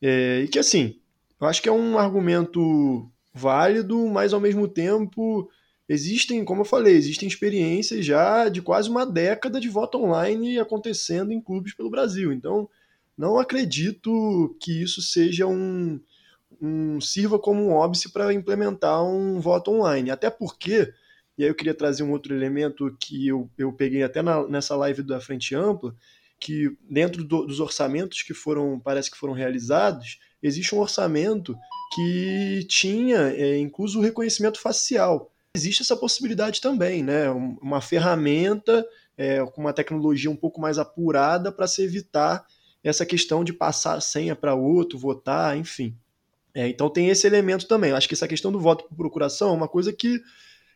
é, 0.00 0.42
e 0.42 0.48
que 0.48 0.58
assim, 0.58 1.00
eu 1.40 1.46
acho 1.46 1.62
que 1.62 1.68
é 1.68 1.72
um 1.72 1.98
argumento 1.98 3.10
válido, 3.32 4.06
mas 4.08 4.32
ao 4.32 4.40
mesmo 4.40 4.66
tempo 4.66 5.48
existem, 5.88 6.44
como 6.44 6.62
eu 6.62 6.66
falei, 6.66 6.94
existem 6.94 7.28
experiências 7.28 8.04
já 8.04 8.48
de 8.48 8.60
quase 8.60 8.90
uma 8.90 9.06
década 9.06 9.60
de 9.60 9.68
voto 9.68 9.98
online 9.98 10.58
acontecendo 10.58 11.32
em 11.32 11.40
clubes 11.40 11.74
pelo 11.74 11.90
Brasil. 11.90 12.32
Então, 12.32 12.68
não 13.16 13.38
acredito 13.38 14.56
que 14.60 14.82
isso 14.82 15.00
seja 15.00 15.46
um, 15.46 16.00
um 16.60 17.00
sirva 17.00 17.38
como 17.38 17.62
um 17.64 17.72
óbice 17.72 18.12
para 18.12 18.32
implementar 18.32 19.04
um 19.04 19.40
voto 19.40 19.70
online. 19.70 20.10
Até 20.10 20.30
porque, 20.30 20.92
e 21.36 21.44
aí 21.44 21.50
eu 21.50 21.54
queria 21.54 21.74
trazer 21.74 22.02
um 22.02 22.12
outro 22.12 22.34
elemento 22.34 22.94
que 23.00 23.28
eu, 23.28 23.50
eu 23.56 23.72
peguei 23.72 24.02
até 24.02 24.22
na, 24.22 24.46
nessa 24.46 24.76
live 24.76 25.02
da 25.02 25.20
Frente 25.20 25.54
Ampla, 25.54 25.94
que 26.38 26.76
dentro 26.88 27.24
do, 27.24 27.46
dos 27.46 27.60
orçamentos 27.60 28.22
que 28.22 28.34
foram, 28.34 28.78
parece 28.78 29.10
que 29.10 29.18
foram 29.18 29.32
realizados, 29.32 30.20
existe 30.42 30.74
um 30.74 30.80
orçamento 30.80 31.56
que 31.94 32.64
tinha 32.68 33.32
é, 33.34 33.58
incluso 33.58 33.98
o 33.98 34.02
reconhecimento 34.02 34.60
facial. 34.60 35.32
Existe 35.54 35.82
essa 35.82 35.96
possibilidade 35.96 36.60
também, 36.60 37.02
né? 37.02 37.30
Uma 37.30 37.80
ferramenta 37.80 38.86
é, 39.16 39.44
com 39.44 39.60
uma 39.60 39.72
tecnologia 39.72 40.30
um 40.30 40.36
pouco 40.36 40.60
mais 40.60 40.78
apurada 40.78 41.50
para 41.50 41.66
se 41.66 41.82
evitar 41.82 42.46
essa 42.84 43.04
questão 43.04 43.42
de 43.42 43.52
passar 43.52 43.94
a 43.94 44.00
senha 44.00 44.36
para 44.36 44.54
outro, 44.54 44.98
votar, 44.98 45.56
enfim. 45.56 45.96
É, 46.54 46.68
então 46.68 46.88
tem 46.88 47.08
esse 47.08 47.26
elemento 47.26 47.66
também. 47.66 47.92
Acho 47.92 48.08
que 48.08 48.14
essa 48.14 48.28
questão 48.28 48.52
do 48.52 48.60
voto 48.60 48.84
por 48.84 48.96
procuração 48.96 49.50
é 49.50 49.52
uma 49.52 49.68
coisa 49.68 49.92
que 49.92 50.20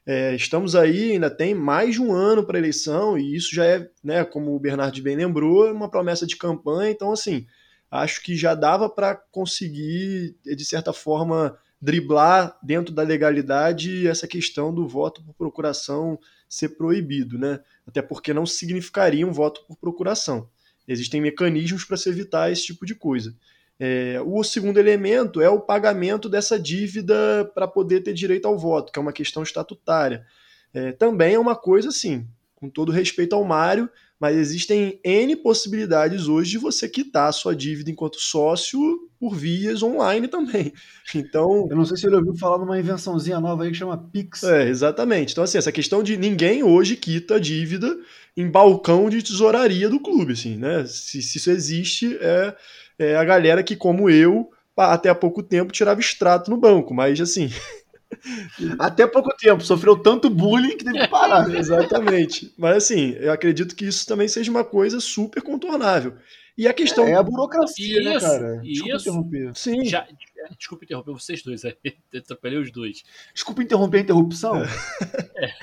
é, 0.04 0.34
estamos 0.34 0.74
aí, 0.74 1.12
ainda 1.12 1.30
tem 1.30 1.54
mais 1.54 1.94
de 1.94 2.02
um 2.02 2.12
ano 2.12 2.44
para 2.44 2.58
a 2.58 2.60
eleição, 2.60 3.16
e 3.16 3.36
isso 3.36 3.54
já 3.54 3.64
é, 3.64 3.88
né, 4.02 4.24
como 4.24 4.54
o 4.54 4.58
Bernardo 4.58 5.00
bem 5.00 5.14
lembrou, 5.14 5.72
uma 5.72 5.88
promessa 5.88 6.26
de 6.26 6.36
campanha. 6.36 6.90
Então, 6.90 7.12
assim, 7.12 7.46
acho 7.92 8.22
que 8.22 8.34
já 8.34 8.54
dava 8.54 8.88
para 8.88 9.14
conseguir, 9.14 10.34
de 10.42 10.64
certa 10.64 10.94
forma, 10.94 11.58
driblar 11.78 12.56
dentro 12.62 12.94
da 12.94 13.02
legalidade 13.02 14.08
essa 14.08 14.26
questão 14.26 14.74
do 14.74 14.88
voto 14.88 15.22
por 15.22 15.34
procuração 15.34 16.18
ser 16.48 16.70
proibido, 16.70 17.38
né? 17.38 17.60
Até 17.86 18.00
porque 18.00 18.32
não 18.32 18.46
significaria 18.46 19.26
um 19.26 19.32
voto 19.32 19.62
por 19.66 19.76
procuração. 19.76 20.48
Existem 20.88 21.20
mecanismos 21.20 21.84
para 21.84 21.98
se 21.98 22.08
evitar 22.08 22.50
esse 22.50 22.64
tipo 22.64 22.86
de 22.86 22.94
coisa. 22.94 23.36
É, 23.78 24.18
o 24.24 24.42
segundo 24.42 24.78
elemento 24.78 25.40
é 25.40 25.50
o 25.50 25.60
pagamento 25.60 26.30
dessa 26.30 26.58
dívida 26.58 27.50
para 27.54 27.68
poder 27.68 28.00
ter 28.00 28.14
direito 28.14 28.46
ao 28.46 28.58
voto, 28.58 28.90
que 28.90 28.98
é 28.98 29.02
uma 29.02 29.12
questão 29.12 29.42
estatutária. 29.42 30.24
É, 30.72 30.92
também 30.92 31.34
é 31.34 31.38
uma 31.38 31.56
coisa 31.56 31.90
assim, 31.90 32.26
com 32.54 32.70
todo 32.70 32.92
respeito 32.92 33.34
ao 33.34 33.44
Mário, 33.44 33.90
mas 34.22 34.36
existem 34.36 35.00
N 35.02 35.34
possibilidades 35.34 36.28
hoje 36.28 36.52
de 36.52 36.58
você 36.58 36.88
quitar 36.88 37.28
a 37.28 37.32
sua 37.32 37.56
dívida 37.56 37.90
enquanto 37.90 38.20
sócio 38.20 38.78
por 39.18 39.34
vias 39.34 39.82
online 39.82 40.28
também. 40.28 40.72
Então. 41.12 41.66
Eu 41.68 41.76
não 41.76 41.84
sei 41.84 41.96
se 41.96 42.06
ele 42.06 42.14
ouviu 42.14 42.34
falar 42.36 42.58
numa 42.58 42.78
invençãozinha 42.78 43.40
nova 43.40 43.64
aí 43.64 43.70
que 43.70 43.76
chama 43.76 43.98
Pix. 43.98 44.44
É, 44.44 44.68
exatamente. 44.68 45.32
Então, 45.32 45.42
assim, 45.42 45.58
essa 45.58 45.72
questão 45.72 46.02
de 46.02 46.16
ninguém 46.16 46.62
hoje 46.62 46.96
quita 46.96 47.34
a 47.34 47.38
dívida 47.40 47.98
em 48.36 48.48
balcão 48.48 49.10
de 49.10 49.20
tesouraria 49.20 49.90
do 49.90 49.98
clube, 49.98 50.34
assim, 50.34 50.56
né? 50.56 50.86
Se, 50.86 51.20
se 51.20 51.38
isso 51.38 51.50
existe, 51.50 52.16
é, 52.20 52.56
é 52.98 53.16
a 53.16 53.24
galera 53.24 53.62
que, 53.64 53.74
como 53.74 54.08
eu, 54.08 54.48
até 54.76 55.10
há 55.10 55.14
pouco 55.14 55.42
tempo 55.42 55.72
tirava 55.72 56.00
extrato 56.00 56.48
no 56.48 56.56
banco, 56.56 56.94
mas 56.94 57.20
assim. 57.20 57.50
Até 58.78 59.06
pouco 59.06 59.34
tempo, 59.36 59.64
sofreu 59.64 59.96
tanto 59.96 60.30
bullying 60.30 60.76
que 60.76 60.84
teve 60.84 60.98
que 60.98 61.08
parar. 61.08 61.48
Exatamente. 61.54 62.52
Mas 62.56 62.76
assim, 62.76 63.12
eu 63.18 63.32
acredito 63.32 63.74
que 63.74 63.86
isso 63.86 64.06
também 64.06 64.28
seja 64.28 64.50
uma 64.50 64.64
coisa 64.64 65.00
super 65.00 65.42
contornável. 65.42 66.16
E 66.56 66.68
a 66.68 66.72
questão. 66.74 67.06
É, 67.06 67.14
a 67.14 67.22
burocracia, 67.22 67.98
isso, 67.98 68.08
né, 68.08 68.20
cara? 68.20 68.58
Desculpa 68.58 68.96
isso. 68.96 69.08
interromper. 69.08 69.52
Sim. 69.54 69.84
Já, 69.84 70.06
desculpa 70.56 70.84
interromper 70.84 71.12
vocês 71.12 71.42
dois 71.42 71.64
aí. 71.64 71.76
Atrapalhei 72.14 72.58
os 72.58 72.70
dois. 72.70 73.02
Desculpa 73.34 73.62
interromper 73.62 73.98
a 73.98 74.02
interrupção. 74.02 74.62
É. 74.62 74.68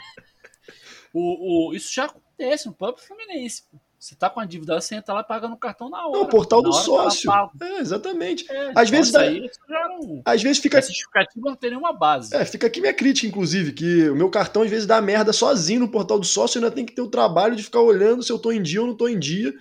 O, 1.12 1.70
o, 1.70 1.74
isso 1.74 1.92
já 1.92 2.06
acontece 2.06 2.68
no 2.68 2.74
próprio 2.74 3.04
Fluminense. 3.04 3.64
Você 4.00 4.16
tá 4.16 4.30
com 4.30 4.40
a 4.40 4.46
dívida, 4.46 4.80
você 4.80 4.96
entra 4.96 5.14
lá 5.14 5.22
pagando 5.22 5.56
o 5.56 5.58
cartão 5.58 5.90
na 5.90 6.08
hora. 6.08 6.20
É 6.20 6.22
o 6.22 6.26
portal 6.26 6.62
do 6.62 6.72
sócio. 6.72 7.30
É, 7.60 7.80
exatamente. 7.80 8.50
É, 8.50 8.72
Às 8.74 8.90
vezes. 8.90 9.12
Dá... 9.12 9.20
Aí, 9.20 9.52
não... 9.68 10.22
Às 10.24 10.42
vezes 10.42 10.60
fica. 10.60 10.78
Essa 10.78 10.88
justificativa 10.88 11.50
não 11.50 11.56
tem 11.58 11.72
nenhuma 11.72 11.92
base. 11.92 12.34
É, 12.34 12.46
fica 12.46 12.68
aqui 12.68 12.80
minha 12.80 12.94
crítica, 12.94 13.28
inclusive, 13.28 13.74
que 13.74 14.10
o 14.10 14.16
meu 14.16 14.30
cartão 14.30 14.62
às 14.62 14.70
vezes 14.70 14.86
dá 14.86 15.02
merda 15.02 15.34
sozinho 15.34 15.82
no 15.82 15.90
portal 15.90 16.18
do 16.18 16.26
sócio 16.26 16.58
e 16.58 16.64
ainda 16.64 16.74
tem 16.74 16.86
que 16.86 16.94
ter 16.94 17.02
o 17.02 17.10
trabalho 17.10 17.58
de 17.58 17.64
ficar 17.64 17.82
olhando 17.82 18.24
se 18.24 18.32
eu 18.32 18.40
tô 18.40 18.54
em 18.54 18.62
dia 18.62 18.80
ou 18.80 18.88
não 18.88 18.96
tô 18.96 19.10
em 19.10 19.20
dia, 19.20 19.54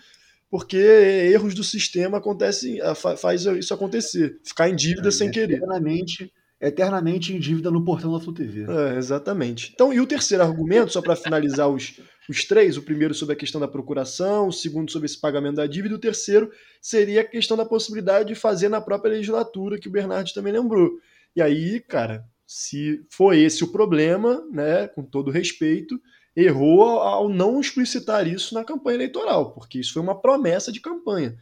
porque 0.48 0.76
erros 0.76 1.52
do 1.52 1.64
sistema 1.64 2.18
acontecem, 2.18 2.78
faz 3.20 3.44
isso 3.44 3.74
acontecer. 3.74 4.38
Ficar 4.44 4.68
em 4.68 4.76
dívida 4.76 5.08
é, 5.08 5.10
sem 5.10 5.32
querer. 5.32 5.56
Eternamente, 5.56 6.32
eternamente 6.60 7.34
em 7.34 7.40
dívida 7.40 7.72
no 7.72 7.84
portão 7.84 8.12
da 8.12 8.20
FluTV. 8.20 8.66
É, 8.70 8.96
exatamente. 8.96 9.72
Então, 9.74 9.92
e 9.92 10.00
o 10.00 10.06
terceiro 10.06 10.44
argumento, 10.44 10.92
só 10.92 11.02
para 11.02 11.16
finalizar 11.16 11.68
os 11.68 11.94
os 12.28 12.44
três, 12.44 12.76
o 12.76 12.82
primeiro 12.82 13.14
sobre 13.14 13.34
a 13.34 13.38
questão 13.38 13.60
da 13.60 13.68
procuração, 13.68 14.48
o 14.48 14.52
segundo 14.52 14.90
sobre 14.90 15.06
esse 15.06 15.18
pagamento 15.18 15.56
da 15.56 15.66
dívida, 15.66 15.94
e 15.94 15.96
o 15.96 16.00
terceiro 16.00 16.50
seria 16.80 17.22
a 17.22 17.24
questão 17.24 17.56
da 17.56 17.64
possibilidade 17.64 18.28
de 18.28 18.34
fazer 18.34 18.68
na 18.68 18.80
própria 18.80 19.12
legislatura, 19.12 19.78
que 19.78 19.88
o 19.88 19.90
Bernardo 19.90 20.32
também 20.32 20.52
lembrou. 20.52 20.98
E 21.34 21.40
aí, 21.40 21.80
cara, 21.80 22.24
se 22.46 23.04
for 23.10 23.34
esse 23.34 23.64
o 23.64 23.72
problema, 23.72 24.44
né, 24.50 24.88
com 24.88 25.02
todo 25.02 25.30
respeito, 25.30 26.00
errou 26.36 26.82
ao 27.00 27.28
não 27.28 27.60
explicitar 27.60 28.26
isso 28.26 28.54
na 28.54 28.64
campanha 28.64 28.96
eleitoral, 28.96 29.52
porque 29.52 29.78
isso 29.80 29.92
foi 29.92 30.02
uma 30.02 30.20
promessa 30.20 30.70
de 30.70 30.80
campanha. 30.80 31.36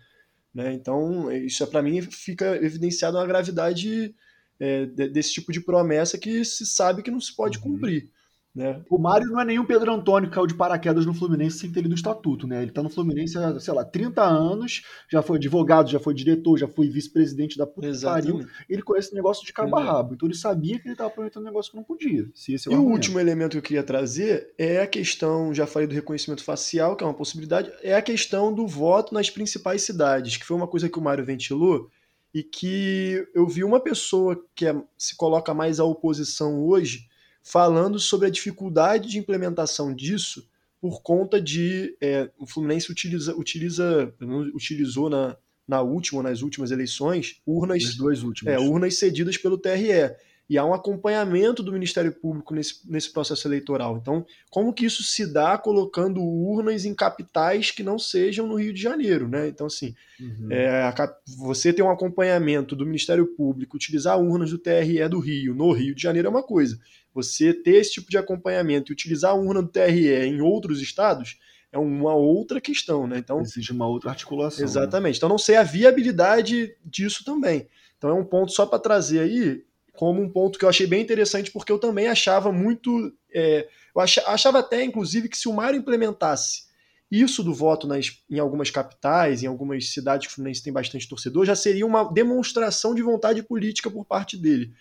Né? 0.55 0.73
Então, 0.73 1.31
isso 1.31 1.63
é 1.63 1.67
para 1.67 1.83
mim 1.83 2.01
fica 2.01 2.57
evidenciado 2.57 3.19
uma 3.19 3.27
gravidade 3.27 4.15
é, 4.59 4.87
desse 4.87 5.35
tipo 5.35 5.53
de 5.53 5.61
promessa 5.61 6.17
que 6.17 6.45
se 6.45 6.65
sabe 6.65 7.03
que 7.03 7.11
não 7.11 7.21
se 7.21 7.35
pode 7.37 7.59
uhum. 7.59 7.65
cumprir. 7.65 8.11
Né? 8.57 8.81
O 8.89 8.97
Mário 8.97 9.27
não 9.27 9.39
é 9.39 9.45
nenhum 9.45 9.67
Pedro 9.67 9.93
Antônio 9.93 10.31
que 10.31 10.35
caiu 10.35 10.47
de 10.47 10.55
paraquedas 10.55 11.05
no 11.05 11.13
Fluminense 11.13 11.59
sem 11.59 11.71
ter 11.71 11.83
lido 11.83 11.93
o 11.93 11.95
estatuto, 11.95 12.47
né? 12.47 12.63
Ele 12.63 12.71
está 12.71 12.83
no 12.83 12.89
Fluminense 12.89 13.37
há, 13.37 13.61
sei 13.61 13.75
lá, 13.75 13.85
30 13.85 14.23
anos, 14.23 14.83
já 15.13 15.21
foi 15.21 15.37
advogado, 15.37 15.91
já 15.91 16.01
foi 16.01 16.15
diretor, 16.15 16.57
já 16.57 16.67
foi 16.67 16.89
vice-presidente 16.89 17.59
da 17.59 17.67
puta 17.67 17.93
pariu. 18.01 18.47
Ele 18.67 18.81
conhece 18.81 19.13
o 19.13 19.15
negócio 19.15 19.45
de 19.45 19.53
cabo 19.53 19.77
a 19.77 19.85
rabo. 19.85 20.15
Então 20.15 20.27
ele 20.27 20.35
sabia 20.35 20.79
que 20.79 20.89
ele 20.89 20.95
estava 20.95 21.11
prometendo 21.11 21.43
um 21.43 21.45
negócio 21.45 21.71
que 21.71 21.77
não 21.77 21.85
podia. 21.85 22.27
Se 22.35 22.55
esse 22.55 22.67
é 22.67 22.71
o 22.71 22.75
e 22.75 22.79
o 22.79 22.89
último 22.89 23.21
elemento 23.21 23.53
que 23.53 23.59
eu 23.59 23.63
queria 23.63 23.83
trazer 23.83 24.55
é 24.57 24.81
a 24.81 24.87
questão, 24.87 25.53
já 25.53 25.67
falei 25.67 25.87
do 25.87 25.95
reconhecimento 25.95 26.43
facial, 26.43 26.97
que 26.97 27.05
é 27.05 27.07
uma 27.07 27.13
possibilidade, 27.13 27.71
é 27.83 27.95
a 27.95 28.01
questão 28.01 28.55
do 28.55 28.67
voto 28.67 29.13
nas 29.13 29.29
principais 29.29 29.83
cidades, 29.83 30.39
que 30.39 30.47
foi 30.47 30.57
uma 30.57 30.67
coisa 30.67 30.89
que 30.89 30.99
o 30.99 31.03
Mário 31.03 31.27
ventilou 31.27 31.91
e 32.33 32.43
que 32.43 33.23
eu 33.35 33.47
vi 33.47 33.63
uma 33.63 33.81
pessoa 33.81 34.43
que 34.55 34.65
é, 34.65 34.75
se 34.97 35.15
coloca 35.15 35.53
mais 35.53 35.79
à 35.79 35.85
oposição 35.85 36.65
hoje 36.65 37.07
falando 37.47 38.01
sobre 38.01 38.27
a 38.27 38.31
dificuldade 38.31 39.09
de 39.09 39.19
implementação 39.19 39.95
disso 39.95 40.49
por 40.81 41.01
conta 41.01 41.41
de 41.41 41.97
é, 42.01 42.29
o 42.37 42.45
Fluminense 42.45 42.91
utiliza, 42.91 43.37
utiliza 43.37 44.13
utilizou 44.53 45.09
na, 45.09 45.37
na 45.67 45.81
última, 45.81 46.25
nas 46.25 46.43
últimas 46.43 46.73
eleições, 46.73 47.41
urnas, 47.47 47.95
duas 47.95 48.25
últimas. 48.25 48.53
É, 48.53 48.59
urnas 48.59 48.99
cedidas 48.99 49.37
pelo 49.39 49.57
TRE. 49.57 50.11
e 50.51 50.59
há 50.59 50.65
um 50.65 50.75
acompanhamento 50.75 51.63
do 51.63 51.73
Ministério 51.73 52.13
Público 52.13 52.53
nesse, 52.53 52.81
nesse 52.91 53.13
processo 53.13 53.47
eleitoral. 53.47 53.97
Então, 53.97 54.27
como 54.51 54.73
que 54.73 54.85
isso 54.85 55.05
se 55.05 55.33
dá 55.33 55.57
colocando 55.57 56.21
urnas 56.21 56.85
em 56.85 56.95
capitais 56.95 57.71
que 57.71 57.85
não 57.85 57.97
sejam 57.97 58.49
no 58.49 58.57
Rio 58.57 58.73
de 58.73 58.83
Janeiro, 58.83 59.29
né? 59.29 59.47
Então, 59.47 59.69
assim, 59.69 59.95
uhum. 60.21 60.49
é, 60.51 60.83
a, 60.83 61.17
você 61.39 61.73
ter 61.73 61.83
um 61.83 61.91
acompanhamento 61.91 62.75
do 62.75 62.85
Ministério 62.85 63.25
Público, 63.37 63.77
utilizar 63.77 64.21
urnas 64.21 64.51
do 64.51 64.59
TRE 64.59 65.09
do 65.09 65.21
Rio 65.21 65.55
no 65.55 65.71
Rio 65.71 65.95
de 65.95 66.03
Janeiro 66.03 66.27
é 66.27 66.31
uma 66.31 66.43
coisa. 66.43 66.77
Você 67.17 67.55
ter 67.55 67.77
esse 67.77 67.93
tipo 67.93 68.11
de 68.11 68.19
acompanhamento 68.19 68.93
e 68.93 68.95
utilizar 68.95 69.31
a 69.31 69.35
urna 69.35 69.63
do 69.63 69.69
TRE 69.69 70.27
em 70.27 70.43
outros 70.43 70.83
estados 70.83 71.39
é 71.73 71.79
uma 71.79 72.15
outra 72.15 72.61
questão, 72.61 73.07
né? 73.07 73.17
Então 73.17 73.41
exige 73.41 73.73
uma 73.73 73.89
outra 73.89 74.11
articulação. 74.11 74.61
Né? 74.61 74.67
Exatamente. 74.67 75.15
Né? 75.15 75.17
Então 75.17 75.29
não 75.31 75.39
sei 75.39 75.57
a 75.57 75.63
viabilidade 75.63 76.77
disso 76.85 77.25
também. 77.25 77.69
Então 77.97 78.11
é 78.11 78.13
um 78.13 78.25
ponto 78.25 78.53
só 78.53 78.67
para 78.67 78.79
trazer 78.79 79.21
aí 79.21 79.65
como 79.95 80.21
um 80.21 80.29
ponto 80.29 80.59
que 80.59 80.65
eu 80.67 80.69
achei 80.69 80.87
bem 80.87 81.01
interessante, 81.01 81.51
porque 81.51 81.73
eu 81.73 81.79
também 81.79 82.07
achava 82.07 82.53
muito. 82.53 83.11
É, 83.33 83.67
eu 83.95 84.03
achava 84.03 84.59
até, 84.59 84.85
inclusive, 84.85 85.27
que 85.27 85.39
se 85.39 85.49
o 85.49 85.55
Mário 85.55 85.79
implementasse 85.79 86.67
isso 87.11 87.43
do 87.43 87.55
voto 87.55 87.87
nas, 87.87 88.19
em 88.29 88.39
algumas 88.39 88.71
capitais, 88.71 89.43
em 89.43 89.47
algumas 89.47 89.91
cidades 89.91 90.27
que 90.27 90.33
o 90.33 90.35
Fluminense 90.35 90.63
tem 90.63 90.73
bastante 90.73 91.09
torcedor, 91.09 91.47
já 91.47 91.57
seria 91.57 91.87
uma 91.87 92.05
demonstração 92.13 92.95
de 92.95 93.01
vontade 93.01 93.43
política 93.43 93.91
por 93.91 94.05
parte 94.05 94.37
dele. 94.37 94.73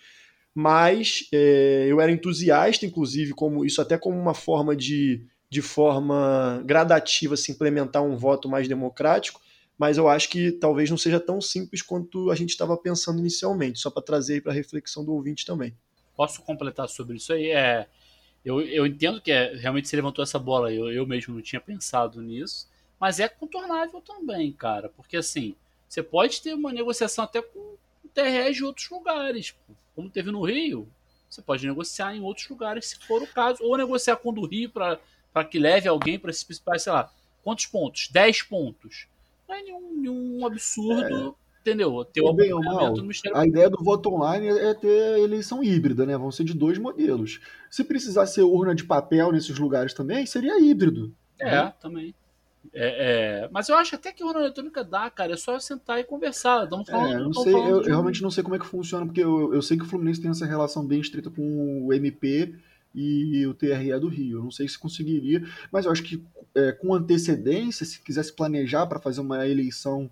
Mas 0.55 1.27
é, 1.31 1.85
eu 1.87 2.01
era 2.01 2.11
entusiasta, 2.11 2.85
inclusive, 2.85 3.33
como 3.33 3.65
isso 3.65 3.81
até 3.81 3.97
como 3.97 4.17
uma 4.17 4.33
forma 4.33 4.75
de, 4.75 5.21
de 5.49 5.61
forma 5.61 6.63
gradativa 6.65 7.35
se 7.35 7.51
implementar 7.51 8.01
um 8.01 8.15
voto 8.15 8.49
mais 8.49 8.67
democrático 8.67 9.41
mas 9.77 9.97
eu 9.97 10.07
acho 10.07 10.29
que 10.29 10.51
talvez 10.51 10.89
não 10.89 10.97
seja 10.97 11.19
tão 11.19 11.41
simples 11.41 11.81
quanto 11.81 12.31
a 12.31 12.35
gente 12.35 12.49
estava 12.49 12.77
pensando 12.77 13.19
inicialmente, 13.19 13.79
só 13.79 13.89
para 13.89 14.01
trazer 14.01 14.41
para 14.41 14.51
a 14.51 14.55
reflexão 14.55 15.03
do 15.03 15.13
ouvinte 15.13 15.45
também. 15.45 15.75
Posso 16.15 16.41
completar 16.43 16.87
sobre 16.87 17.17
isso 17.17 17.33
aí? 17.33 17.51
É, 17.51 17.87
eu, 18.43 18.61
eu 18.61 18.85
entendo 18.85 19.19
que 19.19 19.31
é, 19.31 19.53
realmente 19.55 19.89
se 19.89 19.95
levantou 19.95 20.23
essa 20.23 20.39
bola, 20.39 20.71
eu, 20.71 20.91
eu 20.91 21.05
mesmo 21.05 21.35
não 21.35 21.41
tinha 21.41 21.59
pensado 21.59 22.21
nisso, 22.21 22.69
mas 22.99 23.19
é 23.19 23.27
contornável 23.27 23.99
também, 24.01 24.51
cara, 24.53 24.87
porque 24.89 25.17
assim, 25.17 25.55
você 25.87 26.01
pode 26.01 26.41
ter 26.41 26.53
uma 26.53 26.71
negociação 26.71 27.25
até 27.25 27.41
com 27.41 27.59
o 27.59 28.07
TRE 28.13 28.53
de 28.53 28.63
outros 28.63 28.89
lugares, 28.89 29.53
como 29.95 30.09
teve 30.09 30.31
no 30.31 30.43
Rio, 30.43 30.87
você 31.29 31.41
pode 31.41 31.65
negociar 31.65 32.15
em 32.15 32.21
outros 32.21 32.47
lugares 32.49 32.87
se 32.87 32.99
for 32.99 33.21
o 33.21 33.27
caso, 33.27 33.63
ou 33.63 33.77
negociar 33.77 34.17
com 34.17 34.29
o 34.29 34.33
do 34.33 34.45
Rio 34.45 34.69
para 34.69 35.45
que 35.49 35.59
leve 35.59 35.87
alguém 35.87 36.19
para 36.19 36.31
esses 36.31 36.43
principais, 36.43 36.83
sei 36.83 36.93
lá, 36.93 37.11
quantos 37.43 37.65
pontos? 37.65 38.09
10 38.11 38.43
pontos 38.43 39.07
não 39.47 39.55
é 39.55 39.61
nenhum, 39.61 40.01
nenhum 40.01 40.45
absurdo, 40.45 41.37
é. 41.37 41.61
entendeu? 41.61 42.03
Ter 42.05 42.21
o 42.21 42.33
bem 42.33 42.51
ou 42.51 42.63
mal, 42.63 42.93
a 43.33 43.47
ideia 43.47 43.69
do 43.69 43.83
voto 43.83 44.09
online 44.13 44.47
é 44.47 44.73
ter 44.73 45.19
eleição 45.19 45.63
híbrida, 45.63 46.05
né? 46.05 46.17
Vão 46.17 46.31
ser 46.31 46.43
de 46.43 46.53
dois 46.53 46.77
modelos. 46.77 47.39
Se 47.69 47.83
precisar 47.83 48.25
ser 48.25 48.41
urna 48.41 48.73
de 48.73 48.83
papel 48.83 49.31
nesses 49.31 49.57
lugares 49.57 49.93
também, 49.93 50.25
seria 50.25 50.59
híbrido. 50.59 51.13
É, 51.39 51.51
né? 51.51 51.73
também. 51.79 52.15
É, 52.73 53.43
é, 53.43 53.49
mas 53.51 53.69
eu 53.69 53.75
acho 53.75 53.95
até 53.95 54.11
que 54.11 54.23
urna 54.23 54.39
eletrônica 54.39 54.83
dá, 54.83 55.09
cara. 55.09 55.33
É 55.33 55.37
só 55.37 55.59
sentar 55.59 55.99
e 55.99 56.03
conversar. 56.03 56.63
Estamos 56.63 56.89
falando, 56.89 57.13
é, 57.13 57.19
não 57.19 57.33
sei, 57.33 57.53
eu, 57.53 57.59
eu, 57.59 57.81
realmente 57.83 58.21
não 58.21 58.31
sei 58.31 58.43
como 58.43 58.55
é 58.55 58.59
que 58.59 58.65
funciona, 58.65 59.05
porque 59.05 59.23
eu, 59.23 59.53
eu 59.53 59.61
sei 59.61 59.77
que 59.77 59.83
o 59.83 59.87
Fluminense 59.87 60.21
tem 60.21 60.31
essa 60.31 60.45
relação 60.45 60.85
bem 60.85 60.99
estreita 60.99 61.29
com 61.29 61.85
o 61.85 61.93
MP 61.93 62.55
e 62.93 63.45
o 63.45 63.53
TRE 63.53 63.99
do 63.99 64.07
Rio. 64.07 64.39
Eu 64.39 64.43
não 64.43 64.51
sei 64.51 64.67
se 64.67 64.79
conseguiria, 64.79 65.43
mas 65.71 65.85
eu 65.85 65.91
acho 65.91 66.03
que 66.03 66.23
é, 66.55 66.71
com 66.71 66.93
antecedência, 66.93 67.85
se 67.85 68.01
quisesse 68.01 68.33
planejar 68.33 68.87
para 68.87 68.99
fazer 68.99 69.19
uma 69.21 69.45
eleição 69.47 70.09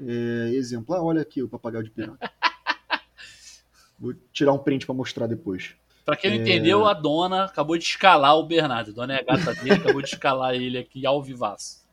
é, 0.00 0.50
exemplar, 0.54 1.02
olha 1.02 1.20
aqui 1.20 1.42
o 1.42 1.48
papagaio 1.48 1.84
de 1.84 1.90
pirata. 1.90 2.30
Vou 3.98 4.14
tirar 4.32 4.52
um 4.52 4.58
print 4.58 4.86
para 4.86 4.94
mostrar 4.94 5.26
depois. 5.26 5.74
Para 6.04 6.16
quem 6.16 6.30
não 6.30 6.38
é... 6.38 6.40
entendeu, 6.40 6.86
a 6.86 6.94
dona 6.94 7.44
acabou 7.44 7.78
de 7.78 7.84
escalar 7.84 8.36
o 8.36 8.46
Bernardo. 8.46 8.90
A 8.90 8.94
dona 8.94 9.14
é 9.14 9.20
a 9.20 9.22
gata 9.22 9.54
dele, 9.54 9.72
acabou 9.72 10.02
de 10.02 10.08
escalar 10.08 10.54
ele 10.54 10.78
aqui 10.78 11.06
ao 11.06 11.22
vivaço. 11.22 11.83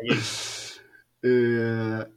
Aí. 0.00 0.08
É... 1.24 2.08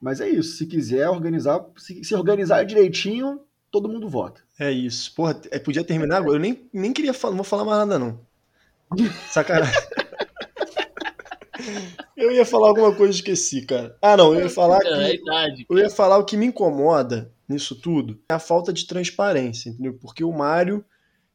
Mas 0.00 0.20
é 0.20 0.28
isso. 0.28 0.56
Se 0.56 0.66
quiser 0.66 1.08
organizar, 1.08 1.64
se, 1.76 2.02
se 2.04 2.14
organizar 2.14 2.64
direitinho, 2.64 3.40
todo 3.70 3.88
mundo 3.88 4.08
vota. 4.08 4.42
É 4.58 4.70
isso. 4.70 5.14
Porra, 5.14 5.40
é, 5.50 5.58
podia 5.58 5.84
terminar 5.84 6.18
agora. 6.18 6.36
Eu 6.36 6.40
nem, 6.40 6.68
nem 6.72 6.92
queria 6.92 7.14
falar, 7.14 7.32
não 7.32 7.38
vou 7.38 7.44
falar 7.44 7.64
mais 7.64 7.78
nada, 7.78 7.98
não. 7.98 8.20
Sacanagem. 9.28 9.74
eu 12.16 12.32
ia 12.32 12.44
falar 12.44 12.68
alguma 12.68 12.94
coisa 12.94 13.12
e 13.12 13.16
esqueci, 13.16 13.62
cara. 13.62 13.96
Ah, 14.00 14.16
não, 14.16 14.34
eu 14.34 14.42
ia 14.42 14.50
falar 14.50 14.80
que. 14.80 14.88
É 14.88 15.14
idade, 15.14 15.66
eu 15.68 15.78
ia 15.78 15.90
falar 15.90 16.18
o 16.18 16.24
que 16.24 16.36
me 16.36 16.46
incomoda 16.46 17.32
nisso 17.48 17.74
tudo 17.74 18.20
é 18.28 18.34
a 18.34 18.38
falta 18.38 18.72
de 18.72 18.86
transparência, 18.86 19.70
entendeu? 19.70 19.94
Porque 19.94 20.22
o 20.22 20.32
Mário 20.32 20.84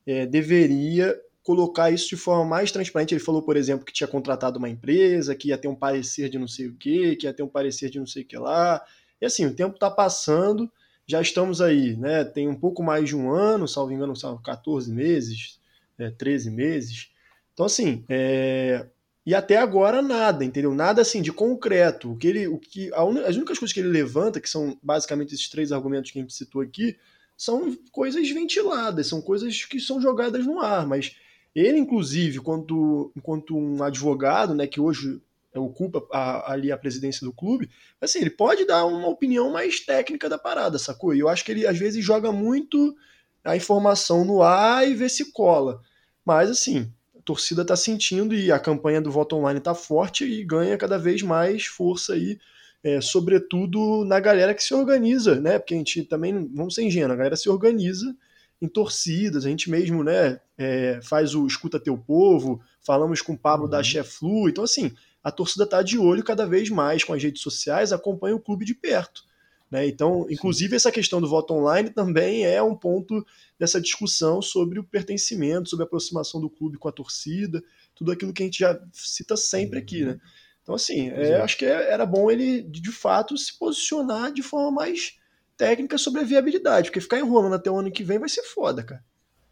é, 0.05 0.25
deveria 0.25 1.19
colocar 1.43 1.91
isso 1.91 2.10
de 2.10 2.17
forma 2.17 2.45
mais 2.45 2.71
transparente. 2.71 3.13
Ele 3.13 3.23
falou, 3.23 3.41
por 3.41 3.58
exemplo, 3.58 3.86
que 3.86 3.93
tinha 3.93 4.08
contratado 4.08 4.58
uma 4.58 4.69
empresa, 4.69 5.36
que 5.36 5.49
ia 5.49 5.58
ter 5.58 5.67
um 5.67 5.75
parecer 5.75 6.29
de 6.29 6.39
não 6.39 6.47
sei 6.47 6.67
o 6.67 6.75
quê, 6.75 7.15
que 7.15 7.25
ia 7.27 7.34
ter 7.34 7.43
um 7.43 7.47
parecer 7.47 7.89
de 7.89 7.99
não 7.99 8.08
sei 8.08 8.23
o 8.23 8.25
que 8.25 8.38
lá. 8.38 8.82
E 9.21 9.25
assim, 9.25 9.45
o 9.45 9.53
tempo 9.53 9.75
está 9.75 9.91
passando 9.91 10.71
já 11.06 11.21
estamos 11.21 11.62
aí, 11.62 11.95
né? 11.97 12.23
Tem 12.23 12.47
um 12.47 12.56
pouco 12.56 12.82
mais 12.82 13.08
de 13.08 13.15
um 13.15 13.32
ano, 13.32 13.67
salvo 13.67 13.91
engano, 13.91 14.15
são 14.15 14.41
14 14.41 14.91
meses, 14.91 15.60
é, 15.97 16.10
13 16.10 16.49
meses. 16.49 17.12
Então, 17.53 17.65
assim, 17.65 18.03
é... 18.10 18.88
e 19.25 19.36
até 19.36 19.58
agora 19.58 20.01
nada, 20.01 20.45
entendeu? 20.45 20.73
Nada 20.73 21.01
assim 21.01 21.21
de 21.21 21.32
concreto. 21.32 22.12
O 22.12 22.17
que 22.17 22.27
ele, 22.27 22.47
o 22.47 22.58
que, 22.58 22.89
un... 22.93 23.19
as 23.25 23.36
únicas 23.36 23.60
coisas 23.60 23.73
que 23.73 23.79
ele 23.79 23.89
levanta, 23.89 24.39
que 24.39 24.49
são 24.49 24.77
basicamente 24.82 25.36
esses 25.36 25.49
três 25.49 25.71
argumentos 25.71 26.12
que 26.12 26.19
a 26.19 26.21
gente 26.21 26.34
citou 26.34 26.62
aqui, 26.62 26.97
são 27.38 27.75
coisas 27.91 28.29
ventiladas, 28.29 29.08
são 29.08 29.21
coisas 29.21 29.65
que 29.65 29.79
são 29.79 30.01
jogadas 30.01 30.45
no 30.45 30.62
ar, 30.62 30.88
mas 30.88 31.15
ele, 31.55 31.77
inclusive, 31.77 32.37
enquanto, 32.37 33.11
enquanto 33.15 33.55
um 33.55 33.83
advogado, 33.83 34.55
né, 34.55 34.65
que 34.65 34.79
hoje 34.79 35.21
ocupa 35.55 36.03
a, 36.11 36.53
ali 36.53 36.71
a 36.71 36.77
presidência 36.77 37.25
do 37.25 37.33
clube, 37.33 37.69
assim, 38.01 38.19
ele 38.19 38.29
pode 38.29 38.65
dar 38.65 38.85
uma 38.85 39.07
opinião 39.07 39.51
mais 39.51 39.79
técnica 39.79 40.27
da 40.27 40.37
parada, 40.37 40.79
sacou? 40.79 41.13
E 41.13 41.19
eu 41.19 41.29
acho 41.29 41.45
que 41.45 41.51
ele 41.51 41.67
às 41.67 41.77
vezes 41.77 42.03
joga 42.03 42.31
muito 42.31 42.95
a 43.43 43.55
informação 43.55 44.25
no 44.25 44.41
ar 44.41 44.87
e 44.87 44.95
vê 44.95 45.07
se 45.07 45.31
cola. 45.31 45.81
Mas 46.25 46.49
assim, 46.49 46.91
a 47.15 47.21
torcida 47.21 47.63
tá 47.63 47.75
sentindo 47.75 48.33
e 48.33 48.51
a 48.51 48.59
campanha 48.59 49.01
do 49.01 49.11
voto 49.11 49.35
online 49.35 49.59
tá 49.59 49.75
forte 49.75 50.25
e 50.25 50.43
ganha 50.43 50.77
cada 50.77 50.97
vez 50.97 51.21
mais 51.21 51.65
força 51.65 52.13
aí, 52.13 52.39
é, 52.83 52.99
sobretudo 52.99 54.03
na 54.05 54.19
galera 54.19 54.53
que 54.53 54.63
se 54.63 54.73
organiza, 54.73 55.39
né? 55.39 55.59
Porque 55.59 55.73
a 55.73 55.77
gente 55.77 56.03
também, 56.03 56.49
vamos 56.53 56.75
ser 56.75 56.83
ingênuos, 56.83 57.13
a 57.13 57.17
galera 57.17 57.35
se 57.35 57.49
organiza 57.49 58.15
em 58.63 58.67
torcidas, 58.69 59.45
a 59.45 59.49
gente 59.49 59.69
mesmo, 59.69 60.06
né, 60.06 60.39
é, 60.58 61.02
faz 61.04 61.36
o 61.36 61.45
Escuta 61.45 61.82
Teu 61.82 61.97
Povo, 61.97 62.62
falamos 62.80 63.21
com 63.21 63.34
o 63.34 63.38
Pablo 63.38 63.65
uhum. 63.65 63.71
da 63.71 63.84
Cheflu, 63.84 64.47
então 64.47 64.63
assim, 64.63 64.93
a 65.21 65.30
torcida 65.30 65.65
está 65.65 65.82
de 65.82 65.97
olho 65.97 66.23
cada 66.23 66.45
vez 66.45 66.69
mais 66.69 67.04
com 67.04 67.12
as 67.12 67.21
redes 67.21 67.41
sociais, 67.41 67.91
acompanha 67.91 68.36
o 68.36 68.39
clube 68.39 68.63
de 68.63 68.73
perto. 68.73 69.26
Né? 69.69 69.86
Então, 69.88 70.26
inclusive, 70.30 70.69
Sim. 70.69 70.76
essa 70.78 70.91
questão 70.93 71.19
do 71.19 71.28
voto 71.28 71.54
online 71.54 71.89
também 71.89 72.45
é 72.45 72.63
um 72.63 72.76
ponto 72.76 73.26
dessa 73.60 73.82
discussão 73.82 74.41
sobre 74.41 74.80
o 74.80 74.84
pertencimento, 74.84 75.69
sobre 75.69 75.84
a 75.84 75.88
aproximação 75.88 76.39
do 76.39 76.49
clube 76.49 76.78
com 76.78 76.88
a 76.88 76.91
torcida, 76.91 77.62
tudo 77.93 78.13
aquilo 78.13 78.32
que 78.32 78.43
a 78.43 78.45
gente 78.45 78.60
já 78.60 78.80
cita 78.93 79.36
sempre 79.36 79.80
aqui. 79.80 80.06
Né? 80.06 80.17
Então, 80.62 80.76
assim, 80.76 81.10
é, 81.10 81.41
acho 81.41 81.58
que 81.58 81.65
é, 81.65 81.91
era 81.91 82.06
bom 82.06 82.32
ele, 82.32 82.62
de 82.62 82.91
fato, 82.93 83.38
se 83.38 83.58
posicionar 83.60 84.32
de 84.32 84.41
forma 84.41 84.71
mais 84.71 85.15
técnica 85.63 85.97
sobre 85.97 86.19
a 86.19 86.26
viabilidade, 86.26 86.89
porque 86.89 86.99
ficar 86.99 87.19
enrolando 87.19 87.56
até 87.56 87.71
o 87.71 87.78
ano 87.78 87.89
que 87.89 88.04
vem 88.04 88.19
vai 88.19 88.28
ser 88.28 88.43
foda, 88.43 88.84
cara. 88.84 89.02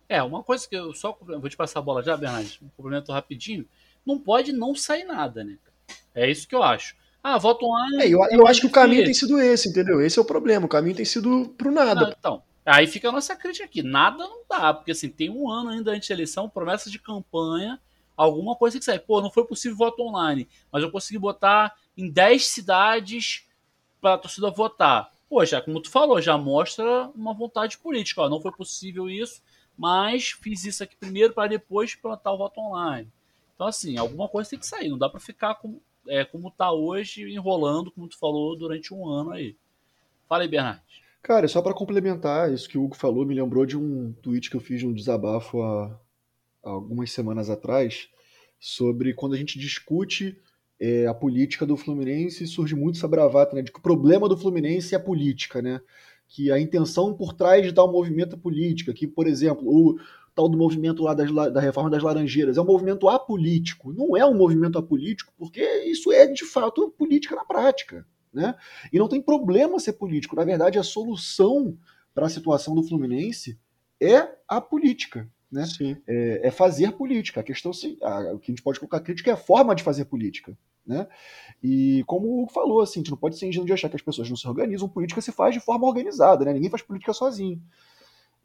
É, 0.09 0.21
uma 0.21 0.43
coisa 0.43 0.67
que 0.67 0.75
eu 0.75 0.93
só 0.93 1.17
vou 1.21 1.47
te 1.47 1.55
passar 1.55 1.79
a 1.79 1.81
bola 1.81 2.03
já, 2.03 2.17
Bernardo, 2.17 2.49
um 2.61 2.67
complemento 2.75 3.13
rapidinho 3.13 3.65
não 4.05 4.19
pode 4.19 4.51
não 4.51 4.75
sair 4.75 5.05
nada, 5.05 5.41
né? 5.41 5.57
É 6.13 6.29
isso 6.29 6.45
que 6.49 6.53
eu 6.53 6.61
acho. 6.61 6.97
Ah, 7.23 7.37
voto 7.37 7.65
online. 7.65 8.03
É, 8.03 8.09
eu, 8.09 8.19
eu 8.29 8.45
acho 8.45 8.59
que 8.59 8.67
o 8.67 8.71
caminho 8.71 9.05
tem 9.05 9.13
sido 9.13 9.39
esse, 9.39 9.69
entendeu? 9.69 10.01
Esse 10.01 10.19
é 10.19 10.21
o 10.21 10.25
problema. 10.25 10.65
O 10.65 10.69
caminho 10.69 10.97
tem 10.97 11.05
sido 11.05 11.55
pro 11.57 11.71
nada. 11.71 12.01
Não, 12.01 12.09
então, 12.09 12.43
aí 12.65 12.87
fica 12.87 13.07
a 13.07 13.11
nossa 13.11 13.33
crítica 13.37 13.63
aqui. 13.63 13.81
Nada 13.81 14.17
não 14.17 14.41
dá, 14.49 14.73
porque 14.73 14.91
assim, 14.91 15.07
tem 15.07 15.29
um 15.29 15.49
ano 15.49 15.69
ainda 15.69 15.91
antes 15.91 16.09
da 16.09 16.15
eleição, 16.15 16.49
promessa 16.49 16.89
de 16.89 16.99
campanha, 16.99 17.79
alguma 18.17 18.53
coisa 18.55 18.77
que 18.77 18.83
sai. 18.83 18.99
Pô, 18.99 19.21
não 19.21 19.31
foi 19.31 19.45
possível 19.45 19.77
voto 19.77 20.01
online, 20.01 20.45
mas 20.69 20.83
eu 20.83 20.91
consegui 20.91 21.19
botar 21.19 21.73
em 21.95 22.11
10 22.11 22.47
cidades 22.47 23.45
para 24.01 24.15
a 24.15 24.17
torcida 24.17 24.49
votar. 24.49 25.09
Pô, 25.31 25.45
já 25.45 25.61
como 25.61 25.81
tu 25.81 25.89
falou, 25.89 26.21
já 26.21 26.37
mostra 26.37 27.09
uma 27.15 27.33
vontade 27.33 27.77
política. 27.77 28.19
Ó, 28.19 28.27
não 28.27 28.41
foi 28.41 28.51
possível 28.51 29.09
isso, 29.09 29.41
mas 29.77 30.31
fiz 30.31 30.65
isso 30.65 30.83
aqui 30.83 30.93
primeiro 30.97 31.33
para 31.33 31.47
depois 31.47 31.95
plantar 31.95 32.33
o 32.33 32.37
voto 32.37 32.59
online. 32.59 33.09
Então, 33.55 33.65
assim, 33.65 33.97
alguma 33.97 34.27
coisa 34.27 34.49
tem 34.49 34.59
que 34.59 34.67
sair. 34.67 34.89
Não 34.89 34.97
dá 34.97 35.07
para 35.07 35.21
ficar 35.21 35.55
como, 35.55 35.81
é, 36.05 36.25
como 36.25 36.51
tá 36.51 36.73
hoje, 36.73 37.31
enrolando, 37.31 37.89
como 37.91 38.09
tu 38.09 38.19
falou, 38.19 38.57
durante 38.57 38.93
um 38.93 39.07
ano 39.07 39.31
aí. 39.31 39.55
Fala 40.27 40.43
aí, 40.43 40.49
Bernardo. 40.49 40.81
Cara, 41.23 41.47
só 41.47 41.61
para 41.61 41.73
complementar 41.73 42.51
isso 42.51 42.67
que 42.67 42.77
o 42.77 42.83
Hugo 42.83 42.97
falou, 42.97 43.25
me 43.25 43.33
lembrou 43.33 43.65
de 43.65 43.77
um 43.77 44.11
tweet 44.21 44.49
que 44.49 44.57
eu 44.57 44.61
fiz 44.61 44.83
um 44.83 44.91
desabafo 44.91 45.63
há 45.63 45.97
algumas 46.61 47.09
semanas 47.09 47.49
atrás, 47.49 48.09
sobre 48.59 49.13
quando 49.13 49.35
a 49.35 49.37
gente 49.37 49.57
discute 49.57 50.37
é, 50.81 51.05
a 51.05 51.13
política 51.13 51.65
do 51.65 51.77
Fluminense, 51.77 52.47
surge 52.47 52.75
muito 52.75 52.97
essa 52.97 53.07
bravata, 53.07 53.55
né? 53.55 53.61
De 53.61 53.71
que 53.71 53.79
o 53.79 53.81
problema 53.81 54.27
do 54.27 54.35
Fluminense 54.35 54.95
é 54.95 54.97
a 54.97 55.01
política, 55.01 55.61
né? 55.61 55.79
que 56.31 56.49
a 56.49 56.59
intenção 56.59 57.13
por 57.13 57.33
trás 57.33 57.61
de 57.61 57.73
tal 57.73 57.91
movimento 57.91 58.35
é 58.35 58.39
política, 58.39 58.93
que, 58.93 59.05
por 59.05 59.27
exemplo, 59.27 59.67
o 59.67 59.99
tal 60.33 60.47
do 60.47 60.57
movimento 60.57 61.03
lá 61.03 61.13
das, 61.13 61.29
da 61.29 61.59
reforma 61.59 61.89
das 61.89 62.01
laranjeiras 62.01 62.57
é 62.57 62.61
um 62.61 62.65
movimento 62.65 63.09
apolítico. 63.09 63.91
Não 63.91 64.15
é 64.15 64.25
um 64.25 64.33
movimento 64.33 64.77
apolítico, 64.77 65.33
porque 65.37 65.61
isso 65.83 66.09
é, 66.09 66.25
de 66.27 66.45
fato, 66.45 66.89
política 66.97 67.35
na 67.35 67.43
prática. 67.43 68.07
Né? 68.33 68.55
E 68.93 68.97
não 68.97 69.09
tem 69.09 69.21
problema 69.21 69.77
ser 69.77 69.93
político. 69.93 70.37
Na 70.37 70.45
verdade, 70.45 70.79
a 70.79 70.83
solução 70.83 71.77
para 72.13 72.27
a 72.27 72.29
situação 72.29 72.73
do 72.73 72.83
Fluminense 72.83 73.59
é 73.99 74.25
a 74.47 74.61
política. 74.61 75.29
Né? 75.51 75.65
É, 76.07 76.47
é, 76.47 76.51
fazer 76.51 76.93
política. 76.93 77.41
A 77.41 77.43
questão, 77.43 77.73
sim, 77.73 77.97
a, 78.01 78.33
o 78.33 78.39
que 78.39 78.49
a 78.49 78.53
gente 78.53 78.63
pode 78.63 78.79
colocar 78.79 79.01
crítica 79.01 79.31
é 79.31 79.33
a 79.33 79.37
forma 79.37 79.75
de 79.75 79.83
fazer 79.83 80.05
política. 80.05 80.57
Né? 80.85 81.07
E 81.61 82.03
como 82.07 82.27
o 82.27 82.41
Hugo 82.41 82.51
falou, 82.51 82.81
assim, 82.81 82.99
a 82.99 83.01
gente 83.01 83.11
não 83.11 83.17
pode 83.17 83.37
ser 83.37 83.47
ingênuo 83.47 83.67
de 83.67 83.73
achar 83.73 83.89
que 83.89 83.95
as 83.95 84.01
pessoas 84.01 84.29
não 84.29 84.35
se 84.35 84.47
organizam, 84.47 84.89
política 84.89 85.21
se 85.21 85.31
faz 85.31 85.53
de 85.53 85.59
forma 85.59 85.87
organizada, 85.87 86.43
né? 86.43 86.53
ninguém 86.53 86.69
faz 86.69 86.81
política 86.81 87.13
sozinho. 87.13 87.61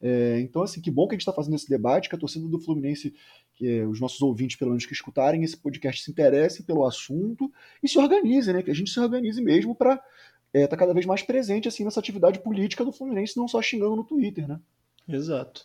É, 0.01 0.41
então, 0.41 0.63
assim, 0.63 0.81
que 0.81 0.91
bom 0.91 1.07
que 1.07 1.15
a 1.15 1.17
gente 1.17 1.23
está 1.23 1.33
fazendo 1.33 1.55
esse 1.55 1.69
debate, 1.69 2.09
que 2.09 2.15
a 2.15 2.19
torcida 2.19 2.47
do 2.47 2.59
Fluminense, 2.59 3.15
que 3.55 3.79
é, 3.79 3.87
os 3.87 4.01
nossos 4.01 4.21
ouvintes, 4.21 4.57
pelo 4.57 4.71
menos 4.71 4.85
que 4.85 4.93
escutarem 4.93 5.43
esse 5.43 5.57
podcast, 5.57 6.03
se 6.03 6.11
interessem 6.11 6.65
pelo 6.65 6.85
assunto 6.85 7.51
e 7.83 7.89
se 7.89 7.99
organizem, 7.99 8.55
né? 8.55 8.63
Que 8.63 8.71
a 8.71 8.75
gente 8.75 8.91
se 8.91 9.01
organize 9.01 9.41
mesmo 9.41 9.75
para 9.75 9.95
estar 9.95 10.05
é, 10.53 10.67
tá 10.67 10.77
cada 10.77 10.93
vez 10.93 11.07
mais 11.07 11.23
presente 11.23 11.67
assim 11.67 11.85
nessa 11.85 12.01
atividade 12.01 12.41
política 12.41 12.85
do 12.85 12.93
Fluminense, 12.93 13.37
não 13.37 13.49
só 13.49 13.61
xingando 13.63 13.97
no 13.97 14.05
Twitter, 14.05 14.47
né? 14.47 14.61
Exato. 15.09 15.63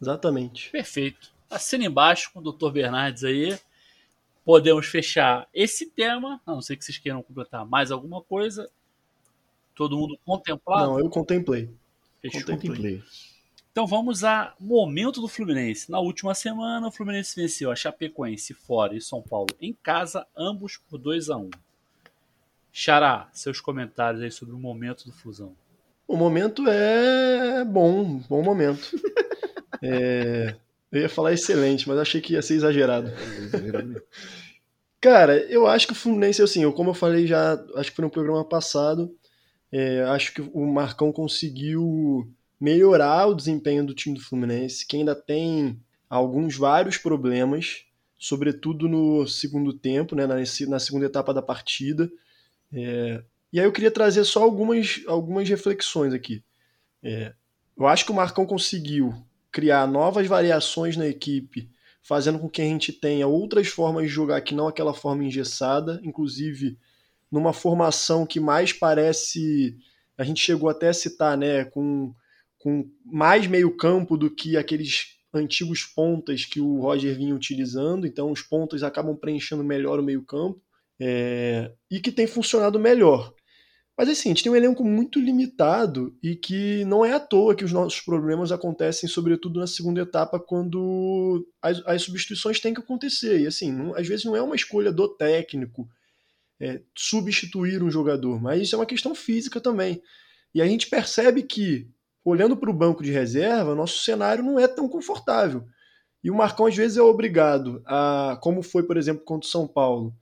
Exatamente. 0.00 0.70
Perfeito. 0.70 1.32
Assina 1.48 1.84
embaixo 1.84 2.30
com 2.32 2.40
o 2.40 2.52
Dr. 2.52 2.70
Bernardes 2.70 3.24
aí. 3.24 3.58
Podemos 4.46 4.86
fechar 4.86 5.48
esse 5.52 5.90
tema, 5.90 6.40
a 6.46 6.52
não 6.52 6.62
ser 6.62 6.76
que 6.76 6.84
vocês 6.84 6.98
queiram 6.98 7.20
completar 7.20 7.66
mais 7.66 7.90
alguma 7.90 8.22
coisa. 8.22 8.70
Todo 9.74 9.98
mundo 9.98 10.16
contemplado? 10.24 10.92
Não, 10.92 11.00
eu 11.00 11.10
contemplei. 11.10 11.68
Fechou. 12.22 12.54
Contemplei. 12.54 13.02
Então 13.72 13.88
vamos 13.88 14.22
a 14.22 14.54
momento 14.60 15.20
do 15.20 15.26
Fluminense. 15.26 15.90
Na 15.90 15.98
última 15.98 16.32
semana, 16.32 16.86
o 16.86 16.92
Fluminense 16.92 17.34
venceu 17.34 17.72
a 17.72 17.74
Chapecoense 17.74 18.54
fora 18.54 18.94
e 18.94 19.00
São 19.00 19.20
Paulo 19.20 19.48
em 19.60 19.72
casa, 19.82 20.24
ambos 20.36 20.76
por 20.88 20.96
2 20.96 21.28
a 21.28 21.36
1 21.38 21.50
Xará, 22.72 23.28
seus 23.32 23.60
comentários 23.60 24.22
aí 24.22 24.30
sobre 24.30 24.54
o 24.54 24.58
momento 24.60 25.06
do 25.06 25.12
Fusão. 25.12 25.56
O 26.06 26.16
momento 26.16 26.68
é 26.68 27.64
bom, 27.64 28.18
bom 28.28 28.44
momento. 28.44 28.92
é... 29.82 30.54
Eu 30.96 31.02
ia 31.02 31.08
falar 31.08 31.32
excelente, 31.32 31.86
mas 31.88 31.98
achei 31.98 32.20
que 32.20 32.32
ia 32.32 32.42
ser 32.42 32.54
exagerado. 32.54 33.12
Cara, 35.00 35.36
eu 35.50 35.66
acho 35.66 35.86
que 35.86 35.92
o 35.92 35.96
Fluminense, 35.96 36.42
assim, 36.42 36.70
como 36.72 36.90
eu 36.90 36.94
falei 36.94 37.26
já, 37.26 37.52
acho 37.74 37.90
que 37.90 37.96
foi 37.96 38.04
no 38.04 38.10
programa 38.10 38.44
passado, 38.44 39.14
é, 39.70 40.02
acho 40.04 40.32
que 40.32 40.40
o 40.40 40.66
Marcão 40.66 41.12
conseguiu 41.12 42.32
melhorar 42.58 43.26
o 43.26 43.34
desempenho 43.34 43.84
do 43.84 43.94
time 43.94 44.14
do 44.14 44.24
Fluminense, 44.24 44.86
que 44.86 44.96
ainda 44.96 45.14
tem 45.14 45.78
alguns 46.08 46.56
vários 46.56 46.96
problemas, 46.96 47.84
sobretudo 48.18 48.88
no 48.88 49.26
segundo 49.26 49.74
tempo, 49.74 50.16
né, 50.16 50.26
na, 50.26 50.36
na 50.36 50.78
segunda 50.78 51.06
etapa 51.06 51.34
da 51.34 51.42
partida. 51.42 52.10
É, 52.72 53.22
e 53.52 53.60
aí 53.60 53.66
eu 53.66 53.72
queria 53.72 53.90
trazer 53.90 54.24
só 54.24 54.42
algumas, 54.42 55.02
algumas 55.06 55.46
reflexões 55.48 56.14
aqui. 56.14 56.42
É, 57.02 57.34
eu 57.76 57.86
acho 57.86 58.06
que 58.06 58.12
o 58.12 58.14
Marcão 58.14 58.46
conseguiu 58.46 59.14
criar 59.56 59.86
novas 59.86 60.26
variações 60.26 60.98
na 60.98 61.06
equipe, 61.06 61.70
fazendo 62.02 62.38
com 62.38 62.46
que 62.46 62.60
a 62.60 62.64
gente 62.66 62.92
tenha 62.92 63.26
outras 63.26 63.68
formas 63.68 64.02
de 64.02 64.10
jogar 64.10 64.42
que 64.42 64.54
não 64.54 64.68
aquela 64.68 64.92
forma 64.92 65.24
engessada, 65.24 65.98
inclusive 66.04 66.76
numa 67.32 67.54
formação 67.54 68.26
que 68.26 68.38
mais 68.38 68.74
parece. 68.74 69.74
A 70.18 70.24
gente 70.24 70.42
chegou 70.42 70.68
até 70.68 70.90
a 70.90 70.92
citar, 70.92 71.38
né, 71.38 71.64
com 71.64 72.14
com 72.58 72.86
mais 73.02 73.46
meio 73.46 73.74
campo 73.74 74.14
do 74.14 74.28
que 74.28 74.58
aqueles 74.58 75.16
antigos 75.32 75.84
pontas 75.84 76.44
que 76.44 76.60
o 76.60 76.80
Roger 76.80 77.16
vinha 77.16 77.34
utilizando, 77.34 78.06
então 78.06 78.30
os 78.30 78.42
pontas 78.42 78.82
acabam 78.82 79.16
preenchendo 79.16 79.64
melhor 79.64 79.98
o 79.98 80.02
meio 80.02 80.22
campo 80.22 80.60
é, 81.00 81.72
e 81.90 81.98
que 81.98 82.12
tem 82.12 82.26
funcionado 82.26 82.78
melhor. 82.78 83.32
Mas 83.96 84.10
assim, 84.10 84.28
a 84.28 84.30
gente 84.30 84.42
tem 84.42 84.52
um 84.52 84.56
elenco 84.56 84.84
muito 84.84 85.18
limitado 85.18 86.14
e 86.22 86.36
que 86.36 86.84
não 86.84 87.04
é 87.04 87.12
à 87.12 87.20
toa 87.20 87.54
que 87.54 87.64
os 87.64 87.72
nossos 87.72 88.00
problemas 88.00 88.52
acontecem, 88.52 89.08
sobretudo 89.08 89.58
na 89.58 89.66
segunda 89.66 90.02
etapa, 90.02 90.38
quando 90.38 91.48
as, 91.62 91.82
as 91.86 92.02
substituições 92.02 92.60
têm 92.60 92.74
que 92.74 92.80
acontecer. 92.80 93.40
E 93.40 93.46
assim, 93.46 93.72
não, 93.72 93.94
às 93.94 94.06
vezes 94.06 94.24
não 94.26 94.36
é 94.36 94.42
uma 94.42 94.54
escolha 94.54 94.92
do 94.92 95.08
técnico 95.08 95.88
é, 96.60 96.82
substituir 96.94 97.82
um 97.82 97.90
jogador, 97.90 98.40
mas 98.40 98.62
isso 98.62 98.74
é 98.74 98.78
uma 98.78 98.86
questão 98.86 99.14
física 99.14 99.60
também. 99.60 100.02
E 100.54 100.60
a 100.60 100.66
gente 100.66 100.88
percebe 100.88 101.42
que 101.42 101.88
olhando 102.24 102.56
para 102.56 102.70
o 102.70 102.74
banco 102.74 103.02
de 103.02 103.12
reserva, 103.12 103.74
nosso 103.74 104.00
cenário 104.00 104.42
não 104.42 104.58
é 104.58 104.66
tão 104.66 104.88
confortável. 104.88 105.64
E 106.24 106.30
o 106.30 106.34
Marcão, 106.34 106.66
às 106.66 106.74
vezes, 106.74 106.96
é 106.98 107.02
obrigado 107.02 107.82
a, 107.86 108.38
como 108.42 108.62
foi, 108.62 108.82
por 108.82 108.96
exemplo, 108.96 109.24
contra 109.24 109.46
o 109.46 109.50
São 109.50 109.66
Paulo, 109.66 110.12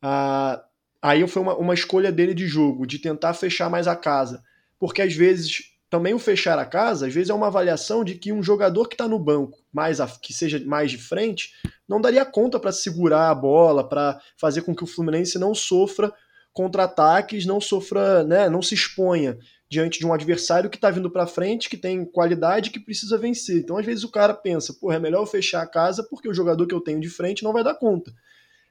a, 0.00 0.62
aí 1.02 1.26
foi 1.26 1.42
uma, 1.42 1.56
uma 1.56 1.74
escolha 1.74 2.12
dele 2.12 2.34
de 2.34 2.46
jogo, 2.46 2.86
de 2.86 2.98
tentar 2.98 3.34
fechar 3.34 3.70
mais 3.70 3.86
a 3.88 3.96
casa. 3.96 4.42
Porque 4.78 5.02
às 5.02 5.14
vezes, 5.14 5.62
também 5.88 6.14
o 6.14 6.18
fechar 6.18 6.58
a 6.58 6.64
casa, 6.64 7.06
às 7.06 7.14
vezes 7.14 7.30
é 7.30 7.34
uma 7.34 7.48
avaliação 7.48 8.04
de 8.04 8.14
que 8.14 8.32
um 8.32 8.42
jogador 8.42 8.88
que 8.88 8.94
está 8.94 9.08
no 9.08 9.18
banco, 9.18 9.58
mais 9.72 10.00
a, 10.00 10.06
que 10.06 10.32
seja 10.32 10.62
mais 10.64 10.90
de 10.90 10.98
frente, 10.98 11.50
não 11.88 12.00
daria 12.00 12.24
conta 12.24 12.58
para 12.58 12.72
segurar 12.72 13.30
a 13.30 13.34
bola, 13.34 13.88
para 13.88 14.20
fazer 14.36 14.62
com 14.62 14.74
que 14.74 14.84
o 14.84 14.86
Fluminense 14.86 15.38
não 15.38 15.54
sofra 15.54 16.12
contra-ataques, 16.52 17.46
não 17.46 17.60
sofra, 17.60 18.24
né, 18.24 18.48
não 18.48 18.60
se 18.60 18.74
exponha 18.74 19.38
diante 19.68 20.00
de 20.00 20.06
um 20.06 20.12
adversário 20.12 20.68
que 20.68 20.76
está 20.76 20.90
vindo 20.90 21.08
para 21.08 21.26
frente, 21.26 21.70
que 21.70 21.76
tem 21.76 22.04
qualidade, 22.04 22.70
que 22.70 22.80
precisa 22.80 23.16
vencer. 23.16 23.58
Então, 23.58 23.78
às 23.78 23.86
vezes, 23.86 24.02
o 24.02 24.10
cara 24.10 24.34
pensa, 24.34 24.74
porra, 24.74 24.96
é 24.96 24.98
melhor 24.98 25.22
eu 25.22 25.26
fechar 25.26 25.62
a 25.62 25.66
casa 25.66 26.04
porque 26.10 26.28
o 26.28 26.34
jogador 26.34 26.66
que 26.66 26.74
eu 26.74 26.80
tenho 26.80 27.00
de 27.00 27.08
frente 27.08 27.44
não 27.44 27.52
vai 27.52 27.62
dar 27.62 27.76
conta. 27.76 28.12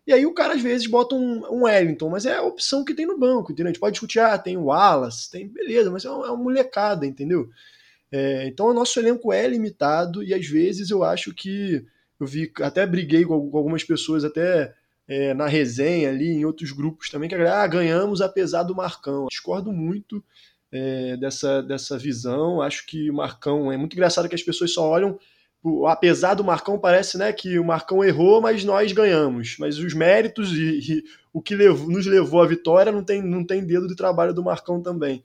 E 0.10 0.12
aí 0.12 0.26
o 0.26 0.34
cara, 0.34 0.56
às 0.56 0.62
vezes, 0.64 0.88
bota 0.88 1.14
um, 1.14 1.46
um 1.52 1.66
Wellington, 1.66 2.10
mas 2.10 2.26
é 2.26 2.34
a 2.34 2.42
opção 2.42 2.84
que 2.84 2.96
tem 2.96 3.06
no 3.06 3.20
banco, 3.20 3.52
entendeu? 3.52 3.70
A 3.70 3.72
gente 3.72 3.80
pode 3.80 3.94
discutir, 3.94 4.20
ah, 4.20 4.40
tem 4.40 4.58
o 4.58 4.64
Wallace, 4.64 5.30
tem, 5.30 5.48
beleza, 5.48 5.92
mas 5.92 6.04
é 6.04 6.10
uma, 6.10 6.26
é 6.26 6.32
uma 6.32 6.44
molecada, 6.44 7.06
entendeu? 7.06 7.48
É, 8.12 8.48
então, 8.48 8.66
o 8.66 8.74
nosso 8.74 9.00
elenco 9.00 9.32
é 9.32 9.48
limitado 9.48 10.24
e, 10.24 10.34
às 10.34 10.48
vezes, 10.48 10.90
eu 10.90 11.04
acho 11.04 11.32
que 11.32 11.86
eu 12.20 12.26
vi, 12.26 12.52
até 12.60 12.88
briguei 12.88 13.24
com, 13.24 13.52
com 13.52 13.56
algumas 13.56 13.84
pessoas, 13.84 14.24
até 14.24 14.74
é, 15.08 15.36
na 15.36 15.46
resenha 15.46 16.10
ali, 16.10 16.32
em 16.32 16.44
outros 16.44 16.72
grupos 16.72 17.12
também, 17.12 17.30
que 17.30 17.36
ah, 17.36 17.68
ganhamos 17.68 18.20
apesar 18.20 18.64
do 18.64 18.74
Marcão. 18.74 19.28
Discordo 19.30 19.72
muito 19.72 20.24
é, 20.72 21.18
dessa, 21.18 21.62
dessa 21.62 22.00
visão. 22.00 22.64
Acho 22.64 22.84
que 22.88 23.12
o 23.12 23.14
Marcão 23.14 23.72
é 23.72 23.78
muito 23.78 23.94
engraçado 23.94 24.28
que 24.28 24.34
as 24.34 24.42
pessoas 24.42 24.74
só 24.74 24.90
olham. 24.90 25.20
Apesar 25.88 26.36
do 26.36 26.44
Marcão, 26.44 26.80
parece 26.80 27.18
né, 27.18 27.34
que 27.34 27.60
o 27.60 27.66
Marcão 27.66 28.04
errou, 28.04 28.42
mas 28.42 28.64
nós 28.64 28.92
ganhamos. 28.94 29.58
Mas 29.60 29.78
os 29.78 29.94
méritos 29.94 30.52
e, 30.54 30.80
e 30.80 31.04
o 31.34 31.42
que 31.42 31.54
levou, 31.54 31.90
nos 31.90 32.06
levou 32.06 32.42
à 32.42 32.48
vitória 32.48 32.92
não 32.92 33.04
tem, 33.04 33.22
não 33.22 33.44
tem 33.46 33.66
dedo 33.66 33.88
de 33.88 33.96
trabalho 33.96 34.34
do 34.34 34.44
Marcão 34.44 34.82
também. 34.82 35.24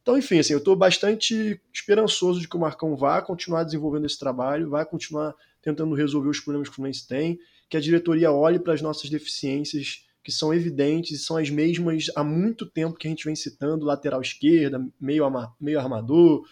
Então, 0.00 0.18
enfim, 0.18 0.38
assim, 0.38 0.52
eu 0.52 0.58
estou 0.58 0.76
bastante 0.76 1.60
esperançoso 1.72 2.40
de 2.40 2.48
que 2.48 2.56
o 2.56 2.60
Marcão 2.60 2.96
vá 2.96 3.20
continuar 3.22 3.64
desenvolvendo 3.64 4.06
esse 4.06 4.18
trabalho, 4.18 4.70
vai 4.70 4.84
continuar 4.84 5.34
tentando 5.62 5.94
resolver 5.94 6.28
os 6.28 6.40
problemas 6.40 6.68
que 6.68 6.72
o 6.72 6.76
Fluminense 6.76 7.08
tem, 7.08 7.38
que 7.70 7.76
a 7.76 7.80
diretoria 7.80 8.30
olhe 8.30 8.58
para 8.58 8.74
as 8.74 8.82
nossas 8.82 9.08
deficiências 9.08 10.04
que 10.22 10.32
são 10.32 10.52
evidentes 10.52 11.20
e 11.20 11.22
são 11.22 11.36
as 11.36 11.50
mesmas 11.50 12.06
há 12.16 12.24
muito 12.24 12.64
tempo 12.64 12.96
que 12.96 13.06
a 13.06 13.10
gente 13.10 13.24
vem 13.24 13.36
citando, 13.36 13.84
lateral 13.84 14.22
esquerda, 14.22 14.82
meio, 14.98 15.24
meio 15.60 15.78
armador, 15.78 16.46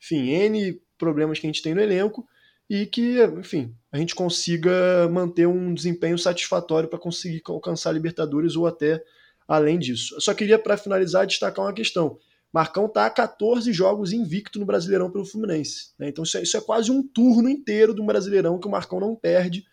enfim, 0.00 0.28
N 0.30 0.80
problemas 0.98 1.38
que 1.38 1.46
a 1.46 1.50
gente 1.50 1.62
tem 1.62 1.74
no 1.74 1.80
elenco 1.80 2.26
e 2.72 2.86
que, 2.86 3.22
enfim, 3.38 3.76
a 3.92 3.98
gente 3.98 4.14
consiga 4.14 5.06
manter 5.10 5.46
um 5.46 5.74
desempenho 5.74 6.18
satisfatório 6.18 6.88
para 6.88 6.98
conseguir 6.98 7.42
alcançar 7.46 7.90
a 7.90 7.92
Libertadores 7.92 8.56
ou 8.56 8.66
até 8.66 9.04
além 9.46 9.78
disso. 9.78 10.14
Eu 10.14 10.22
só 10.22 10.32
queria, 10.32 10.58
para 10.58 10.78
finalizar, 10.78 11.26
destacar 11.26 11.66
uma 11.66 11.74
questão. 11.74 12.18
Marcão 12.50 12.86
está 12.86 13.04
a 13.04 13.10
14 13.10 13.70
jogos 13.74 14.14
invicto 14.14 14.58
no 14.58 14.64
Brasileirão 14.64 15.10
pelo 15.10 15.26
Fluminense. 15.26 15.90
Né? 15.98 16.08
Então 16.08 16.24
isso 16.24 16.38
é, 16.38 16.42
isso 16.44 16.56
é, 16.56 16.62
quase 16.62 16.90
um 16.90 17.06
turno 17.06 17.50
inteiro 17.50 17.92
do 17.92 18.06
Brasileirão 18.06 18.58
que 18.58 18.66
o 18.66 18.70
Marcão 18.70 18.98
não 18.98 19.14
perde 19.14 19.66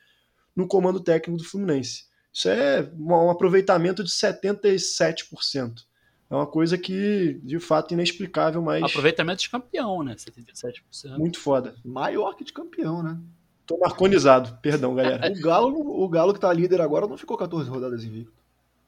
no 0.54 0.68
comando 0.68 1.00
técnico 1.00 1.42
do 1.42 1.48
Fluminense. 1.48 2.04
Isso 2.34 2.50
é 2.50 2.92
um 3.00 3.30
aproveitamento 3.30 4.04
de 4.04 4.10
77%. 4.10 5.86
É 6.30 6.36
uma 6.36 6.46
coisa 6.46 6.78
que, 6.78 7.40
de 7.44 7.60
fato, 7.60 7.94
inexplicável, 7.94 8.62
mas. 8.62 8.84
Aproveitamento 8.84 9.42
de 9.42 9.50
campeão, 9.50 10.04
né? 10.04 10.14
77%. 10.16 11.18
Muito 11.18 11.40
foda. 11.40 11.76
Maior 11.84 12.36
que 12.36 12.44
de 12.44 12.54
campeão, 12.54 13.02
né? 13.02 13.18
Tô 13.66 13.78
marconizado, 13.78 14.58
perdão, 14.62 14.96
galera. 14.96 15.32
o, 15.32 15.42
Galo, 15.42 16.04
o 16.04 16.10
Galo 16.10 16.34
que 16.34 16.40
tá 16.40 16.52
líder 16.52 16.82
agora 16.82 17.08
não 17.08 17.18
ficou 17.18 17.38
14 17.38 17.70
rodadas 17.70 18.04
invicto. 18.04 18.34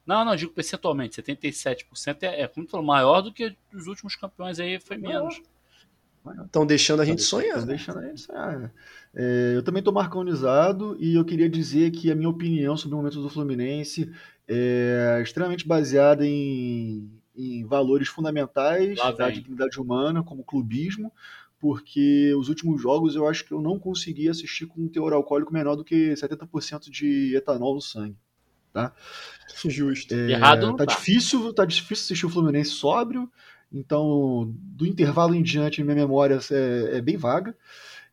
Não, 0.04 0.24
não, 0.24 0.34
digo 0.34 0.52
percentualmente, 0.52 1.22
77% 1.22 2.22
é, 2.22 2.42
é 2.42 2.48
como 2.48 2.68
falou, 2.68 2.84
maior 2.84 3.20
do 3.20 3.32
que 3.32 3.56
os 3.72 3.86
últimos 3.86 4.16
campeões 4.16 4.58
aí, 4.58 4.80
foi 4.80 4.96
menos. 4.96 5.40
Estão 6.44 6.66
deixando 6.66 7.02
a 7.02 7.04
gente 7.04 7.22
sonhar. 7.22 7.58
Estão 7.58 7.66
deixando 7.66 7.98
a 7.98 8.06
gente 8.06 8.20
sonhar. 8.20 8.72
É, 9.14 9.52
eu 9.54 9.62
também 9.62 9.80
estou 9.80 9.92
marconizado 9.92 10.96
e 10.98 11.14
eu 11.14 11.24
queria 11.24 11.48
dizer 11.48 11.90
que 11.90 12.10
a 12.10 12.14
minha 12.14 12.28
opinião 12.28 12.76
sobre 12.76 12.94
o 12.94 12.98
momento 12.98 13.20
do 13.20 13.28
Fluminense 13.28 14.12
é 14.48 15.20
extremamente 15.22 15.66
baseada 15.66 16.26
em, 16.26 17.08
em 17.34 17.64
valores 17.64 18.08
fundamentais 18.08 18.98
da 19.16 19.30
dignidade 19.30 19.80
humana, 19.80 20.22
como 20.22 20.44
clubismo, 20.44 21.12
porque 21.58 22.34
os 22.34 22.48
últimos 22.48 22.80
jogos 22.80 23.14
eu 23.14 23.26
acho 23.26 23.44
que 23.44 23.52
eu 23.52 23.62
não 23.62 23.78
consegui 23.78 24.28
assistir 24.28 24.66
com 24.66 24.82
um 24.82 24.88
teor 24.88 25.12
alcoólico 25.12 25.52
menor 25.52 25.76
do 25.76 25.84
que 25.84 26.12
70% 26.12 26.90
de 26.90 27.36
etanol 27.36 27.74
no 27.74 27.80
sangue. 27.80 28.16
Justo. 29.64 30.14
É, 30.14 30.32
Errado 30.32 30.74
tá 30.76 30.86
tá. 30.86 30.94
difícil, 30.94 31.52
tá 31.52 31.64
difícil 31.64 32.04
assistir 32.04 32.26
o 32.26 32.30
Fluminense 32.30 32.70
sóbrio, 32.70 33.30
então 33.72 34.52
do 34.56 34.86
intervalo 34.86 35.34
em 35.34 35.42
diante 35.42 35.82
minha 35.82 35.94
memória 35.94 36.38
é, 36.50 36.96
é 36.96 37.00
bem 37.00 37.16
vaga. 37.16 37.56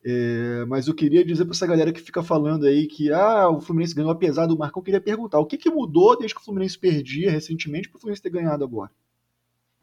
É, 0.04 0.64
mas 0.66 0.88
eu 0.88 0.94
queria 0.94 1.26
dizer 1.26 1.44
para 1.44 1.54
essa 1.54 1.68
galera 1.68 1.92
que 1.92 2.00
fica 2.00 2.24
falando 2.24 2.66
aí 2.66 2.88
que 2.88 3.12
ah, 3.12 3.50
o 3.50 3.60
Fluminense 3.60 3.94
ganhou 3.94 4.12
apesar 4.12 4.46
do 4.46 4.58
Marcão, 4.58 4.80
eu 4.80 4.86
queria 4.86 5.02
perguntar 5.02 5.40
o 5.40 5.46
que, 5.46 5.58
que 5.58 5.70
mudou 5.70 6.18
desde 6.18 6.34
que 6.34 6.42
o 6.42 6.44
Fluminense 6.44 6.78
perdia 6.78 7.30
recentemente 7.30 7.90
para 7.90 7.98
o 7.98 8.00
Fluminense 8.00 8.22
ter 8.22 8.30
ganhado 8.30 8.64
agora, 8.64 8.92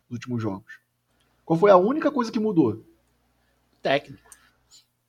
nos 0.09 0.17
últimos 0.19 0.43
jogos. 0.43 0.75
Qual 1.45 1.59
foi 1.59 1.71
a 1.71 1.77
única 1.77 2.11
coisa 2.11 2.31
que 2.33 2.41
mudou? 2.41 2.83
Técnico. 3.83 4.23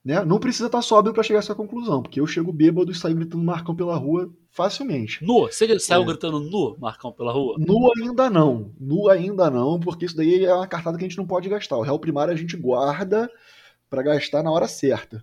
Né? 0.04 0.24
Não 0.24 0.38
precisa 0.38 0.66
estar 0.66 0.80
sóbrio 0.80 1.12
para 1.12 1.22
chegar 1.22 1.40
a 1.40 1.42
essa 1.42 1.54
conclusão, 1.54 2.00
porque 2.02 2.20
eu 2.20 2.26
chego 2.26 2.52
bêbado 2.52 2.90
e 2.90 2.94
saio 2.94 3.16
gritando 3.16 3.42
Marcão 3.44 3.74
pela 3.74 3.96
rua 3.96 4.30
facilmente. 4.50 5.22
Nu. 5.24 5.42
Você 5.42 5.78
saiu 5.78 6.02
É. 6.02 6.06
gritando 6.06 6.40
nu, 6.40 6.76
Marcão, 6.78 7.12
pela 7.12 7.32
rua? 7.32 7.56
Nu 7.58 7.90
ainda 7.96 8.30
não. 8.30 8.70
Nu 8.80 9.08
ainda 9.08 9.50
não, 9.50 9.78
porque 9.78 10.06
isso 10.06 10.16
daí 10.16 10.44
é 10.44 10.54
uma 10.54 10.66
cartada 10.66 10.96
que 10.96 11.04
a 11.04 11.08
gente 11.08 11.18
não 11.18 11.26
pode 11.26 11.48
gastar. 11.48 11.76
O 11.76 11.82
réu 11.82 11.98
primário 11.98 12.32
a 12.32 12.36
gente 12.36 12.56
guarda 12.56 13.30
pra 13.90 14.02
gastar 14.02 14.42
na 14.42 14.50
hora 14.50 14.68
certa. 14.68 15.22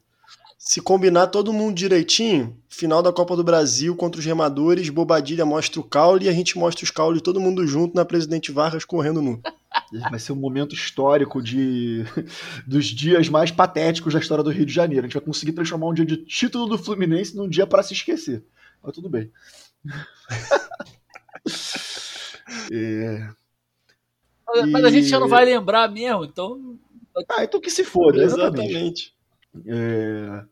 Se 0.58 0.82
combinar 0.82 1.28
todo 1.28 1.54
mundo 1.54 1.76
direitinho, 1.76 2.58
final 2.68 3.02
da 3.02 3.14
Copa 3.14 3.36
do 3.36 3.44
Brasil 3.44 3.96
contra 3.96 4.20
os 4.20 4.26
remadores, 4.26 4.90
Bobadilha 4.90 5.46
mostra 5.46 5.80
o 5.80 5.84
caule 5.84 6.26
e 6.26 6.30
a 6.30 6.34
gente 6.34 6.58
mostra 6.58 6.84
os 6.84 6.92
caules 6.92 7.22
todo 7.22 7.40
mundo 7.40 7.66
junto 7.66 7.96
na 7.96 8.04
Presidente 8.04 8.52
Vargas 8.52 8.84
correndo 8.84 9.22
nu. 9.22 9.40
Vai 10.10 10.20
ser 10.20 10.32
um 10.32 10.36
momento 10.36 10.74
histórico 10.74 11.42
de 11.42 12.04
dos 12.68 12.86
dias 12.88 13.30
mais 13.30 13.52
patéticos 13.52 14.14
da 14.14 14.20
história 14.20 14.44
do 14.44 14.50
Rio 14.50 14.66
de 14.66 14.74
Janeiro. 14.74 15.06
A 15.06 15.08
gente 15.08 15.14
vai 15.18 15.24
conseguir 15.24 15.54
transformar 15.54 15.88
um 15.88 15.94
dia 15.94 16.06
de 16.06 16.18
título 16.18 16.66
do 16.68 16.78
Fluminense 16.78 17.36
num 17.36 17.48
dia 17.48 17.68
para 17.68 17.84
se 17.84 17.94
esquecer. 17.94 18.44
Mas 18.84 18.94
tudo 18.94 19.10
bem. 19.10 19.32
É, 22.72 23.30
Mas, 24.48 24.72
mas 24.72 24.86
a 24.86 24.90
gente 24.90 25.08
já 25.08 25.20
não 25.20 25.28
E- 25.28 25.30
vai 25.30 25.46
lembrar 25.46 25.90
mesmo, 25.92 26.24
então. 26.26 26.78
Ah, 27.30 27.44
então 27.44 27.62
que 27.62 27.70
se 27.70 27.84
foda, 27.84 28.22
exatamente. 28.24 28.72
Exatamente. 28.74 29.16
É, 29.68 30.44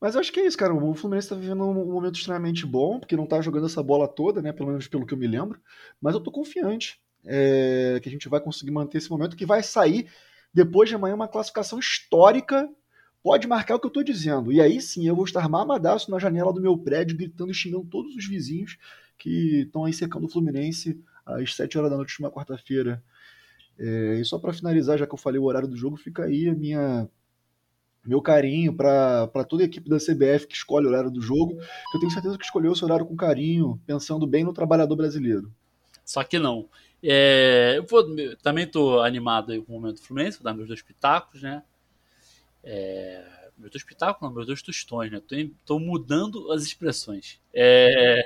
Mas 0.00 0.14
eu 0.14 0.20
acho 0.20 0.32
que 0.32 0.40
é 0.40 0.46
isso, 0.46 0.56
cara. 0.56 0.72
O 0.74 0.94
Fluminense 0.94 1.28
tá 1.28 1.34
vivendo 1.34 1.64
um 1.64 1.92
momento 1.92 2.14
extremamente 2.16 2.64
bom, 2.64 2.98
porque 3.00 3.16
não 3.16 3.26
tá 3.26 3.40
jogando 3.40 3.66
essa 3.66 3.82
bola 3.82 4.08
toda, 4.08 4.40
né? 4.40 4.52
Pelo 4.52 4.68
menos 4.70 4.86
pelo 4.88 5.04
que 5.04 5.12
eu 5.12 5.18
me 5.18 5.26
lembro. 5.26 5.60
Mas 6.00 6.14
eu 6.14 6.20
tô 6.20 6.30
confiante 6.30 7.00
é, 7.24 7.98
que 8.02 8.08
a 8.08 8.12
gente 8.12 8.28
vai 8.28 8.40
conseguir 8.40 8.70
manter 8.70 8.98
esse 8.98 9.10
momento, 9.10 9.36
que 9.36 9.46
vai 9.46 9.62
sair 9.62 10.08
depois 10.52 10.88
de 10.88 10.94
amanhã 10.94 11.14
uma 11.14 11.28
classificação 11.28 11.78
histórica. 11.78 12.68
Pode 13.22 13.46
marcar 13.46 13.76
o 13.76 13.80
que 13.80 13.86
eu 13.86 13.90
tô 13.90 14.02
dizendo. 14.02 14.50
E 14.50 14.60
aí 14.60 14.80
sim 14.80 15.06
eu 15.06 15.14
vou 15.14 15.24
estar 15.24 15.48
mamadaço 15.48 16.10
na 16.10 16.18
janela 16.18 16.52
do 16.52 16.60
meu 16.60 16.76
prédio, 16.76 17.16
gritando 17.16 17.50
e 17.50 17.54
xingando 17.54 17.84
todos 17.84 18.14
os 18.16 18.26
vizinhos 18.26 18.78
que 19.18 19.62
estão 19.62 19.84
aí 19.84 19.92
cercando 19.92 20.24
o 20.26 20.28
Fluminense 20.28 20.98
às 21.26 21.54
7 21.54 21.76
horas 21.76 21.90
da 21.90 21.96
noite 21.96 22.16
de 22.16 22.22
uma 22.22 22.30
quarta-feira. 22.30 23.02
É, 23.78 24.18
e 24.20 24.24
só 24.24 24.38
para 24.38 24.52
finalizar, 24.52 24.98
já 24.98 25.06
que 25.06 25.14
eu 25.14 25.18
falei 25.18 25.38
o 25.38 25.44
horário 25.44 25.68
do 25.68 25.76
jogo, 25.76 25.96
fica 25.96 26.24
aí 26.24 26.48
a 26.48 26.54
minha 26.54 27.08
meu 28.04 28.22
carinho 28.22 28.74
para 28.74 29.44
toda 29.46 29.62
a 29.62 29.66
equipe 29.66 29.88
da 29.88 29.98
CBF 29.98 30.46
que 30.46 30.54
escolhe 30.54 30.86
o 30.86 30.88
horário 30.88 31.10
do 31.10 31.20
jogo, 31.20 31.56
que 31.58 31.96
eu 31.96 32.00
tenho 32.00 32.10
certeza 32.10 32.38
que 32.38 32.44
escolheu 32.44 32.72
esse 32.72 32.82
horário 32.82 33.04
com 33.04 33.14
carinho, 33.14 33.78
pensando 33.86 34.26
bem 34.26 34.42
no 34.42 34.54
trabalhador 34.54 34.96
brasileiro. 34.96 35.52
Só 36.04 36.24
que 36.24 36.38
não. 36.38 36.68
É, 37.02 37.74
eu 37.76 37.86
vou- 37.86 38.04
também 38.42 38.66
tô 38.66 39.00
animado 39.00 39.52
aí 39.52 39.60
com 39.62 39.72
o 39.76 39.80
momento 39.80 39.96
do 39.96 40.02
Fluminense, 40.02 40.38
vou 40.38 40.44
dar 40.44 40.54
meus 40.54 40.68
dois 40.68 40.82
pitacos, 40.82 41.42
né? 41.42 41.62
É, 42.62 43.22
meus 43.56 43.70
dois 43.72 43.84
pitacos, 43.84 44.20
não, 44.22 44.32
meus 44.34 44.46
dois 44.46 44.62
tostões, 44.62 45.10
né? 45.10 45.20
Tô 45.64 45.78
mudando 45.78 46.52
as 46.52 46.62
expressões. 46.62 47.40
É, 47.54 48.22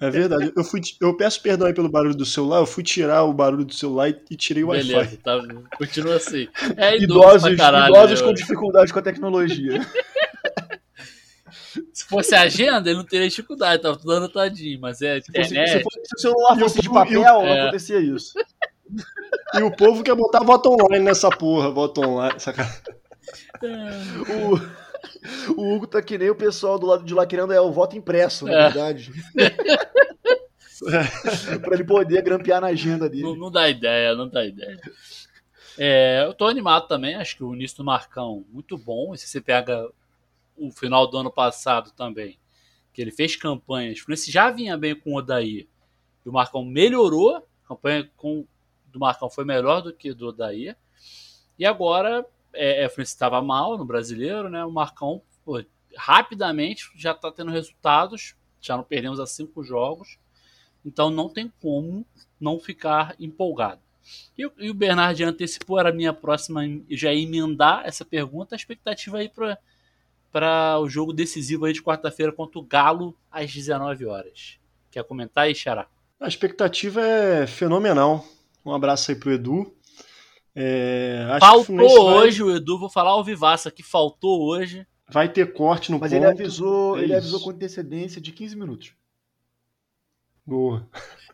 É 0.00 0.08
verdade. 0.10 0.52
Eu, 0.56 0.64
fui, 0.64 0.80
eu 1.00 1.14
peço 1.16 1.42
perdão 1.42 1.66
aí 1.66 1.74
pelo 1.74 1.90
barulho 1.90 2.14
do 2.14 2.24
celular, 2.24 2.58
eu 2.58 2.66
fui 2.66 2.82
tirar 2.82 3.24
o 3.24 3.32
barulho 3.34 3.64
do 3.66 3.74
celular 3.74 4.08
e, 4.08 4.18
e 4.30 4.36
tirei 4.36 4.64
o 4.64 4.68
Wi-Fi. 4.68 5.16
tá, 5.18 5.38
continua 5.76 6.16
assim. 6.16 6.48
É 6.76 6.96
idoso 7.02 7.48
Idosos, 7.48 7.56
caralho, 7.56 7.94
idosos 7.94 8.20
né? 8.20 8.26
com 8.26 8.32
dificuldade 8.32 8.92
com 8.92 8.98
a 8.98 9.02
tecnologia. 9.02 9.80
Se 11.92 12.04
fosse 12.06 12.34
agenda, 12.34 12.88
ele 12.90 12.98
não 12.98 13.04
teria 13.06 13.28
dificuldade, 13.28 13.82
tava 13.82 13.96
tudo 13.96 14.12
anotadinho, 14.12 14.80
mas 14.80 15.00
é 15.02 15.20
Se, 15.20 15.26
fosse- 15.26 15.40
internet. 15.52 15.72
se 15.78 15.82
fosse- 15.82 16.00
se 16.04 16.14
o 16.16 16.18
celular 16.18 16.58
fosse 16.58 16.80
de 16.80 16.90
papel, 16.90 17.20
não 17.22 17.46
é. 17.46 17.60
acontecia 17.62 18.00
isso. 18.00 18.32
E 19.54 19.62
o 19.62 19.70
povo 19.70 20.02
quer 20.02 20.16
botar 20.16 20.42
voto 20.42 20.68
online 20.70 21.04
nessa 21.04 21.30
porra, 21.30 21.70
voto 21.70 22.00
online. 22.00 22.40
Sacanagem. 22.40 22.80
O, 25.56 25.60
o 25.60 25.74
Hugo 25.74 25.86
tá 25.86 26.02
que 26.02 26.18
nem 26.18 26.30
o 26.30 26.34
pessoal 26.34 26.78
do 26.78 26.86
lado 26.86 27.04
de 27.04 27.14
lá 27.14 27.26
querendo 27.26 27.52
é 27.52 27.60
o 27.60 27.70
voto 27.70 27.96
impresso, 27.96 28.46
na 28.46 28.52
É. 28.52 28.62
verdade. 28.64 29.12
pra 31.62 31.74
ele 31.74 31.84
poder 31.84 32.22
grampear 32.22 32.60
na 32.60 32.68
agenda 32.68 33.08
dele. 33.08 33.22
Não, 33.22 33.36
não 33.36 33.50
dá 33.50 33.68
ideia, 33.68 34.14
não 34.14 34.28
dá 34.28 34.44
ideia. 34.44 34.80
É, 35.78 36.24
eu 36.26 36.34
tô 36.34 36.46
animado 36.46 36.88
também, 36.88 37.14
acho 37.14 37.36
que 37.36 37.44
o 37.44 37.54
início 37.54 37.78
do 37.78 37.84
Marcão 37.84 38.44
muito 38.50 38.76
bom. 38.76 39.14
E 39.14 39.18
se 39.18 39.26
você 39.28 39.40
pega 39.40 39.88
o 40.60 40.70
final 40.70 41.06
do 41.08 41.16
ano 41.18 41.30
passado 41.30 41.90
também, 41.92 42.38
que 42.92 43.00
ele 43.00 43.10
fez 43.10 43.36
campanhas, 43.36 43.98
o 43.98 44.02
Fluminense 44.04 44.30
já 44.30 44.50
vinha 44.50 44.76
bem 44.76 44.94
com 44.94 45.12
o 45.14 45.16
Odaí, 45.18 45.68
e 46.24 46.28
o 46.28 46.32
Marcão 46.32 46.64
melhorou, 46.64 47.36
a 47.64 47.68
campanha 47.68 48.10
com, 48.16 48.46
do 48.86 48.98
Marcão 48.98 49.30
foi 49.30 49.44
melhor 49.44 49.80
do 49.80 49.92
que 49.94 50.12
do 50.12 50.28
Odaí. 50.28 50.74
E 51.58 51.64
agora, 51.64 52.26
é, 52.52 52.82
é, 52.82 52.86
o 52.86 52.90
Fluminense 52.90 53.12
estava 53.12 53.40
mal 53.40 53.78
no 53.78 53.84
brasileiro, 53.84 54.48
né? 54.48 54.64
O 54.64 54.70
Marcão 54.70 55.22
pô, 55.44 55.62
rapidamente 55.96 56.90
já 56.96 57.12
está 57.12 57.30
tendo 57.30 57.50
resultados, 57.50 58.34
já 58.60 58.76
não 58.76 58.84
perdemos 58.84 59.20
a 59.20 59.26
cinco 59.26 59.62
jogos, 59.62 60.18
então 60.84 61.10
não 61.10 61.28
tem 61.28 61.52
como 61.60 62.04
não 62.40 62.58
ficar 62.58 63.14
empolgado. 63.18 63.80
E, 64.36 64.46
o- 64.46 64.52
e 64.58 64.70
o 64.70 64.74
Bernard 64.74 65.22
antecipou, 65.22 65.78
era 65.78 65.90
a 65.90 65.92
minha 65.92 66.12
próxima, 66.12 66.62
já 66.90 67.12
ia 67.12 67.22
emendar 67.22 67.82
essa 67.86 68.04
pergunta, 68.04 68.54
a 68.54 68.56
expectativa 68.56 69.18
aí 69.18 69.28
para 69.28 69.58
o 70.80 70.88
jogo 70.88 71.12
decisivo 71.12 71.64
aí 71.64 71.72
de 71.72 71.82
quarta-feira 71.82 72.32
contra 72.32 72.58
o 72.58 72.62
Galo 72.62 73.16
às 73.30 73.52
19 73.52 74.06
horas. 74.06 74.58
Quer 74.90 75.04
comentar 75.04 75.44
aí, 75.44 75.54
Xará? 75.54 75.86
A 76.20 76.28
expectativa 76.28 77.00
é 77.00 77.46
fenomenal. 77.46 78.24
Um 78.64 78.72
abraço 78.74 79.10
aí 79.10 79.16
pro 79.16 79.32
Edu. 79.32 79.74
É, 80.54 81.26
acho 81.30 81.64
que 81.66 81.72
o 81.72 81.76
Faltou 81.76 82.04
vai- 82.06 82.14
hoje 82.26 82.42
o 82.42 82.54
Edu, 82.54 82.78
vou 82.78 82.90
falar 82.90 83.10
ao 83.10 83.24
vivaço 83.24 83.68
aqui, 83.68 83.82
faltou 83.82 84.42
hoje. 84.42 84.86
Vai, 85.08 85.28
ter 85.28 85.52
corte 85.52 85.90
no 85.90 85.98
Mas 85.98 86.12
ponto. 86.12 86.22
ele 86.22 86.30
avisou, 86.30 86.98
É 86.98 87.02
ele 87.02 87.14
avisou 87.14 87.40
com 87.40 87.50
antecedência 87.50 88.20
de 88.20 88.30
15 88.32 88.56
minutos. 88.56 88.92
Boa. 90.46 90.86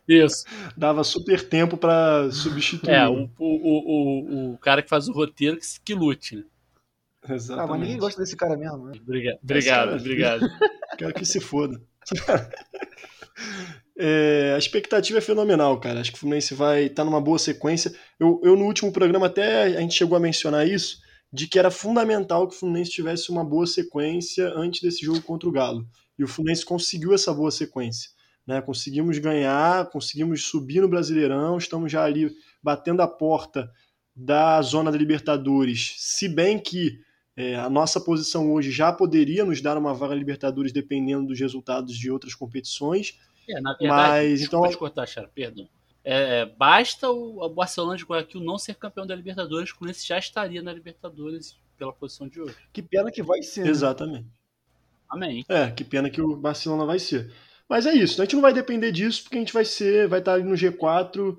Isso. 0.07 0.45
Dava 0.77 1.03
super 1.03 1.47
tempo 1.47 1.77
pra 1.77 2.29
substituir. 2.31 2.89
É, 2.91 3.07
o, 3.07 3.29
o, 3.37 3.45
o, 3.45 4.49
o, 4.49 4.53
o 4.53 4.57
cara 4.59 4.81
que 4.81 4.89
faz 4.89 5.07
o 5.07 5.13
roteiro 5.13 5.57
que, 5.57 5.65
se- 5.65 5.79
que 5.81 5.93
lute, 5.93 6.35
né? 6.37 6.43
Ah, 7.29 7.35
Exatamente. 7.35 7.69
mas 7.69 7.79
ninguém 7.81 7.97
gosta 7.97 8.21
desse 8.21 8.35
cara 8.35 8.55
mesmo, 8.55 8.85
né? 8.87 8.93
Obrigado, 9.01 9.39
obrigado, 9.43 9.85
cara- 9.89 9.97
obrigado. 9.99 10.49
Quero 10.97 11.13
que 11.13 11.25
se 11.25 11.39
foda. 11.39 11.81
É, 13.99 14.53
a 14.55 14.57
expectativa 14.59 15.17
é 15.17 15.21
fenomenal, 15.21 15.79
cara. 15.79 15.99
Acho 15.99 16.11
que 16.11 16.17
o 16.17 16.19
Fluminense 16.19 16.53
vai 16.53 16.83
estar 16.83 17.03
numa 17.03 17.19
boa 17.19 17.39
sequência. 17.39 17.91
Eu, 18.19 18.39
eu, 18.43 18.55
no 18.55 18.65
último 18.65 18.91
programa, 18.91 19.25
até 19.25 19.63
a 19.63 19.81
gente 19.81 19.95
chegou 19.95 20.15
a 20.15 20.19
mencionar 20.19 20.67
isso, 20.67 20.99
de 21.33 21.47
que 21.47 21.57
era 21.57 21.71
fundamental 21.71 22.47
que 22.47 22.55
o 22.55 22.57
Fluminense 22.59 22.91
tivesse 22.91 23.31
uma 23.31 23.43
boa 23.43 23.65
sequência 23.65 24.51
antes 24.55 24.81
desse 24.81 25.03
jogo 25.03 25.21
contra 25.21 25.49
o 25.49 25.51
Galo. 25.51 25.87
E 26.17 26.23
o 26.23 26.27
Fluminense 26.27 26.63
conseguiu 26.65 27.13
essa 27.13 27.33
boa 27.33 27.49
sequência. 27.51 28.11
Né? 28.45 28.61
Conseguimos 28.61 29.17
ganhar, 29.17 29.89
conseguimos 29.89 30.43
subir 30.43 30.81
no 30.81 30.87
Brasileirão, 30.87 31.57
estamos 31.57 31.91
já 31.91 32.03
ali 32.03 32.31
batendo 32.61 33.01
a 33.01 33.07
porta 33.07 33.69
da 34.15 34.61
zona 34.61 34.91
da 34.91 34.97
Libertadores. 34.97 35.95
Se 35.97 36.29
bem 36.29 36.57
que 36.59 36.99
é, 37.37 37.55
a 37.55 37.69
nossa 37.69 38.01
posição 38.01 38.51
hoje 38.51 38.71
já 38.71 38.91
poderia 38.91 39.45
nos 39.45 39.61
dar 39.61 39.77
uma 39.77 39.93
vaga 39.93 40.13
na 40.13 40.19
Libertadores 40.19 40.71
dependendo 40.73 41.27
dos 41.27 41.39
resultados 41.39 41.95
de 41.95 42.11
outras 42.11 42.33
competições. 42.35 43.17
É, 43.47 43.61
na 43.61 43.73
verdade, 43.77 43.87
Mas, 44.29 44.41
então- 44.41 44.67
te 44.67 44.75
cortar, 44.75 45.05
Xara, 45.05 45.29
perdão. 45.33 45.69
É, 46.03 46.45
basta 46.45 47.09
o 47.09 47.43
o 47.45 47.49
Barcelona 47.49 47.95
de 47.97 48.03
Guayaquil 48.03 48.41
não 48.41 48.57
ser 48.57 48.75
campeão 48.75 49.05
da 49.05 49.13
Libertadores, 49.15 49.69
o 49.71 49.75
Fluminense 49.75 50.07
já 50.07 50.17
estaria 50.17 50.61
na 50.61 50.73
Libertadores 50.73 51.57
pela 51.77 51.93
posição 51.93 52.27
de 52.27 52.41
hoje. 52.41 52.55
Que 52.73 52.81
pena 52.81 53.11
que 53.11 53.21
vai 53.21 53.43
ser. 53.43 53.65
né? 53.65 53.69
Exatamente. 53.69 54.25
Amém. 55.09 55.45
É, 55.47 55.69
que 55.69 55.83
pena 55.83 56.09
que 56.09 56.21
o 56.21 56.35
Barcelona 56.35 56.85
vai 56.85 56.97
ser. 56.99 57.31
Mas 57.69 57.85
é 57.85 57.93
isso, 57.93 58.21
a 58.21 58.25
gente 58.25 58.35
não 58.35 58.41
vai 58.41 58.53
depender 58.53 58.91
disso, 58.91 59.23
porque 59.23 59.35
a 59.35 59.39
gente 59.39 59.53
vai 59.53 59.65
ser, 59.65 60.07
vai 60.07 60.19
estar 60.19 60.33
ali 60.33 60.43
no 60.43 60.55
G4, 60.55 61.37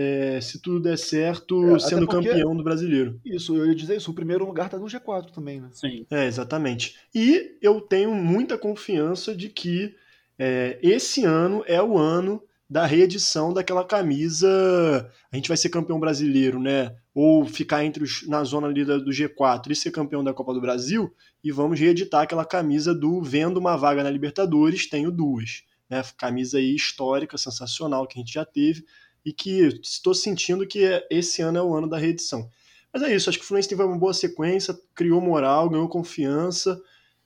é, 0.00 0.40
se 0.40 0.60
tudo 0.62 0.80
der 0.80 0.96
certo, 0.96 1.74
É, 1.74 1.78
sendo 1.80 2.06
porque- 2.06 2.28
campeão 2.28 2.56
do 2.56 2.62
brasileiro. 2.62 3.20
Isso, 3.24 3.56
eu 3.56 3.66
ia 3.66 3.74
dizer 3.74 3.96
isso. 3.96 4.10
O 4.10 4.14
primeiro 4.14 4.46
lugar 4.46 4.68
tá 4.68 4.78
no 4.78 4.86
G4 4.86 5.30
também, 5.32 5.60
né? 5.60 5.68
Sim. 5.72 6.06
É, 6.10 6.26
exatamente. 6.26 6.94
E 7.14 7.56
eu 7.60 7.80
tenho 7.80 8.14
muita 8.14 8.56
confiança 8.56 9.34
de 9.34 9.48
que 9.48 9.94
é, 10.38 10.78
esse 10.82 11.24
ano 11.24 11.64
é 11.66 11.82
o 11.82 11.98
ano 11.98 12.42
da 12.70 12.86
reedição 12.86 13.52
daquela 13.52 13.84
camisa. 13.84 15.10
A 15.32 15.36
gente 15.36 15.48
vai 15.48 15.56
ser 15.56 15.70
campeão 15.70 15.98
brasileiro, 15.98 16.60
né? 16.60 16.94
Ou 17.14 17.44
ficar 17.44 17.84
entre 17.84 18.04
os, 18.04 18.26
na 18.28 18.44
zona 18.44 18.68
ali 18.68 18.84
do 18.84 19.10
G4 19.10 19.70
e 19.70 19.74
ser 19.74 19.90
campeão 19.90 20.22
da 20.22 20.32
Copa 20.34 20.52
do 20.54 20.60
Brasil, 20.60 21.12
e 21.42 21.50
vamos 21.50 21.80
reeditar 21.80 22.22
aquela 22.22 22.44
camisa 22.44 22.94
do 22.94 23.20
vendo 23.22 23.56
uma 23.56 23.76
vaga 23.76 24.04
na 24.04 24.10
Libertadores, 24.10 24.88
tenho 24.88 25.10
duas. 25.10 25.62
Né? 25.90 26.02
Camisa 26.18 26.58
aí 26.58 26.74
histórica, 26.74 27.38
sensacional, 27.38 28.06
que 28.06 28.18
a 28.18 28.20
gente 28.20 28.34
já 28.34 28.44
teve, 28.44 28.84
e 29.24 29.32
que 29.32 29.80
estou 29.82 30.14
sentindo 30.14 30.66
que 30.66 31.04
esse 31.10 31.42
ano 31.42 31.58
é 31.58 31.62
o 31.62 31.74
ano 31.74 31.88
da 31.88 31.98
reedição. 31.98 32.48
Mas 32.92 33.02
é 33.02 33.14
isso, 33.14 33.28
acho 33.28 33.38
que 33.38 33.44
o 33.44 33.46
Fluminense 33.46 33.68
teve 33.68 33.82
uma 33.82 33.98
boa 33.98 34.14
sequência, 34.14 34.78
criou 34.94 35.20
moral, 35.20 35.68
ganhou 35.68 35.88
confiança, 35.88 36.80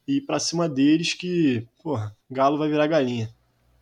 e 0.06 0.20
para 0.20 0.38
cima 0.38 0.68
deles 0.68 1.14
que, 1.14 1.66
porra, 1.82 2.16
Galo 2.30 2.58
vai 2.58 2.68
virar 2.68 2.86
galinha. 2.86 3.32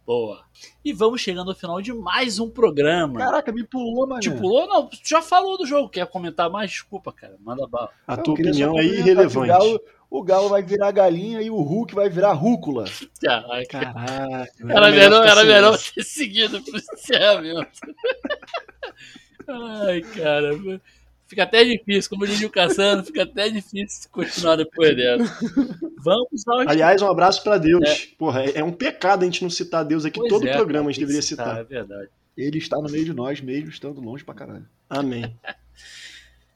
Boa. 0.07 0.45
E 0.85 0.93
vamos 0.93 1.21
chegando 1.21 1.51
ao 1.51 1.57
final 1.57 1.81
de 1.81 1.93
mais 1.93 2.41
um 2.41 2.51
programa. 2.51 3.21
Caraca, 3.21 3.53
me 3.53 3.63
pulou, 3.63 4.09
mano. 4.09 4.21
Te 4.21 4.31
pulou? 4.31 4.67
Não, 4.67 4.89
tu 4.89 4.99
já 5.05 5.23
falou 5.23 5.57
do 5.57 5.65
jogo. 5.65 5.89
Quer 5.89 6.05
comentar 6.07 6.51
mais? 6.51 6.69
Desculpa, 6.69 7.13
cara. 7.13 7.37
Manda 7.41 7.65
bala. 7.69 7.91
A 8.09 8.17
tua 8.17 8.35
opinião 8.35 8.77
é 8.77 8.85
irrelevante. 8.85 9.81
O 10.11 10.25
Galo, 10.25 10.47
o 10.47 10.49
vai 10.49 10.63
virar 10.63 10.91
galinha 10.91 11.41
e 11.41 11.51
o 11.51 11.61
Hulk 11.61 11.95
vai 11.95 12.11
virar 12.11 12.33
rúcula. 12.33 12.85
Caraca. 13.23 13.93
Caraca. 13.93 14.53
Era 14.69 14.91
melhor, 14.91 15.27
era 15.27 15.45
melhor 15.45 15.79
ter 15.79 16.03
seguido 16.03 16.61
pro 16.63 16.77
encerramento. 16.77 17.81
Ai, 19.47 20.01
cara. 20.03 20.51
Fica 21.29 21.45
até 21.45 21.65
difícil, 21.65 22.11
como 22.11 22.27
diria 22.27 22.49
o 22.49 22.51
Cassano, 22.51 23.05
fica 23.05 23.23
até 23.23 23.49
difícil 23.49 24.11
continuar 24.11 24.57
depois 24.57 24.97
dessa. 24.97 25.39
Vamos 26.03 26.49
ao. 26.49 26.69
Aliás, 26.69 27.01
um 27.03 27.09
abraço 27.09 27.45
para 27.45 27.57
Deus. 27.57 27.89
É. 27.89 27.97
Porra, 28.19 28.43
é 28.47 28.65
um 28.65 28.73
pecado 28.73 29.23
a 29.23 29.27
gente 29.27 29.43
não 29.43 29.51
citar 29.51 29.85
Deus 29.85 30.05
aqui. 30.05 30.19
Pois 30.19 30.29
Todo 30.29 30.49
é, 30.49 30.53
programa 30.53 30.89
a 30.89 30.93
gente 30.93 31.01
deveria 31.01 31.23
citar, 31.23 31.47
citar. 31.47 31.61
É 31.61 31.65
verdade. 31.65 32.09
Ele 32.37 32.59
está 32.59 32.79
no 32.79 32.91
meio 32.91 33.05
de 33.05 33.13
nós, 33.13 33.41
mesmo 33.41 33.71
estando 33.71 34.01
longe 34.01 34.25
pra 34.25 34.35
caralho. 34.35 34.67
Amém. 34.89 35.33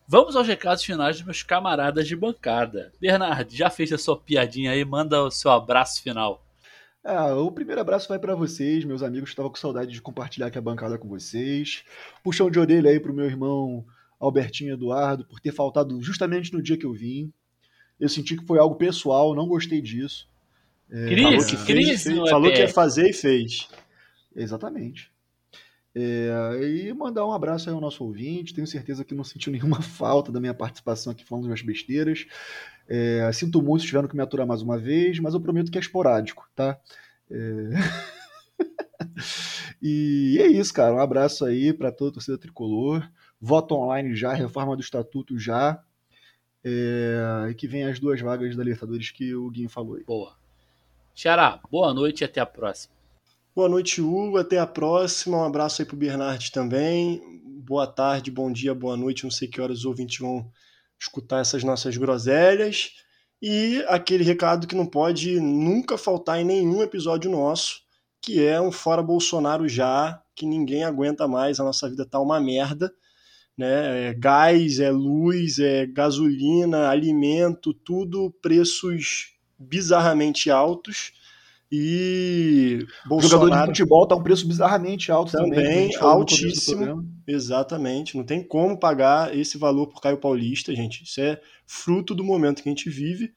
Vamos 0.06 0.36
aos 0.36 0.46
recados 0.46 0.84
finais 0.84 1.16
dos 1.16 1.24
meus 1.24 1.42
camaradas 1.42 2.06
de 2.06 2.14
bancada. 2.14 2.92
Bernard, 3.00 3.56
já 3.56 3.70
fez 3.70 3.90
a 3.90 3.96
sua 3.96 4.18
piadinha 4.18 4.70
aí? 4.70 4.84
Manda 4.84 5.22
o 5.22 5.30
seu 5.30 5.50
abraço 5.50 6.02
final. 6.02 6.44
Ah, 7.02 7.34
o 7.34 7.50
primeiro 7.50 7.80
abraço 7.80 8.08
vai 8.08 8.18
para 8.18 8.34
vocês, 8.34 8.84
meus 8.84 9.02
amigos. 9.02 9.30
Estava 9.30 9.48
com 9.48 9.56
saudade 9.56 9.92
de 9.92 10.02
compartilhar 10.02 10.48
aqui 10.48 10.58
a 10.58 10.62
bancada 10.62 10.98
com 10.98 11.08
vocês. 11.08 11.84
Puxão 12.22 12.50
de 12.50 12.58
orelha 12.58 12.90
aí 12.90 13.00
pro 13.00 13.14
meu 13.14 13.24
irmão 13.24 13.84
Albertinho 14.20 14.74
Eduardo 14.74 15.24
por 15.24 15.40
ter 15.40 15.52
faltado 15.52 16.00
justamente 16.02 16.52
no 16.52 16.62
dia 16.62 16.76
que 16.76 16.86
eu 16.86 16.92
vim. 16.92 17.32
Eu 17.98 18.08
senti 18.08 18.36
que 18.36 18.44
foi 18.44 18.58
algo 18.58 18.76
pessoal, 18.76 19.34
não 19.34 19.48
gostei 19.48 19.80
disso. 19.80 20.28
É, 20.90 21.06
Cris, 21.06 21.46
que 21.46 21.56
Cris, 21.64 22.02
fez, 22.02 22.18
é 22.18 22.30
falou 22.30 22.52
que 22.52 22.58
ia 22.58 22.68
fazer 22.68 23.08
e 23.08 23.12
fez. 23.12 23.68
Exatamente. 24.36 25.13
É, 25.94 26.58
e 26.62 26.92
mandar 26.92 27.24
um 27.24 27.32
abraço 27.32 27.68
aí 27.68 27.74
ao 27.74 27.80
nosso 27.80 28.04
ouvinte. 28.04 28.54
Tenho 28.54 28.66
certeza 28.66 29.04
que 29.04 29.14
não 29.14 29.24
sentiu 29.24 29.52
nenhuma 29.52 29.80
falta 29.80 30.32
da 30.32 30.40
minha 30.40 30.54
participação 30.54 31.12
aqui 31.12 31.24
falando 31.24 31.48
das 31.48 31.62
besteiras. 31.62 32.26
É, 32.88 33.30
sinto 33.32 33.62
muito 33.62 33.82
se 33.82 33.86
tiveram 33.86 34.08
que 34.08 34.16
me 34.16 34.22
aturar 34.22 34.46
mais 34.46 34.60
uma 34.60 34.78
vez, 34.78 35.18
mas 35.18 35.34
eu 35.34 35.40
prometo 35.40 35.70
que 35.70 35.78
é 35.78 35.80
esporádico, 35.80 36.48
tá? 36.54 36.78
É... 37.30 37.70
e 39.80 40.38
é 40.40 40.46
isso, 40.48 40.72
cara. 40.74 40.94
Um 40.94 41.00
abraço 41.00 41.44
aí 41.44 41.72
para 41.72 41.90
toda 41.90 42.10
a 42.10 42.14
torcida 42.14 42.36
tricolor 42.36 43.08
voto 43.44 43.74
online 43.74 44.16
já, 44.16 44.32
reforma 44.32 44.74
do 44.74 44.80
estatuto 44.80 45.38
já, 45.38 45.82
é, 46.64 47.48
e 47.50 47.54
que 47.54 47.68
vem 47.68 47.84
as 47.84 48.00
duas 48.00 48.18
vagas 48.20 48.56
da 48.56 48.64
Libertadores 48.64 49.10
que 49.10 49.34
o 49.34 49.50
Guinho 49.50 49.68
falou 49.68 49.96
aí. 49.96 50.04
Boa. 50.04 50.34
Xará, 51.14 51.60
boa 51.70 51.92
noite 51.92 52.22
e 52.22 52.24
até 52.24 52.40
a 52.40 52.46
próxima. 52.46 52.93
Boa 53.54 53.68
noite, 53.68 54.00
Hugo. 54.00 54.36
Até 54.38 54.58
a 54.58 54.66
próxima. 54.66 55.38
Um 55.38 55.44
abraço 55.44 55.80
aí 55.80 55.86
pro 55.86 55.96
Bernard 55.96 56.50
também. 56.50 57.20
Boa 57.64 57.86
tarde, 57.86 58.30
bom 58.30 58.50
dia, 58.50 58.74
boa 58.74 58.96
noite. 58.96 59.24
Não 59.24 59.30
sei 59.30 59.46
que 59.46 59.60
horas 59.60 59.78
os 59.80 59.84
ouvintes 59.84 60.18
vão 60.18 60.50
escutar 61.00 61.40
essas 61.40 61.62
nossas 61.62 61.96
groselhas. 61.96 62.92
E 63.40 63.84
aquele 63.88 64.24
recado 64.24 64.66
que 64.66 64.74
não 64.74 64.86
pode 64.86 65.38
nunca 65.40 65.96
faltar 65.96 66.40
em 66.40 66.44
nenhum 66.44 66.82
episódio 66.82 67.30
nosso, 67.30 67.82
que 68.20 68.44
é 68.44 68.60
um 68.60 68.72
fora 68.72 69.02
Bolsonaro 69.02 69.68
já, 69.68 70.22
que 70.34 70.46
ninguém 70.46 70.82
aguenta 70.82 71.28
mais, 71.28 71.60
a 71.60 71.64
nossa 71.64 71.88
vida 71.88 72.04
tá 72.04 72.18
uma 72.20 72.40
merda 72.40 72.92
né? 73.56 74.08
É 74.08 74.14
gás, 74.14 74.80
é 74.80 74.90
luz, 74.90 75.58
é 75.58 75.86
gasolina, 75.86 76.88
alimento, 76.88 77.72
tudo 77.72 78.32
preços 78.42 79.32
bizarramente 79.58 80.50
altos. 80.50 81.12
E 81.76 82.86
Bolsonaro... 83.04 83.46
jogador 83.46 83.60
de 83.62 83.66
futebol 83.66 84.06
tá 84.06 84.14
um 84.14 84.22
preço 84.22 84.46
bizarramente 84.46 85.10
alto 85.10 85.32
também, 85.32 85.90
também 85.90 85.96
altíssimo. 85.96 87.04
Exatamente, 87.26 88.16
não 88.16 88.22
tem 88.22 88.46
como 88.46 88.78
pagar 88.78 89.36
esse 89.36 89.58
valor 89.58 89.88
por 89.88 90.00
Caio 90.00 90.18
Paulista, 90.18 90.72
gente. 90.72 91.02
Isso 91.02 91.20
é 91.20 91.40
fruto 91.66 92.14
do 92.14 92.22
momento 92.22 92.62
que 92.62 92.68
a 92.68 92.72
gente 92.72 92.88
vive. 92.88 93.34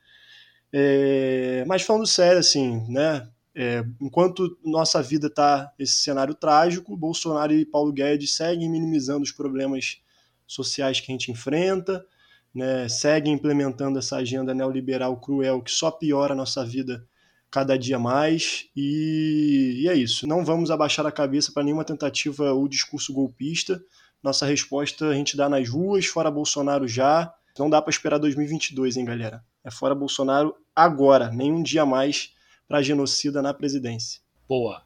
É... 0.72 1.66
Mas 1.68 1.82
falando 1.82 2.06
sério, 2.06 2.38
assim, 2.38 2.86
né? 2.88 3.28
É, 3.56 3.84
enquanto 4.00 4.56
nossa 4.64 5.02
vida 5.02 5.26
está 5.26 5.74
esse 5.80 5.94
cenário 5.94 6.36
trágico, 6.36 6.96
Bolsonaro 6.96 7.52
e 7.54 7.66
Paulo 7.66 7.92
Guedes 7.92 8.36
seguem 8.36 8.70
minimizando 8.70 9.24
os 9.24 9.32
problemas 9.32 10.00
sociais 10.46 11.00
que 11.00 11.12
a 11.12 11.16
gente 11.16 11.32
enfrenta, 11.32 12.06
né, 12.54 12.88
segue 12.88 13.32
implementando 13.32 13.98
essa 13.98 14.18
agenda 14.18 14.54
neoliberal 14.54 15.20
cruel 15.20 15.60
que 15.60 15.72
só 15.72 15.90
piora 15.90 16.34
a 16.34 16.38
nossa 16.38 16.64
vida 16.64 17.04
cada 17.50 17.78
dia 17.78 17.98
mais. 17.98 18.68
E, 18.76 19.82
e 19.84 19.90
é 19.90 19.96
isso. 19.96 20.28
Não 20.28 20.44
vamos 20.44 20.72
abaixar 20.72 21.06
a 21.06 21.12
cabeça 21.12 21.52
para 21.52 21.64
nenhuma 21.64 21.84
tentativa 21.84 22.52
ou 22.52 22.68
discurso 22.68 23.14
golpista. 23.14 23.82
Nossa 24.22 24.46
resposta 24.46 25.08
a 25.08 25.14
gente 25.14 25.38
dá 25.38 25.48
nas 25.48 25.70
ruas, 25.70 26.06
fora 26.06 26.32
Bolsonaro 26.32 26.88
já. 26.88 27.34
Não 27.58 27.70
dá 27.70 27.82
para 27.82 27.92
esperar 27.92 28.18
2022, 28.20 28.98
hein, 28.98 29.06
galera? 29.06 29.44
É 29.64 29.72
fora 29.72 29.96
Bolsonaro 29.96 30.56
agora, 30.76 31.30
nem 31.32 31.52
um 31.52 31.64
dia 31.64 31.86
mais 31.86 32.34
para 32.68 32.82
genocida 32.82 33.42
na 33.42 33.54
presidência. 33.54 34.22
Boa. 34.48 34.84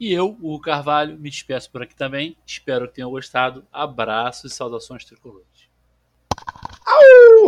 E 0.00 0.12
eu, 0.12 0.36
o 0.40 0.60
Carvalho, 0.60 1.18
me 1.18 1.28
despeço 1.28 1.70
por 1.70 1.82
aqui 1.82 1.94
também. 1.94 2.36
Espero 2.46 2.88
que 2.88 2.94
tenham 2.94 3.10
gostado. 3.10 3.66
Abraços 3.72 4.52
e 4.52 4.54
saudações 4.54 5.04
tricolores. 5.04 5.68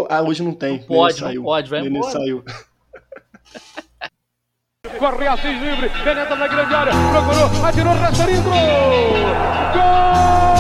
Ah, 0.09 0.23
hoje 0.23 0.43
não 0.43 0.53
tem. 0.53 0.79
Não 0.79 0.87
pode, 0.87 1.23
não 1.23 1.43
pode, 1.43 1.71
vai 1.71 1.87
embora. 1.87 2.13
saiu. 2.13 2.45
Corre 5.01 5.29
Assis 5.29 5.59
livre, 5.59 5.89
penetra 6.05 6.37
na 6.37 6.47
grande 6.47 6.75
área, 6.75 6.93
procurou, 7.11 7.67
atirou, 7.67 7.95
rastreiro, 7.95 8.43
gol! 8.43 10.60